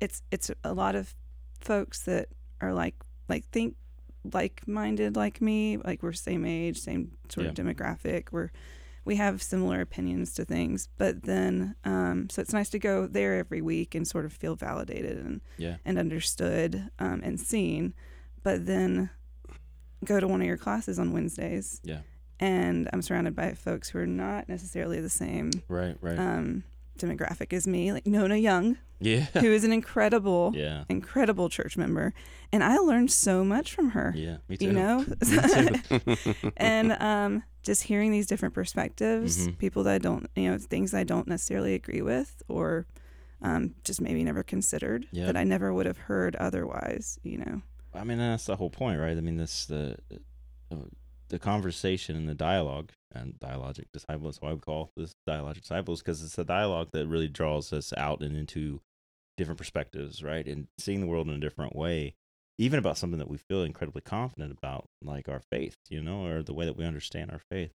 it's 0.01 0.23
it's 0.31 0.51
a 0.62 0.73
lot 0.73 0.95
of 0.95 1.14
folks 1.61 2.03
that 2.03 2.29
are 2.61 2.73
like 2.73 2.95
like 3.29 3.45
think 3.47 3.75
like 4.33 4.62
minded 4.67 5.17
like 5.17 5.41
me, 5.41 5.77
like 5.77 6.03
we're 6.03 6.12
same 6.12 6.45
age, 6.45 6.79
same 6.79 7.12
sort 7.29 7.47
of 7.47 7.55
demographic. 7.55 8.29
We're 8.31 8.51
we 9.07 9.17
have 9.17 9.43
similar 9.43 9.81
opinions 9.81 10.35
to 10.35 10.45
things, 10.45 10.89
but 10.99 11.23
then 11.23 11.75
um, 11.85 12.29
so 12.29 12.43
it's 12.43 12.53
nice 12.53 12.69
to 12.71 12.79
go 12.79 13.07
there 13.07 13.37
every 13.39 13.63
week 13.63 13.95
and 13.95 14.07
sort 14.07 14.25
of 14.27 14.33
feel 14.35 14.55
validated 14.57 15.17
and 15.17 15.41
Yeah. 15.57 15.77
and 15.87 15.97
understood 15.99 16.91
um, 16.99 17.21
and 17.25 17.41
seen, 17.41 17.95
but 18.43 18.67
then 18.67 19.09
go 20.05 20.21
to 20.21 20.29
one 20.29 20.41
of 20.43 20.47
your 20.47 20.59
classes 20.59 20.99
on 20.99 21.13
Wednesdays 21.13 21.81
Yeah. 21.85 22.01
and 22.41 22.89
I'm 22.93 23.01
surrounded 23.01 23.35
by 23.35 23.55
folks 23.55 23.89
who 23.89 23.99
are 24.01 24.07
not 24.07 24.49
necessarily 24.49 25.01
the 25.01 25.09
same 25.09 25.51
Right. 25.69 25.97
Right. 26.03 26.19
um, 26.19 26.65
demographic 26.99 27.53
as 27.53 27.66
me, 27.66 27.92
like 27.92 28.07
Nona 28.07 28.36
Young, 28.36 28.76
yeah. 29.01 29.20
who 29.34 29.53
is 29.53 29.64
an 29.64 29.72
incredible, 29.72 30.53
Yeah. 30.55 30.84
incredible 30.88 31.49
church 31.49 31.76
member, 31.76 32.12
and 32.53 32.62
I 32.64 32.76
learned 32.78 33.11
so 33.11 33.44
much 33.44 33.74
from 33.74 33.90
her. 33.90 34.12
Yeah. 34.16 34.38
Me 34.49 34.57
too. 34.57 34.66
You 34.66 34.72
know, 34.72 35.05
and 36.57 36.92
um, 36.92 37.42
just 37.62 37.84
hearing 37.84 38.11
these 38.12 38.26
different 38.26 38.55
perspectives, 38.55 39.49
Mhm. 39.49 39.59
people 39.59 39.82
that 39.84 39.94
I 39.94 39.99
don't, 39.99 40.28
you 40.36 40.51
know, 40.51 40.59
things 40.59 40.94
I 40.94 41.05
don't 41.05 41.26
necessarily 41.28 41.74
agree 41.74 42.03
with, 42.03 42.42
or 42.49 42.86
um, 43.42 43.74
just 43.84 44.01
maybe 44.01 44.24
never 44.24 44.42
considered 44.42 45.07
Yeah. 45.12 45.26
that 45.26 45.36
I 45.36 45.44
never 45.44 45.72
would 45.74 45.86
have 45.86 45.99
heard 45.99 46.36
otherwise. 46.36 47.18
You 47.22 47.38
know, 47.38 47.62
I 47.94 48.05
mean, 48.05 48.18
that's 48.18 48.47
the 48.47 48.57
whole 48.57 48.70
point, 48.70 48.99
right? 49.01 49.16
I 49.16 49.20
mean, 49.20 49.36
this 49.36 49.66
the 49.66 49.97
uh, 50.72 50.76
the 51.28 51.38
conversation 51.38 52.16
and 52.16 52.28
the 52.28 52.34
dialogue 52.34 52.90
and 53.17 53.35
dialogic 53.41 53.87
disciples. 53.93 54.39
Why 54.41 54.53
we 54.53 54.61
call 54.61 54.91
this 54.97 55.14
dialogic 55.29 55.62
disciples 55.62 56.01
because 56.01 56.23
it's 56.23 56.39
a 56.39 56.45
dialogue 56.45 56.89
that 56.93 57.07
really 57.07 57.29
draws 57.29 57.73
us 57.73 57.93
out 57.97 58.21
and 58.21 58.37
into 58.37 58.81
different 59.37 59.59
perspectives, 59.59 60.23
right? 60.23 60.47
And 60.47 60.69
seeing 60.79 61.01
the 61.01 61.07
world 61.07 61.29
in 61.29 61.35
a 61.35 61.41
different 61.41 61.77
way, 61.77 62.14
even 62.59 62.79
about 62.79 62.99
something 62.99 63.19
that 63.19 63.29
we 63.29 63.37
feel 63.37 63.62
incredibly 63.62 64.03
confident 64.03 64.57
about, 64.57 64.87
like 65.03 65.29
our 65.29 65.41
faith, 65.51 65.77
you 65.89 66.01
know, 66.01 66.27
or 66.27 66.43
the 66.43 66.55
way 66.55 66.64
that 66.64 66.77
we 66.77 66.85
understand 66.85 67.31
our 67.31 67.41
faith. 67.51 67.73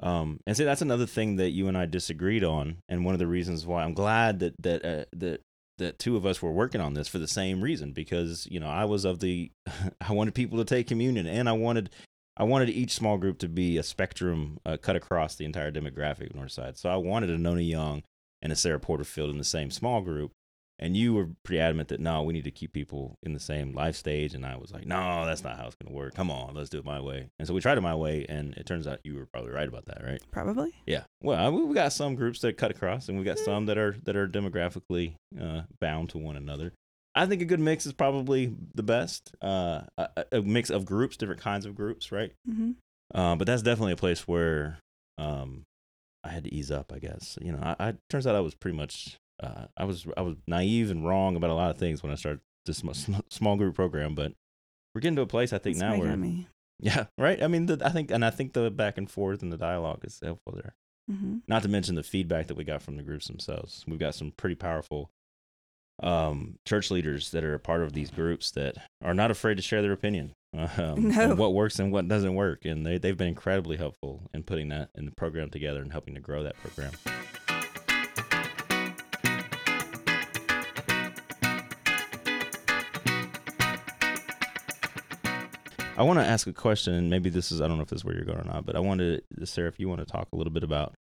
Um, 0.00 0.40
and 0.46 0.56
so 0.56 0.64
that's 0.64 0.82
another 0.82 1.06
thing 1.06 1.36
that 1.36 1.50
you 1.50 1.68
and 1.68 1.78
I 1.78 1.86
disagreed 1.86 2.42
on, 2.42 2.78
and 2.88 3.04
one 3.04 3.14
of 3.14 3.20
the 3.20 3.26
reasons 3.28 3.64
why 3.64 3.84
I'm 3.84 3.94
glad 3.94 4.40
that 4.40 4.54
that 4.60 4.84
uh, 4.84 5.04
that 5.12 5.42
that 5.78 5.98
two 5.98 6.16
of 6.16 6.26
us 6.26 6.42
were 6.42 6.50
working 6.50 6.80
on 6.80 6.94
this 6.94 7.08
for 7.08 7.18
the 7.18 7.28
same 7.28 7.60
reason 7.60 7.92
because 7.92 8.46
you 8.50 8.58
know 8.58 8.68
I 8.68 8.84
was 8.84 9.04
of 9.04 9.20
the 9.20 9.52
I 10.00 10.12
wanted 10.12 10.34
people 10.34 10.58
to 10.58 10.64
take 10.64 10.88
communion 10.88 11.26
and 11.26 11.48
I 11.48 11.52
wanted 11.52 11.90
I 12.36 12.44
wanted 12.44 12.70
each 12.70 12.92
small 12.92 13.18
group 13.18 13.38
to 13.38 13.48
be 13.48 13.76
a 13.76 13.82
spectrum 13.82 14.58
uh, 14.64 14.76
cut 14.78 14.96
across 14.96 15.34
the 15.34 15.44
entire 15.44 15.70
demographic 15.70 16.30
of 16.30 16.36
Northside. 16.36 16.78
So 16.78 16.88
I 16.88 16.96
wanted 16.96 17.30
a 17.30 17.38
Nona 17.38 17.60
Young 17.60 18.02
and 18.40 18.52
a 18.52 18.56
Sarah 18.56 18.80
Porterfield 18.80 19.30
in 19.30 19.38
the 19.38 19.44
same 19.44 19.70
small 19.70 20.00
group, 20.00 20.32
and 20.78 20.96
you 20.96 21.14
were 21.14 21.28
pretty 21.44 21.60
adamant 21.60 21.90
that 21.90 22.00
no, 22.00 22.22
we 22.22 22.32
need 22.32 22.44
to 22.44 22.50
keep 22.50 22.72
people 22.72 23.18
in 23.22 23.34
the 23.34 23.40
same 23.40 23.74
life 23.74 23.94
stage, 23.94 24.34
and 24.34 24.44
I 24.44 24.56
was 24.56 24.72
like, 24.72 24.86
no, 24.86 25.24
that's 25.26 25.44
not 25.44 25.56
how 25.56 25.66
it's 25.66 25.76
going 25.76 25.92
to 25.92 25.96
work. 25.96 26.14
Come 26.14 26.30
on, 26.30 26.54
let's 26.54 26.70
do 26.70 26.78
it 26.78 26.84
my 26.84 27.00
way. 27.00 27.30
And 27.38 27.46
so 27.46 27.54
we 27.54 27.60
tried 27.60 27.78
it 27.78 27.82
my 27.82 27.94
way, 27.94 28.26
and 28.28 28.54
it 28.54 28.66
turns 28.66 28.86
out 28.86 29.00
you 29.04 29.14
were 29.14 29.26
probably 29.26 29.52
right 29.52 29.68
about 29.68 29.84
that, 29.86 30.02
right? 30.02 30.20
probably. 30.32 30.72
Yeah. 30.86 31.04
Well, 31.22 31.52
we 31.52 31.64
we 31.64 31.74
got 31.74 31.92
some 31.92 32.14
groups 32.14 32.40
that 32.40 32.56
cut 32.56 32.70
across, 32.70 33.08
and 33.08 33.16
we've 33.16 33.26
got 33.26 33.38
some 33.38 33.66
that 33.66 33.78
are 33.78 33.94
that 34.04 34.16
are 34.16 34.26
demographically 34.26 35.14
uh, 35.40 35.62
bound 35.80 36.08
to 36.10 36.18
one 36.18 36.36
another. 36.36 36.72
I 37.14 37.26
think 37.26 37.42
a 37.42 37.44
good 37.46 37.60
mix 37.60 37.84
is 37.86 37.92
probably 37.92 38.54
the 38.74 38.82
best. 38.82 39.34
Uh, 39.42 39.82
a, 39.98 40.24
a 40.32 40.42
mix 40.42 40.70
of 40.70 40.84
groups, 40.86 41.16
different 41.16 41.40
kinds 41.40 41.66
of 41.66 41.74
groups, 41.74 42.10
right? 42.12 42.32
hmm 42.46 42.72
Uh, 43.14 43.36
but 43.36 43.46
that's 43.46 43.62
definitely 43.62 43.92
a 43.92 43.96
place 43.96 44.26
where 44.26 44.78
um, 45.18 45.64
I 46.24 46.30
had 46.30 46.44
to 46.44 46.54
ease 46.54 46.70
up. 46.70 46.92
I 46.92 46.98
guess 46.98 47.38
you 47.42 47.52
know. 47.52 47.60
I, 47.62 47.88
I 47.88 47.94
turns 48.08 48.26
out 48.26 48.34
I 48.34 48.40
was 48.40 48.54
pretty 48.54 48.76
much 48.76 49.16
uh, 49.42 49.66
I 49.76 49.84
was 49.84 50.06
I 50.16 50.22
was 50.22 50.36
naive 50.46 50.90
and 50.90 51.06
wrong 51.06 51.36
about 51.36 51.50
a 51.50 51.54
lot 51.54 51.70
of 51.70 51.78
things 51.78 52.02
when 52.02 52.12
I 52.12 52.14
started 52.16 52.40
this 52.64 52.78
sm- 52.78 53.16
small 53.28 53.56
group 53.56 53.74
program. 53.74 54.14
But 54.14 54.32
we're 54.94 55.00
getting 55.00 55.16
to 55.16 55.22
a 55.22 55.26
place 55.26 55.52
I 55.52 55.58
think 55.58 55.76
That's 55.76 55.82
now 55.82 55.98
where 55.98 56.16
me. 56.16 56.48
yeah, 56.80 57.06
right. 57.18 57.42
I 57.42 57.48
mean, 57.48 57.66
the, 57.66 57.80
I 57.84 57.90
think 57.90 58.10
and 58.10 58.24
I 58.24 58.30
think 58.30 58.52
the 58.54 58.70
back 58.70 58.96
and 58.98 59.10
forth 59.10 59.42
and 59.42 59.52
the 59.52 59.58
dialogue 59.58 60.04
is 60.04 60.18
helpful 60.22 60.54
there 60.54 60.74
hmm 61.10 61.38
not 61.48 61.62
to 61.62 61.68
mention 61.68 61.96
the 61.96 62.02
feedback 62.04 62.46
that 62.46 62.56
we 62.56 62.62
got 62.62 62.80
from 62.80 62.96
the 62.96 63.02
groups 63.02 63.26
themselves. 63.26 63.84
We've 63.88 63.98
got 63.98 64.14
some 64.14 64.32
pretty 64.36 64.54
powerful 64.54 65.10
um, 66.02 66.56
church 66.66 66.90
leaders 66.90 67.30
that 67.30 67.44
are 67.44 67.54
a 67.54 67.58
part 67.60 67.82
of 67.82 67.92
these 67.92 68.10
groups 68.10 68.50
that 68.52 68.76
are 69.02 69.14
not 69.14 69.30
afraid 69.30 69.56
to 69.56 69.62
share 69.62 69.82
their 69.82 69.92
opinion 69.92 70.32
um, 70.78 71.08
No. 71.08 71.34
what 71.34 71.54
works 71.54 71.78
and 71.78 71.92
what 71.92 72.08
doesn't 72.08 72.34
work. 72.34 72.64
And 72.64 72.84
they, 72.86 72.98
they've 72.98 73.16
been 73.16 73.28
incredibly 73.28 73.76
helpful 73.76 74.22
in 74.34 74.42
putting 74.42 74.68
that 74.68 74.90
in 74.94 75.04
the 75.06 75.12
program 75.12 75.50
together 75.50 75.80
and 75.82 75.92
helping 75.92 76.14
to 76.14 76.20
grow 76.20 76.42
that 76.42 76.56
program. 76.56 76.92
I 85.96 86.04
want 86.04 86.18
to 86.18 86.24
ask 86.24 86.46
a 86.46 86.52
question, 86.52 86.94
and 86.94 87.10
maybe 87.10 87.28
this 87.28 87.52
is, 87.52 87.60
I 87.60 87.68
don't 87.68 87.76
know 87.76 87.82
if 87.82 87.88
this 87.90 88.00
is 88.00 88.04
where 88.04 88.14
you're 88.14 88.24
going 88.24 88.40
or 88.40 88.44
not, 88.44 88.64
but 88.64 88.76
I 88.76 88.80
wanted, 88.80 89.22
Sarah, 89.44 89.68
if 89.68 89.78
you 89.78 89.88
want 89.88 90.00
to 90.00 90.06
talk 90.06 90.28
a 90.32 90.36
little 90.36 90.52
bit 90.52 90.62
about 90.64 90.94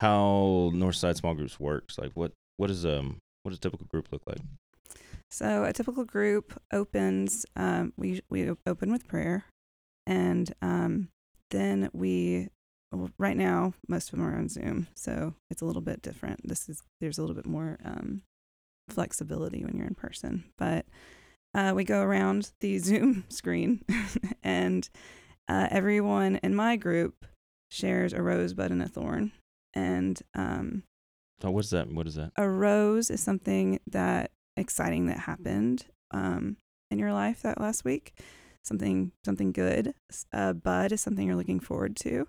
how 0.00 0.70
Northside 0.74 1.16
Small 1.16 1.34
Groups 1.34 1.58
works. 1.58 1.96
Like, 1.98 2.12
what, 2.14 2.32
what 2.58 2.70
is, 2.70 2.84
um, 2.84 3.18
what 3.42 3.50
does 3.50 3.58
a 3.58 3.60
typical 3.60 3.86
group 3.86 4.08
look 4.12 4.22
like? 4.26 4.40
So 5.30 5.64
a 5.64 5.72
typical 5.72 6.04
group 6.04 6.60
opens. 6.72 7.46
Um, 7.56 7.92
we 7.96 8.20
we 8.28 8.50
open 8.66 8.92
with 8.92 9.08
prayer, 9.08 9.46
and 10.06 10.52
um, 10.62 11.08
then 11.50 11.90
we. 11.92 12.48
Right 13.18 13.38
now, 13.38 13.72
most 13.88 14.12
of 14.12 14.18
them 14.18 14.28
are 14.28 14.36
on 14.36 14.50
Zoom, 14.50 14.86
so 14.94 15.32
it's 15.50 15.62
a 15.62 15.64
little 15.64 15.80
bit 15.80 16.02
different. 16.02 16.46
This 16.46 16.68
is 16.68 16.82
there's 17.00 17.16
a 17.16 17.22
little 17.22 17.34
bit 17.34 17.46
more 17.46 17.78
um, 17.82 18.20
flexibility 18.90 19.64
when 19.64 19.78
you're 19.78 19.86
in 19.86 19.94
person, 19.94 20.44
but 20.58 20.84
uh, 21.54 21.72
we 21.74 21.84
go 21.84 22.02
around 22.02 22.52
the 22.60 22.76
Zoom 22.78 23.24
screen, 23.30 23.82
and 24.42 24.90
uh, 25.48 25.68
everyone 25.70 26.36
in 26.42 26.54
my 26.54 26.76
group 26.76 27.24
shares 27.70 28.12
a 28.12 28.20
rosebud 28.20 28.70
and 28.70 28.82
a 28.82 28.88
thorn, 28.88 29.32
and 29.72 30.20
um, 30.34 30.82
Oh, 31.44 31.50
what's 31.50 31.70
that? 31.70 31.90
What 31.92 32.06
is 32.06 32.14
that? 32.16 32.32
a 32.36 32.48
rose 32.48 33.10
is 33.10 33.20
something 33.20 33.80
that 33.88 34.30
exciting 34.56 35.06
that 35.06 35.18
happened 35.18 35.86
um, 36.12 36.56
in 36.90 36.98
your 36.98 37.12
life 37.12 37.42
that 37.42 37.60
last 37.60 37.84
week 37.84 38.12
something 38.64 39.10
something 39.24 39.50
good 39.50 39.94
a 40.32 40.54
bud 40.54 40.92
is 40.92 41.00
something 41.00 41.26
you're 41.26 41.34
looking 41.36 41.58
forward 41.58 41.96
to 41.96 42.28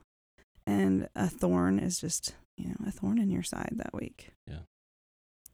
and 0.66 1.08
a 1.16 1.28
thorn 1.28 1.78
is 1.78 2.00
just 2.00 2.34
you 2.58 2.70
know 2.70 2.76
a 2.88 2.92
thorn 2.92 3.20
in 3.20 3.30
your 3.30 3.44
side 3.44 3.72
that 3.74 3.94
week 3.94 4.32
Yeah. 4.48 4.60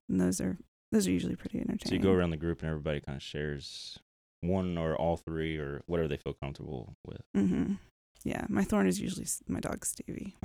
and 0.07 0.21
those 0.21 0.39
are 0.39 0.57
those 0.91 1.07
are 1.07 1.11
usually 1.11 1.35
pretty 1.35 1.57
entertaining. 1.59 1.87
So 1.87 1.95
you 1.95 1.99
go 1.99 2.11
around 2.13 2.29
the 2.29 2.37
group 2.37 2.61
and 2.61 2.69
everybody 2.69 2.99
kind 3.01 3.15
of 3.15 3.21
shares 3.23 3.99
one 4.41 4.77
or 4.77 4.95
all 4.95 5.17
three 5.17 5.57
or 5.57 5.81
whatever 5.87 6.07
they 6.07 6.17
feel 6.17 6.33
comfortable 6.33 6.93
with. 7.05 7.21
hmm 7.35 7.73
yeah 8.23 8.45
my 8.47 8.63
thorn 8.63 8.85
is 8.87 8.99
usually 9.01 9.25
my 9.47 9.59
dog 9.59 9.83
stevie 9.85 10.35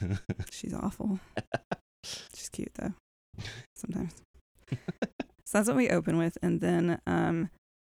she's 0.50 0.72
awful 0.74 1.20
she's 2.04 2.48
cute 2.48 2.72
though 2.74 2.92
sometimes 3.76 4.14
So 5.44 5.58
that's 5.58 5.66
what 5.68 5.76
we 5.76 5.90
open 5.90 6.16
with. 6.16 6.38
And 6.42 6.60
then 6.60 7.00
um, 7.08 7.50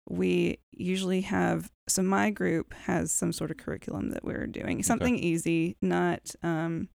we 0.09 0.59
usually 0.71 1.21
have, 1.21 1.69
so 1.89 2.01
my 2.01 2.29
group 2.29 2.73
has 2.85 3.11
some 3.11 3.33
sort 3.33 3.51
of 3.51 3.57
curriculum 3.57 4.11
that 4.11 4.23
we're 4.23 4.47
doing, 4.47 4.81
something 4.81 5.17
easy, 5.19 5.75
not, 5.81 6.33
um, 6.41 6.87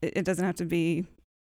it, 0.00 0.14
it 0.16 0.24
doesn't 0.24 0.46
have 0.46 0.54
to 0.56 0.64
be 0.64 1.04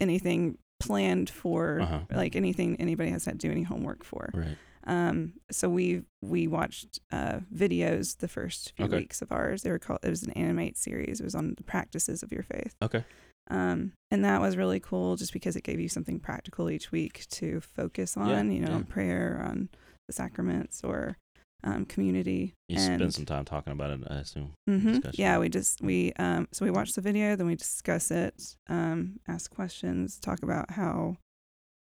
anything 0.00 0.56
planned 0.80 1.28
for, 1.28 1.80
Uh-huh. 1.82 1.98
like 2.10 2.34
anything 2.36 2.76
anybody 2.80 3.10
has 3.10 3.24
to 3.24 3.34
do 3.34 3.50
any 3.50 3.64
homework 3.64 4.02
for. 4.02 4.30
right. 4.32 4.56
Um, 4.88 5.34
so 5.50 5.68
we 5.68 6.02
we 6.22 6.46
watched 6.46 7.00
uh, 7.12 7.40
videos 7.54 8.18
the 8.18 8.28
first 8.28 8.72
few 8.76 8.86
Okay. 8.86 8.96
weeks 8.98 9.20
of 9.20 9.30
ours. 9.32 9.62
They 9.62 9.70
were 9.72 9.80
called. 9.80 9.98
It 10.04 10.10
was 10.10 10.22
an 10.22 10.30
animate 10.32 10.78
series. 10.78 11.18
It 11.20 11.24
was 11.24 11.34
on 11.34 11.54
the 11.56 11.64
practices 11.64 12.22
of 12.22 12.30
your 12.32 12.44
faith. 12.44 12.76
Okay. 12.80 13.04
Um, 13.48 13.92
and 14.10 14.24
that 14.24 14.40
was 14.40 14.56
really 14.56 14.80
cool, 14.80 15.16
just 15.16 15.32
because 15.32 15.56
it 15.56 15.64
gave 15.64 15.80
you 15.80 15.88
something 15.88 16.18
practical 16.18 16.68
each 16.70 16.90
week 16.90 17.26
to 17.30 17.60
focus 17.60 18.16
on. 18.16 18.28
Yeah, 18.28 18.42
you 18.42 18.60
know, 18.60 18.70
yeah. 18.70 18.74
on 18.76 18.84
prayer, 18.84 19.44
on 19.48 19.68
the 20.08 20.12
sacraments, 20.12 20.82
or 20.82 21.16
um, 21.64 21.84
community. 21.84 22.54
You 22.68 22.76
and, 22.78 23.00
spend 23.00 23.14
some 23.14 23.26
time 23.26 23.44
talking 23.44 23.72
about 23.72 23.90
it, 23.90 24.00
I 24.08 24.16
assume. 24.16 24.52
Mhm. 24.68 25.10
Yeah, 25.14 25.38
we 25.38 25.48
just 25.48 25.80
we 25.80 26.12
um 26.18 26.48
so 26.52 26.64
we 26.64 26.70
watch 26.70 26.92
the 26.92 27.00
video, 27.00 27.36
then 27.36 27.46
we 27.46 27.56
discuss 27.56 28.10
it, 28.10 28.56
um, 28.68 29.20
ask 29.26 29.50
questions, 29.50 30.18
talk 30.18 30.42
about 30.42 30.72
how 30.72 31.16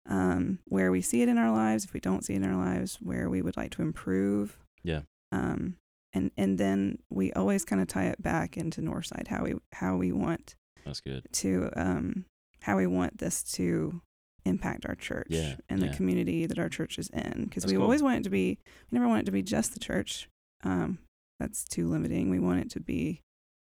um 0.07 0.59
where 0.65 0.91
we 0.91 1.01
see 1.01 1.21
it 1.21 1.29
in 1.29 1.37
our 1.37 1.51
lives, 1.51 1.85
if 1.85 1.93
we 1.93 1.99
don't 1.99 2.25
see 2.25 2.33
it 2.33 2.37
in 2.37 2.49
our 2.49 2.57
lives, 2.57 2.97
where 3.01 3.29
we 3.29 3.41
would 3.41 3.57
like 3.57 3.71
to 3.71 3.81
improve. 3.81 4.57
Yeah. 4.83 5.01
Um 5.31 5.75
and 6.13 6.31
and 6.37 6.57
then 6.57 6.99
we 7.09 7.31
always 7.33 7.65
kind 7.65 7.81
of 7.81 7.87
tie 7.87 8.05
it 8.05 8.21
back 8.21 8.57
into 8.57 8.81
Northside, 8.81 9.27
how 9.27 9.43
we 9.43 9.55
how 9.73 9.97
we 9.97 10.11
want 10.11 10.55
That's 10.85 11.01
good. 11.01 11.25
to 11.33 11.69
um 11.75 12.25
how 12.61 12.77
we 12.77 12.87
want 12.87 13.17
this 13.19 13.43
to 13.53 14.01
impact 14.45 14.85
our 14.85 14.95
church 14.95 15.27
Yeah, 15.29 15.55
and 15.69 15.81
the 15.81 15.89
community 15.89 16.45
that 16.45 16.57
our 16.59 16.69
church 16.69 16.97
is 16.97 17.09
in 17.09 17.45
because 17.45 17.65
we 17.65 17.73
cool. 17.73 17.83
always 17.83 18.01
want 18.01 18.19
it 18.19 18.23
to 18.23 18.29
be 18.29 18.57
we 18.91 18.97
never 18.97 19.07
want 19.07 19.21
it 19.21 19.25
to 19.25 19.31
be 19.31 19.41
just 19.43 19.73
the 19.73 19.79
church 19.79 20.27
um 20.63 20.97
that's 21.39 21.63
too 21.65 21.87
limiting 21.87 22.29
we 22.29 22.39
want 22.39 22.59
it 22.59 22.69
to 22.71 22.79
be 22.79 23.21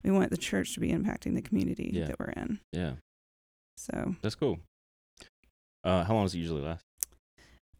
we 0.04 0.12
want 0.12 0.32
the 0.32 0.38
church 0.38 0.74
to 0.76 0.80
be 0.80 0.90
impacting 0.92 1.36
the 1.36 1.42
community 1.42 1.92
Yeah. 1.94 2.06
that 2.08 2.20
we're 2.20 2.30
in 2.32 2.60
Yeah. 2.72 2.94
so 3.78 4.16
That's 4.22 4.36
cool. 4.36 4.60
Uh, 5.84 6.04
how 6.04 6.14
long 6.14 6.26
does 6.26 6.36
it 6.36 6.40
usually 6.40 6.62
last? 6.62 6.84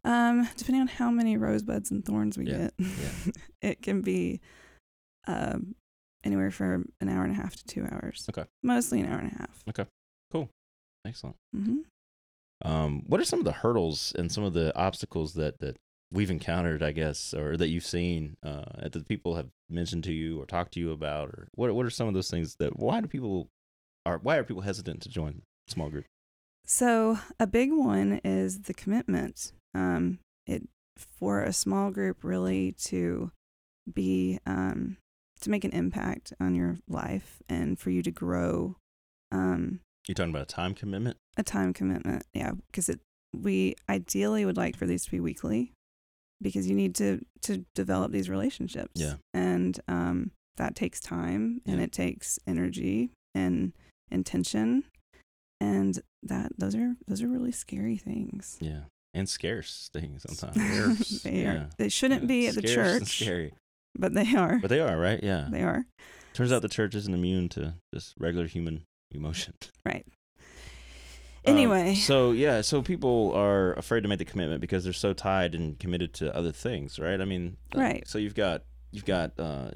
um 0.04 0.48
depending 0.56 0.80
on 0.82 0.88
how 0.88 1.10
many 1.10 1.36
rosebuds 1.36 1.90
and 1.92 2.04
thorns 2.04 2.36
we 2.36 2.46
Yeah, 2.46 2.58
get 2.58 2.74
yeah. 2.78 3.32
it 3.62 3.82
can 3.82 4.02
be 4.02 4.40
um 5.28 5.76
anywhere 6.24 6.50
from 6.50 6.88
an 7.00 7.08
hour 7.08 7.24
and 7.24 7.32
a 7.32 7.36
half 7.36 7.54
to 7.56 7.64
two 7.64 7.86
hours 7.90 8.26
Okay. 8.30 8.44
mostly 8.62 9.00
an 9.00 9.06
hour 9.06 9.18
and 9.18 9.32
a 9.32 9.38
half 9.38 9.62
Okay. 9.68 9.86
Cool. 10.30 10.48
Excellent. 11.06 11.36
hmm 11.54 11.78
Um, 12.64 13.02
what 13.06 13.20
are 13.20 13.24
some 13.24 13.40
of 13.40 13.44
the 13.44 13.52
hurdles 13.52 14.12
and 14.16 14.30
some 14.30 14.44
of 14.44 14.52
the 14.54 14.74
obstacles 14.76 15.34
that 15.34 15.58
that 15.60 15.76
we've 16.12 16.30
encountered, 16.30 16.82
I 16.82 16.92
guess, 16.92 17.32
or 17.34 17.56
that 17.56 17.68
you've 17.68 17.86
seen 17.86 18.36
uh, 18.42 18.64
that 18.82 18.92
the 18.92 19.02
people 19.04 19.34
have 19.36 19.48
mentioned 19.70 20.04
to 20.04 20.12
you 20.12 20.40
or 20.40 20.46
talked 20.46 20.74
to 20.74 20.80
you 20.80 20.92
about, 20.92 21.28
or 21.30 21.48
what 21.54 21.74
what 21.74 21.86
are 21.86 21.90
some 21.90 22.06
of 22.08 22.14
those 22.14 22.30
things 22.30 22.56
that 22.60 22.78
why 22.78 23.00
do 23.00 23.08
people 23.08 23.48
are 24.06 24.18
why 24.18 24.36
are 24.36 24.44
people 24.44 24.62
hesitant 24.62 25.00
to 25.02 25.08
join 25.08 25.42
small 25.68 25.88
group? 25.90 26.04
So 26.64 27.18
a 27.40 27.46
big 27.46 27.72
one 27.72 28.20
is 28.24 28.62
the 28.62 28.74
commitment. 28.74 29.52
Um, 29.74 30.18
it 30.46 30.68
for 30.96 31.42
a 31.42 31.52
small 31.52 31.90
group 31.90 32.22
really 32.22 32.72
to 32.84 33.32
be 33.92 34.38
um, 34.46 34.98
to 35.42 35.50
make 35.50 35.64
an 35.64 35.72
impact 35.72 36.32
on 36.40 36.54
your 36.54 36.78
life 36.88 37.42
and 37.48 37.78
for 37.78 37.90
you 37.90 38.02
to 38.02 38.10
grow. 38.10 38.76
Um, 39.30 39.80
You 40.08 40.14
talking 40.14 40.30
about 40.30 40.42
a 40.42 40.46
time 40.54 40.74
commitment? 40.74 41.16
a 41.36 41.42
time 41.42 41.72
commitment, 41.72 42.24
yeah, 42.34 42.52
because 42.66 42.88
it 42.88 43.00
we 43.34 43.74
ideally 43.88 44.44
would 44.44 44.56
like 44.58 44.76
for 44.76 44.86
these 44.86 45.04
to 45.06 45.10
be 45.10 45.20
weekly, 45.20 45.72
because 46.42 46.68
you 46.68 46.74
need 46.74 46.94
to 46.96 47.20
to 47.42 47.64
develop 47.74 48.12
these 48.12 48.28
relationships. 48.28 48.92
Yeah. 49.00 49.14
and 49.32 49.78
um, 49.88 50.30
that 50.58 50.74
takes 50.74 51.00
time 51.00 51.62
and 51.64 51.78
Yeah. 51.78 51.84
it 51.84 51.92
takes 51.92 52.38
energy 52.46 53.10
and 53.34 53.72
intention, 54.10 54.84
and 55.60 55.98
that 56.22 56.52
those 56.58 56.74
are 56.74 56.96
those 57.08 57.22
are 57.22 57.28
really 57.28 57.52
scary 57.52 57.96
things. 57.96 58.58
Yeah, 58.60 58.82
and 59.14 59.26
scarce 59.28 59.88
things 59.92 60.24
sometimes. 60.28 61.22
They 61.24 61.42
Yeah. 61.42 61.66
They 61.78 61.88
shouldn't 61.88 62.22
Yeah, 62.22 62.26
be 62.28 62.48
at 62.48 62.54
the 62.56 62.68
scarce 62.68 62.98
church, 63.00 63.16
Scary, 63.22 63.54
but 63.96 64.14
they 64.14 64.34
are. 64.34 64.58
but 64.60 64.68
they 64.68 64.80
are 64.80 64.98
right. 64.98 65.20
Yeah. 65.22 65.48
they 65.50 65.62
are. 65.62 65.84
Turns 66.34 66.52
out 66.52 66.62
the 66.62 66.68
church 66.68 66.94
isn't 66.94 67.12
immune 67.12 67.48
to 67.50 67.74
just 67.92 68.14
regular 68.18 68.46
human 68.46 68.84
emotion. 69.10 69.54
Right. 69.84 70.06
Um, 71.44 71.56
Anyway. 71.56 71.96
so 71.96 72.30
yeah, 72.30 72.60
so 72.60 72.82
people 72.82 73.32
are 73.34 73.72
afraid 73.72 74.02
to 74.02 74.08
make 74.08 74.20
the 74.20 74.24
commitment 74.24 74.60
because 74.60 74.84
they're 74.84 74.92
so 74.92 75.12
tied 75.12 75.56
and 75.56 75.76
committed 75.76 76.14
to 76.14 76.34
other 76.36 76.52
things, 76.52 77.00
right? 77.00 77.20
I 77.20 77.24
mean, 77.24 77.56
uh, 77.74 77.80
Right. 77.80 78.06
So 78.06 78.18
you've 78.18 78.36
got 78.36 78.62
you've 78.92 79.04
got 79.04 79.32
uh, 79.40 79.70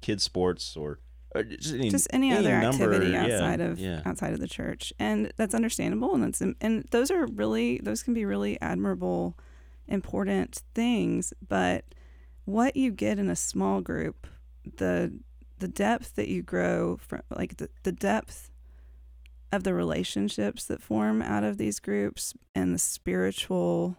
kids 0.00 0.22
sports 0.22 0.76
or, 0.76 1.00
or 1.34 1.42
just 1.42 1.74
any, 1.74 1.90
just 1.90 2.06
any, 2.12 2.32
other 2.32 2.60
number, 2.60 2.92
activity 2.92 3.12
yeah, 3.12 3.24
outside 3.24 3.60
of 3.60 3.78
yeah. 3.80 4.02
outside 4.04 4.32
of 4.32 4.38
the 4.40 4.46
church 4.46 4.92
and 4.98 5.32
that's 5.36 5.54
understandable 5.54 6.14
and 6.14 6.22
that's 6.22 6.40
and 6.40 6.84
those 6.90 7.10
are 7.10 7.26
really 7.26 7.80
those 7.82 8.02
can 8.02 8.14
be 8.14 8.24
really 8.24 8.60
admirable 8.60 9.36
important 9.88 10.62
things 10.74 11.32
but 11.48 11.84
what 12.44 12.76
you 12.76 12.90
get 12.90 13.18
in 13.18 13.28
a 13.28 13.36
small 13.36 13.80
group 13.80 14.26
the 14.76 15.12
the 15.58 15.68
depth 15.68 16.16
that 16.16 16.28
you 16.28 16.42
grow 16.42 16.98
from 17.00 17.22
like 17.30 17.56
the, 17.56 17.68
the 17.84 17.92
depth 17.92 18.50
of 19.52 19.64
the 19.64 19.74
relationships 19.74 20.64
that 20.64 20.82
form 20.82 21.22
out 21.22 21.44
of 21.44 21.58
these 21.58 21.78
groups 21.78 22.34
and 22.54 22.74
the 22.74 22.78
spiritual 22.78 23.96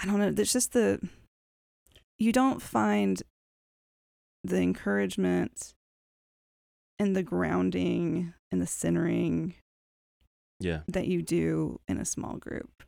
i 0.00 0.06
don't 0.06 0.18
know 0.18 0.30
there's 0.30 0.52
just 0.52 0.72
the 0.72 1.00
you 2.18 2.32
don't 2.32 2.62
find 2.62 3.22
the 4.44 4.58
encouragement 4.58 5.72
and 6.98 7.16
the 7.16 7.22
grounding 7.22 8.34
and 8.52 8.60
the 8.60 8.66
centering 8.66 9.54
yeah, 10.60 10.80
that 10.88 11.06
you 11.06 11.22
do 11.22 11.80
in 11.88 11.98
a 11.98 12.04
small 12.04 12.36
group. 12.36 12.82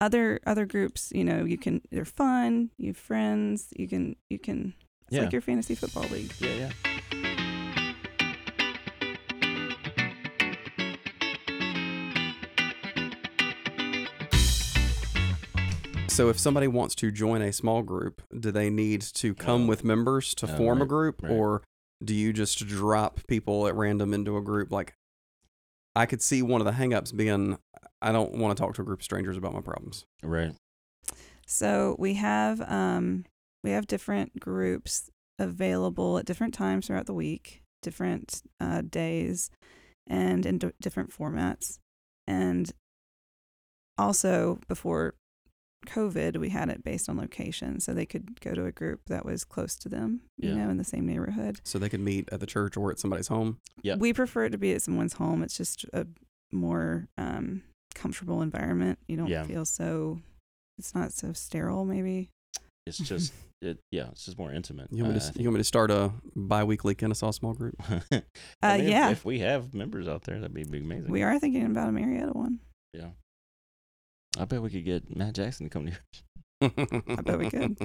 Other 0.00 0.40
other 0.46 0.64
groups, 0.64 1.12
you 1.14 1.24
know, 1.24 1.44
you 1.44 1.58
can 1.58 1.82
they're 1.90 2.04
fun, 2.06 2.70
you 2.78 2.88
have 2.88 2.96
friends, 2.96 3.68
you 3.76 3.86
can 3.86 4.16
you 4.30 4.38
can 4.38 4.74
it's 5.08 5.16
Yeah. 5.16 5.22
like 5.24 5.32
your 5.32 5.42
fantasy 5.42 5.74
football 5.74 6.04
league. 6.04 6.32
yeah, 6.40 6.54
yeah. 6.54 6.70
So 16.08 16.28
if 16.28 16.38
somebody 16.38 16.66
wants 16.68 16.94
to 16.96 17.10
join 17.10 17.40
a 17.40 17.52
small 17.52 17.82
group, 17.82 18.20
do 18.38 18.50
they 18.50 18.68
need 18.68 19.00
to 19.00 19.34
come 19.34 19.64
Oh. 19.64 19.66
with 19.68 19.84
members 19.84 20.34
to 20.36 20.52
Oh, 20.52 20.56
form 20.56 20.82
a 20.82 20.86
group 20.86 21.22
right. 21.22 21.32
or 21.32 21.62
do 22.04 22.14
you 22.14 22.32
just 22.32 22.66
drop 22.66 23.20
people 23.26 23.66
at 23.68 23.74
random 23.74 24.12
into 24.12 24.36
a 24.36 24.42
group 24.42 24.70
like 24.72 24.94
I 26.00 26.06
could 26.06 26.22
see 26.22 26.40
one 26.40 26.62
of 26.62 26.64
the 26.64 26.72
hangups 26.72 27.14
being 27.14 27.58
I 28.00 28.10
don't 28.10 28.32
want 28.32 28.56
to 28.56 28.60
talk 28.60 28.74
to 28.74 28.82
a 28.82 28.84
group 28.84 29.00
of 29.00 29.04
strangers 29.04 29.36
about 29.36 29.52
my 29.52 29.60
problems. 29.60 30.06
Right. 30.22 30.52
So 31.46 31.94
we 31.98 32.14
have 32.14 32.60
um 32.62 33.26
we 33.62 33.70
have 33.72 33.86
different 33.86 34.40
groups 34.40 35.10
available 35.38 36.16
at 36.18 36.24
different 36.24 36.54
times 36.54 36.86
throughout 36.86 37.04
the 37.04 37.14
week, 37.14 37.62
different 37.82 38.42
uh, 38.58 38.80
days, 38.80 39.50
and 40.06 40.46
in 40.46 40.58
d- 40.58 40.72
different 40.80 41.10
formats. 41.10 41.78
And 42.26 42.72
also 43.98 44.58
before 44.68 45.14
COVID, 45.86 46.36
we 46.36 46.50
had 46.50 46.68
it 46.68 46.84
based 46.84 47.08
on 47.08 47.16
location, 47.16 47.80
so 47.80 47.92
they 47.94 48.06
could 48.06 48.40
go 48.40 48.54
to 48.54 48.66
a 48.66 48.72
group 48.72 49.00
that 49.06 49.24
was 49.24 49.44
close 49.44 49.76
to 49.76 49.88
them, 49.88 50.20
you 50.36 50.50
Yeah. 50.50 50.56
know, 50.64 50.70
in 50.70 50.76
the 50.76 50.84
same 50.84 51.06
neighborhood. 51.06 51.60
So 51.64 51.78
they 51.78 51.88
could 51.88 52.00
meet 52.00 52.28
at 52.32 52.40
the 52.40 52.46
church 52.46 52.76
or 52.76 52.90
at 52.90 52.98
somebody's 52.98 53.28
home. 53.28 53.58
Yep. 53.82 53.98
We 53.98 54.12
prefer 54.12 54.44
it 54.46 54.50
to 54.50 54.58
be 54.58 54.72
at 54.72 54.82
someone's 54.82 55.14
home. 55.14 55.42
It's 55.42 55.56
just 55.56 55.84
a 55.92 56.06
more 56.52 57.08
um, 57.16 57.62
comfortable 57.94 58.42
environment. 58.42 58.98
You 59.08 59.16
don't 59.16 59.28
Yeah. 59.28 59.44
feel 59.44 59.64
so. 59.64 60.20
It's 60.78 60.94
not 60.94 61.12
so 61.12 61.32
sterile, 61.32 61.84
maybe. 61.84 62.28
It's 62.86 62.98
just 62.98 63.32
it, 63.62 63.78
yeah, 63.90 64.08
it's 64.10 64.24
just 64.24 64.38
more 64.38 64.50
intimate. 64.52 64.88
You 64.90 65.02
want, 65.04 65.16
me 65.16 65.20
Uh, 65.20 65.30
to, 65.32 65.38
you 65.38 65.44
want 65.48 65.56
me 65.56 65.60
to 65.60 65.64
start 65.64 65.90
a 65.90 66.12
bi-weekly 66.34 66.94
Kennesaw 66.94 67.30
small 67.32 67.52
group? 67.54 67.74
Uh, 68.12 68.20
I 68.62 68.76
mean, 68.78 68.86
if- 68.86 68.90
yeah. 68.90 69.10
If, 69.10 69.24
we 69.24 69.40
have 69.40 69.74
members 69.74 70.08
out 70.08 70.22
there, 70.24 70.38
that'd 70.40 70.54
be 70.54 70.64
be 70.64 70.78
amazing. 70.78 71.10
We 71.10 71.22
are 71.22 71.38
thinking 71.38 71.64
about 71.66 71.88
a 71.88 71.92
Marietta 71.92 72.32
one. 72.32 72.60
Yeah. 72.94 73.10
I 74.38 74.44
bet 74.44 74.62
we 74.62 74.70
could 74.70 74.84
get 74.84 75.16
Matt 75.16 75.34
Jackson 75.34 75.66
to 75.66 75.70
come 75.70 75.86
to 75.86 75.92
yours. 75.92 77.02
I 77.18 77.22
bet 77.22 77.38
we 77.38 77.50
could. 77.50 77.78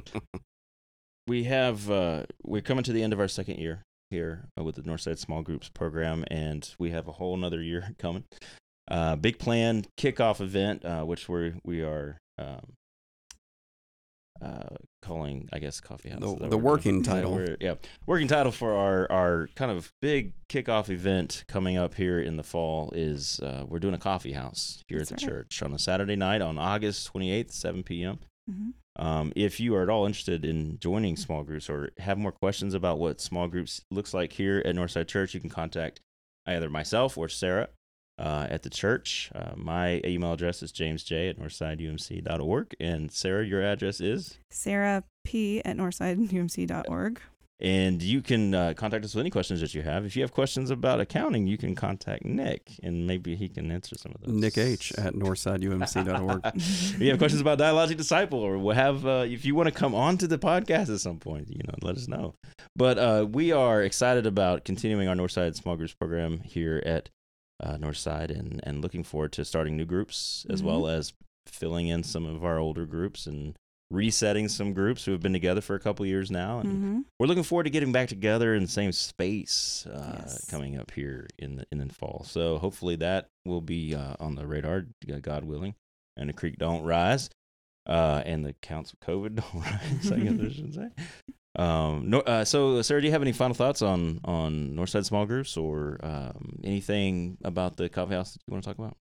We 1.27 1.45
have 1.45 1.89
uh, 1.89 2.25
we're 2.43 2.61
coming 2.61 2.83
to 2.83 2.93
the 2.93 3.01
end 3.01 3.13
of 3.13 3.19
our 3.19 3.27
second 3.27 3.57
year 3.57 3.83
here 4.11 4.47
with 4.57 4.75
the 4.75 4.83
Northside 4.83 5.17
Small 5.17 5.41
Groups 5.41 5.69
program, 5.69 6.23
and 6.29 6.69
we 6.77 6.91
have 6.91 7.07
a 7.07 7.13
whole 7.13 7.33
another 7.33 7.61
year 7.61 7.89
coming. 7.99 8.25
Uh, 8.87 9.15
big 9.15 9.39
plan 9.39 9.85
kickoff 9.97 10.39
event, 10.39 10.85
uh, 10.85 11.03
which 11.03 11.27
we 11.27 11.53
we 11.63 11.81
are 11.81 12.19
um, 12.37 12.73
uh, 14.41 14.75
calling, 15.01 15.47
I 15.53 15.59
guess, 15.59 15.79
coffee 15.79 16.09
house. 16.09 16.19
The- 16.21 16.49
the 16.49 16.57
working 16.57 17.01
doing? 17.01 17.05
Yeah, 17.17 17.21
title. 17.23 17.55
yeah, 17.61 17.73
working 18.05 18.27
title 18.27 18.51
for 18.51 18.73
our 18.73 19.11
our 19.11 19.49
kind 19.55 19.71
of 19.71 19.91
big 20.01 20.33
kickoff 20.49 20.89
event 20.89 21.43
coming 21.47 21.77
up 21.77 21.93
here 21.95 22.19
in 22.19 22.37
the 22.37 22.43
fall 22.43 22.91
is 22.95 23.39
uh, 23.39 23.63
we're 23.67 23.79
doing 23.79 23.93
a 23.93 23.99
coffee 23.99 24.33
house 24.33 24.83
here 24.87 24.99
That's 24.99 25.11
at 25.11 25.19
the 25.19 25.25
right. 25.25 25.33
church 25.33 25.63
on 25.63 25.73
a 25.73 25.79
Saturday 25.79 26.15
night 26.15 26.41
on 26.41 26.57
August 26.57 27.07
twenty 27.07 27.31
eighth, 27.31 27.51
seven 27.53 27.83
p.m. 27.83 28.19
hmm 28.49 28.69
Um, 28.97 29.33
if 29.35 29.59
you 29.59 29.75
are 29.75 29.83
at 29.83 29.89
all 29.89 30.05
interested 30.05 30.45
in 30.45 30.79
joining 30.79 31.15
small 31.17 31.43
groups 31.43 31.69
or 31.69 31.89
have 31.99 32.17
more 32.17 32.31
questions 32.31 32.73
about 32.73 32.99
what 32.99 33.19
small 33.21 33.47
groups 33.47 33.81
looks 33.91 34.13
like 34.13 34.33
here 34.33 34.61
at 34.65 34.75
Northside 34.75 35.07
Church, 35.07 35.33
you 35.33 35.39
can 35.39 35.49
contact 35.49 35.99
either 36.47 36.69
myself 36.69 37.17
or 37.17 37.27
Sarah 37.27 37.69
uh, 38.17 38.47
at 38.49 38.63
the 38.63 38.69
church. 38.69 39.31
Uh, 39.35 39.51
my 39.55 40.01
email 40.05 40.33
address 40.33 40.63
is 40.63 40.71
jamesj 40.71 41.29
at 41.29 41.39
northsideumc.org. 41.39 42.75
And 42.79 43.11
Sarah, 43.11 43.45
your 43.45 43.61
address 43.61 43.99
is? 43.99 44.39
Sarah 44.49 45.03
P 45.23 45.61
at 45.63 45.77
northsideumc.org. 45.77 47.21
And 47.61 48.01
you 48.03 48.21
can 48.21 48.53
uh, 48.53 48.73
contact 48.75 49.05
us 49.05 49.15
with 49.15 49.21
any 49.21 49.29
questions 49.29 49.61
that 49.61 49.73
you 49.73 49.81
have. 49.81 50.05
If 50.05 50.17
you 50.17 50.23
have 50.23 50.33
questions 50.33 50.71
about 50.71 50.99
accounting, 50.99 51.47
you 51.47 51.57
can 51.57 51.73
contact 51.73 52.25
Nick, 52.25 52.69
and 52.83 53.07
maybe 53.07 53.37
he 53.37 53.47
can 53.47 53.71
answer 53.71 53.95
some 53.97 54.11
of 54.13 54.21
those. 54.21 54.35
Nick 54.35 54.57
H 54.57 54.91
at 54.97 55.13
northsideumc.org. 55.13 56.41
if 56.55 56.99
you 56.99 57.09
have 57.09 57.17
questions 57.17 57.39
about 57.39 57.57
Dialogic 57.57 57.95
Disciple, 57.95 58.39
or 58.39 58.57
we 58.57 58.75
have, 58.75 59.05
uh, 59.05 59.23
if 59.25 59.45
you 59.45 59.55
want 59.55 59.67
to 59.67 59.71
come 59.71 59.95
on 59.95 60.17
to 60.17 60.27
the 60.27 60.37
podcast 60.37 60.93
at 60.93 60.99
some 60.99 61.17
point, 61.17 61.47
you 61.49 61.61
know, 61.65 61.75
let 61.81 61.95
us 61.95 62.09
know. 62.09 62.35
But 62.75 62.97
uh, 62.97 63.25
we 63.31 63.53
are 63.53 63.81
excited 63.81 64.25
about 64.25 64.65
continuing 64.65 65.07
our 65.07 65.15
Northside 65.15 65.55
Small 65.55 65.77
Groups 65.77 65.93
program 65.93 66.41
here 66.41 66.83
at 66.85 67.09
uh, 67.61 67.77
Northside, 67.77 68.29
and 68.29 68.59
and 68.63 68.81
looking 68.81 69.03
forward 69.03 69.31
to 69.33 69.45
starting 69.45 69.75
new 69.77 69.85
groups 69.85 70.45
as 70.49 70.61
Mhm. 70.61 70.65
well 70.65 70.87
as 70.87 71.13
filling 71.47 71.87
in 71.87 72.03
some 72.03 72.25
of 72.25 72.43
our 72.43 72.57
older 72.59 72.85
groups 72.85 73.27
and 73.27 73.55
resetting 73.91 74.47
some 74.49 74.73
groups 74.73 75.05
who 75.05 75.11
have 75.11 75.21
been 75.21 75.31
together 75.33 75.61
for 75.61 75.75
a 75.75 75.79
couple 75.79 76.03
years 76.07 76.31
now 76.31 76.59
and 76.59 76.69
hmm 76.79 77.01
we're 77.19 77.27
looking 77.27 77.43
forward 77.43 77.63
to 77.65 77.69
getting 77.69 77.91
back 77.93 78.09
together 78.09 78.55
in 78.55 78.63
the 78.63 78.67
same 78.67 78.91
space 78.91 79.85
uh, 79.85 80.15
Yes. 80.19 80.45
coming 80.49 80.75
up 80.77 80.91
here 80.91 81.27
in 81.37 81.55
the 81.57 81.65
in 81.71 81.77
the 81.77 81.87
fall. 81.93 82.23
So 82.27 82.57
hopefully 82.57 82.95
that 82.97 83.29
will 83.45 83.61
be 83.61 83.95
uh, 83.95 84.15
on 84.19 84.35
the 84.35 84.45
radar, 84.47 84.87
God 85.21 85.45
willing, 85.45 85.75
and 86.17 86.27
the 86.27 86.33
creek 86.33 86.57
don't 86.57 86.83
rise, 86.83 87.29
uh, 87.85 88.21
and 88.25 88.43
the 88.43 88.53
counts 88.53 88.91
of 88.91 88.99
COVID 88.99 89.35
don't 89.41 89.53
rise. 89.63 90.11
I 90.11 90.19
guess 90.19 90.39
I 90.39 90.49
should 90.49 90.73
say. 90.73 90.89
Um, 91.57 92.09
no, 92.09 92.19
uh, 92.21 92.43
so 92.45 92.81
Sarah, 92.81 93.01
do 93.01 93.07
you 93.07 93.11
have 93.13 93.21
any 93.21 93.31
final 93.31 93.53
thoughts 93.55 93.81
on 93.81 94.19
on 94.25 94.75
Northside 94.75 95.05
small 95.05 95.25
groups 95.25 95.55
or 95.57 95.97
um, 96.03 96.59
anything 96.63 97.37
about 97.43 97.77
the 97.77 97.89
coffee 97.89 98.13
house 98.15 98.33
that 98.33 98.41
you 98.47 98.51
want 98.53 98.63
to 98.63 98.69
talk 98.69 98.77
about? 98.79 98.97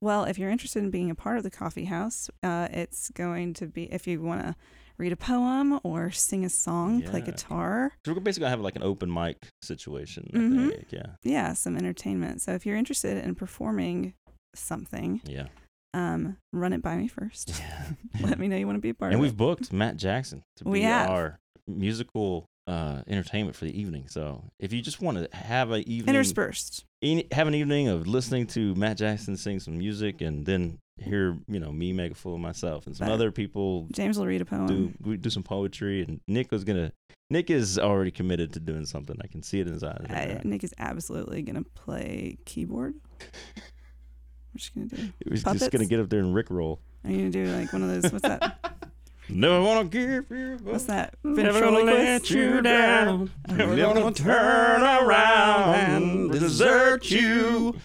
Well, 0.00 0.24
if 0.24 0.38
you're 0.38 0.50
interested 0.50 0.82
in 0.82 0.90
being 0.90 1.10
a 1.10 1.14
part 1.14 1.36
of 1.38 1.42
the 1.44 1.50
coffee 1.50 1.84
house, 1.86 2.30
uh, 2.42 2.68
it's 2.70 3.10
going 3.10 3.54
to 3.54 3.66
be 3.66 3.84
if 3.92 4.06
you 4.06 4.20
want 4.22 4.42
to 4.42 4.54
read 4.96 5.12
a 5.12 5.16
poem 5.16 5.80
or 5.82 6.10
sing 6.10 6.44
a 6.44 6.48
song, 6.48 7.02
play 7.02 7.20
guitar. 7.20 7.92
So 8.06 8.12
we're 8.12 8.20
basically 8.20 8.42
gonna 8.42 8.50
have 8.50 8.60
like 8.60 8.76
an 8.76 8.82
open 8.84 9.12
mic 9.12 9.38
situation. 9.62 10.30
I 10.32 10.36
Mhm. 10.36 10.70
think. 10.70 10.86
Yeah, 10.92 11.06
Yeah, 11.24 11.52
some 11.54 11.76
entertainment. 11.76 12.42
So 12.42 12.52
if 12.52 12.64
you're 12.64 12.76
interested 12.76 13.22
in 13.24 13.34
performing 13.34 14.14
something, 14.54 15.20
yeah, 15.24 15.48
um, 15.94 16.36
run 16.52 16.72
it 16.72 16.80
by 16.82 16.96
me 16.96 17.08
first. 17.08 17.58
yeah. 17.58 17.86
Let 18.20 18.38
me 18.38 18.46
know 18.46 18.56
you 18.56 18.66
want 18.66 18.76
to 18.76 18.80
be 18.82 18.90
a 18.90 18.94
part 18.94 19.08
of 19.10 19.12
it. 19.12 19.14
and 19.16 19.20
we've 19.22 19.32
it. 19.32 19.36
booked 19.36 19.72
Matt 19.72 19.96
Jackson 19.96 20.42
to 20.58 20.64
We 20.64 20.78
be 20.80 20.82
have. 20.84 21.10
our 21.10 21.40
musical 21.66 22.46
uh, 22.66 23.02
entertainment 23.06 23.56
for 23.56 23.64
the 23.66 23.78
evening. 23.78 24.06
So 24.08 24.44
if 24.58 24.72
you 24.72 24.80
just 24.80 25.00
want 25.00 25.18
to 25.18 25.36
have 25.36 25.70
an 25.70 25.86
evening, 25.88 26.14
Interspersed. 26.14 26.84
e- 27.02 27.26
have 27.32 27.46
an 27.46 27.54
evening 27.54 27.88
of 27.88 28.06
listening 28.06 28.46
to 28.48 28.74
Matt 28.74 28.96
Jackson 28.98 29.36
sing 29.36 29.60
some 29.60 29.76
music, 29.78 30.20
and 30.20 30.46
then 30.46 30.78
hear 30.98 31.36
you 31.48 31.58
know 31.60 31.72
me 31.72 31.92
make 31.92 32.12
a 32.12 32.14
fool 32.14 32.34
of 32.36 32.40
myself 32.40 32.86
and 32.86 32.96
some 32.96 33.08
Right. 33.08 33.12
other 33.14 33.32
people 33.32 33.88
James 33.92 34.16
will 34.16 34.26
read 34.26 34.40
a 34.40 34.44
poem. 34.44 34.66
do 34.66 34.92
we 35.02 35.16
do 35.16 35.28
some 35.30 35.42
poetry, 35.42 36.02
and 36.02 36.20
Nick 36.28 36.50
was 36.52 36.64
gonna. 36.64 36.92
Nick 37.30 37.50
is 37.50 37.78
already 37.78 38.10
committed 38.10 38.52
to 38.52 38.60
doing 38.60 38.84
something. 38.86 39.16
I 39.22 39.26
can 39.26 39.42
see 39.42 39.58
it 39.60 39.66
in 39.66 39.72
his 39.72 39.82
eyes. 39.82 40.06
right 40.08 40.38
I. 40.38 40.40
Nick 40.44 40.62
is 40.64 40.74
absolutely 40.78 41.42
gonna 41.42 41.64
play 41.74 42.36
keyboard. 42.44 42.94
We're 43.20 44.58
just 44.58 44.74
gonna 44.74 44.86
do. 44.86 44.96
He 45.24 45.30
was 45.30 45.42
just 45.42 45.70
gonna 45.70 45.86
get 45.86 46.00
up 46.00 46.08
there 46.10 46.20
and 46.20 46.34
rickroll. 46.34 46.78
Are 47.04 47.10
you 47.10 47.18
gonna 47.18 47.30
do 47.30 47.44
like 47.46 47.72
one 47.72 47.82
of 47.82 47.88
those? 48.02 48.12
What's 48.12 48.22
that? 48.22 48.58
Never 49.28 49.62
wanna 49.62 49.88
give 49.88 50.30
you. 50.30 50.58
What's 50.62 50.84
that? 50.84 51.14
Never 51.22 51.60
gonna 51.60 51.80
let 51.80 52.30
you 52.30 52.60
down. 52.60 53.30
Never 53.48 53.76
Never 53.76 53.94
gonna 53.94 54.12
turn 54.14 54.82
around 54.82 55.74
and 55.74 56.32
desert 56.32 57.10
you. 57.10 57.76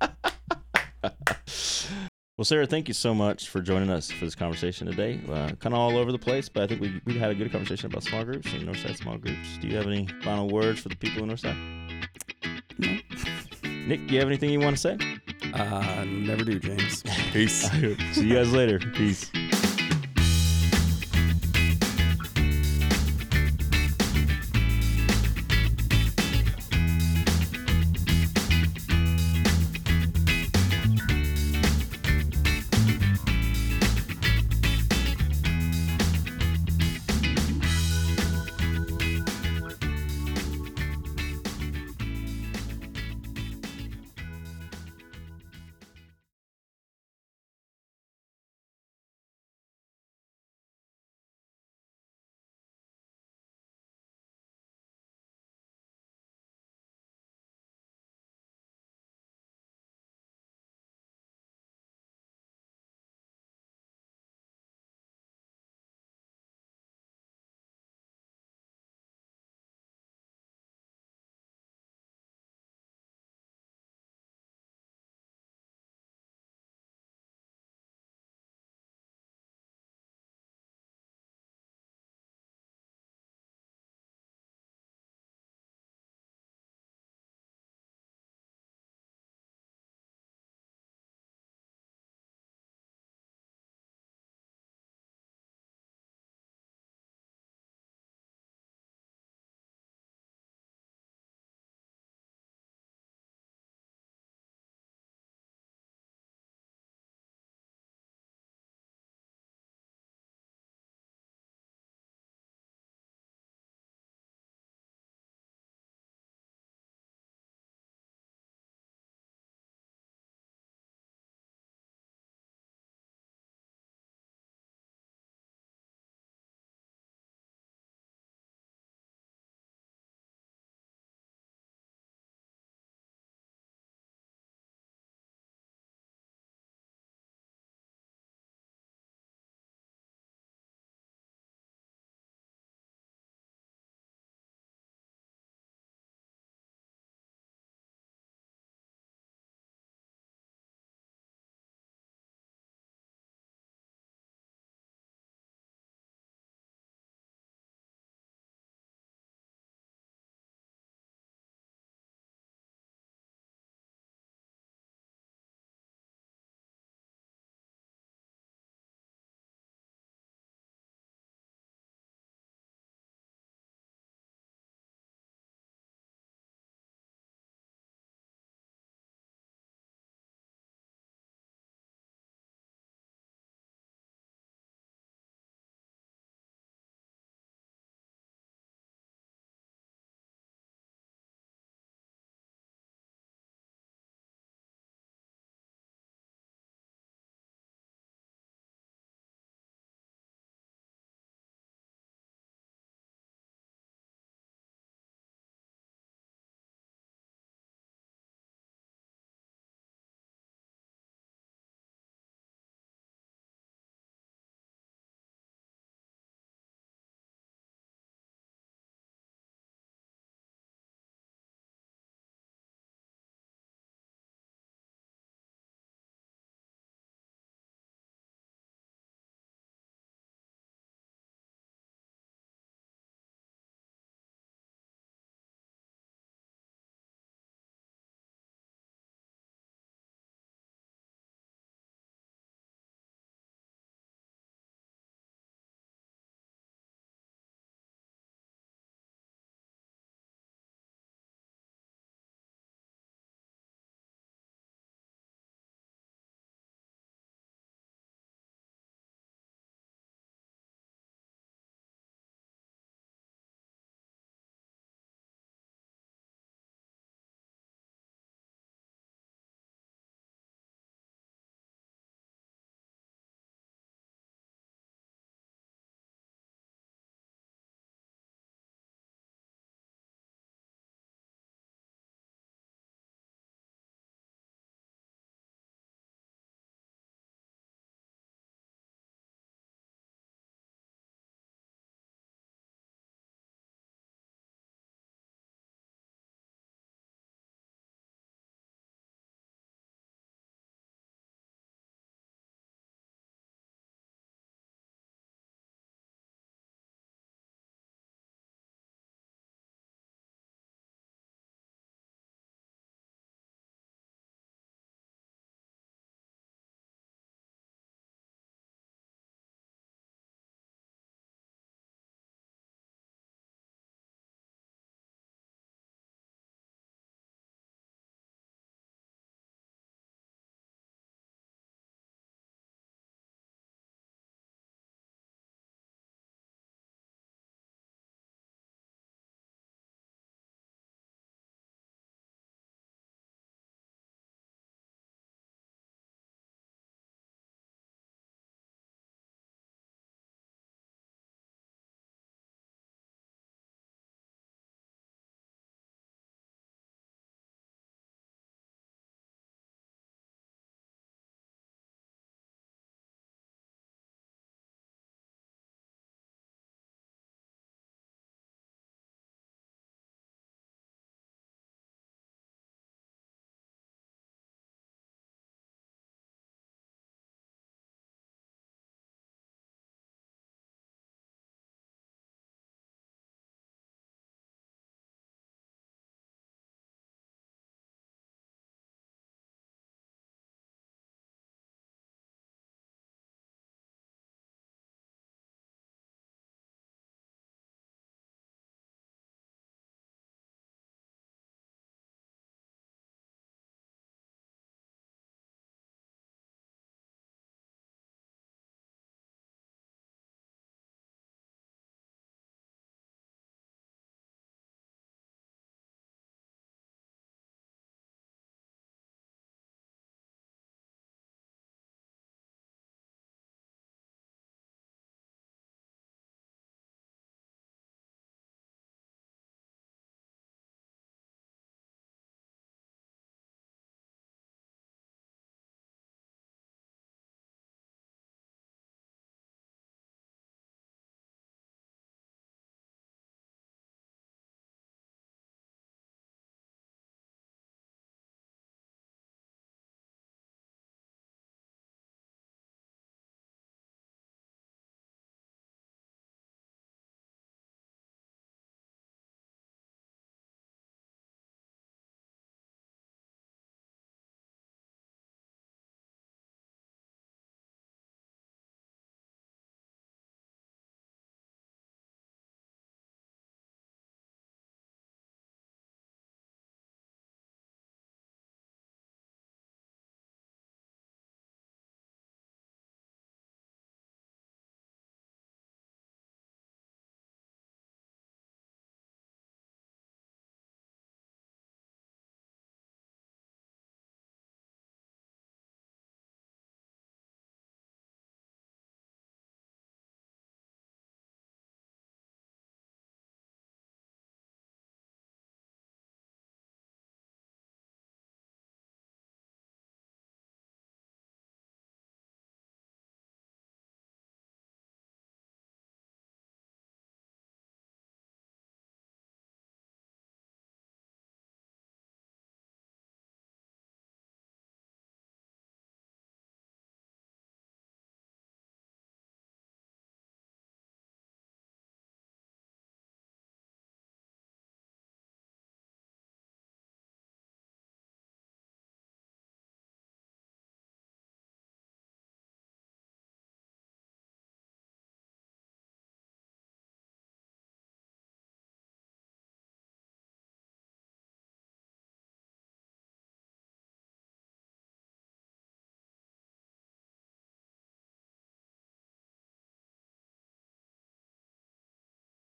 well, 2.36 2.44
Sarah, 2.44 2.66
thank 2.66 2.88
you 2.88 2.94
so 2.94 3.14
much 3.14 3.48
for 3.48 3.60
joining 3.60 3.90
us 3.90 4.10
for 4.10 4.24
this 4.24 4.34
conversation 4.34 4.86
today. 4.86 5.20
Uh, 5.28 5.48
kind 5.60 5.66
of 5.66 5.74
all 5.74 5.96
over 5.96 6.10
the 6.12 6.18
place, 6.18 6.48
but 6.48 6.64
I 6.64 6.66
think 6.66 6.80
we, 6.80 7.00
we 7.04 7.18
had 7.18 7.30
a 7.30 7.34
good 7.34 7.52
conversation 7.52 7.86
about 7.86 8.02
small 8.02 8.24
groups 8.24 8.52
and 8.52 8.68
Northside 8.68 8.96
small 8.96 9.16
groups. 9.18 9.58
Do 9.60 9.68
you 9.68 9.76
have 9.76 9.86
any 9.86 10.08
final 10.22 10.48
words 10.48 10.80
for 10.80 10.88
the 10.88 10.96
people 10.96 11.22
in 11.22 11.30
Northside? 11.30 11.56
No. 12.78 12.98
Nick, 13.86 14.08
do 14.08 14.14
you 14.14 14.18
have 14.18 14.28
anything 14.28 14.50
you 14.50 14.60
want 14.60 14.76
to 14.76 14.82
say? 14.82 14.98
Uh, 15.54 16.04
never 16.06 16.44
do, 16.44 16.58
James. 16.58 17.02
Peace. 17.32 17.70
See 17.70 18.26
you 18.26 18.34
guys 18.34 18.52
later. 18.52 18.80
Peace. 18.80 19.30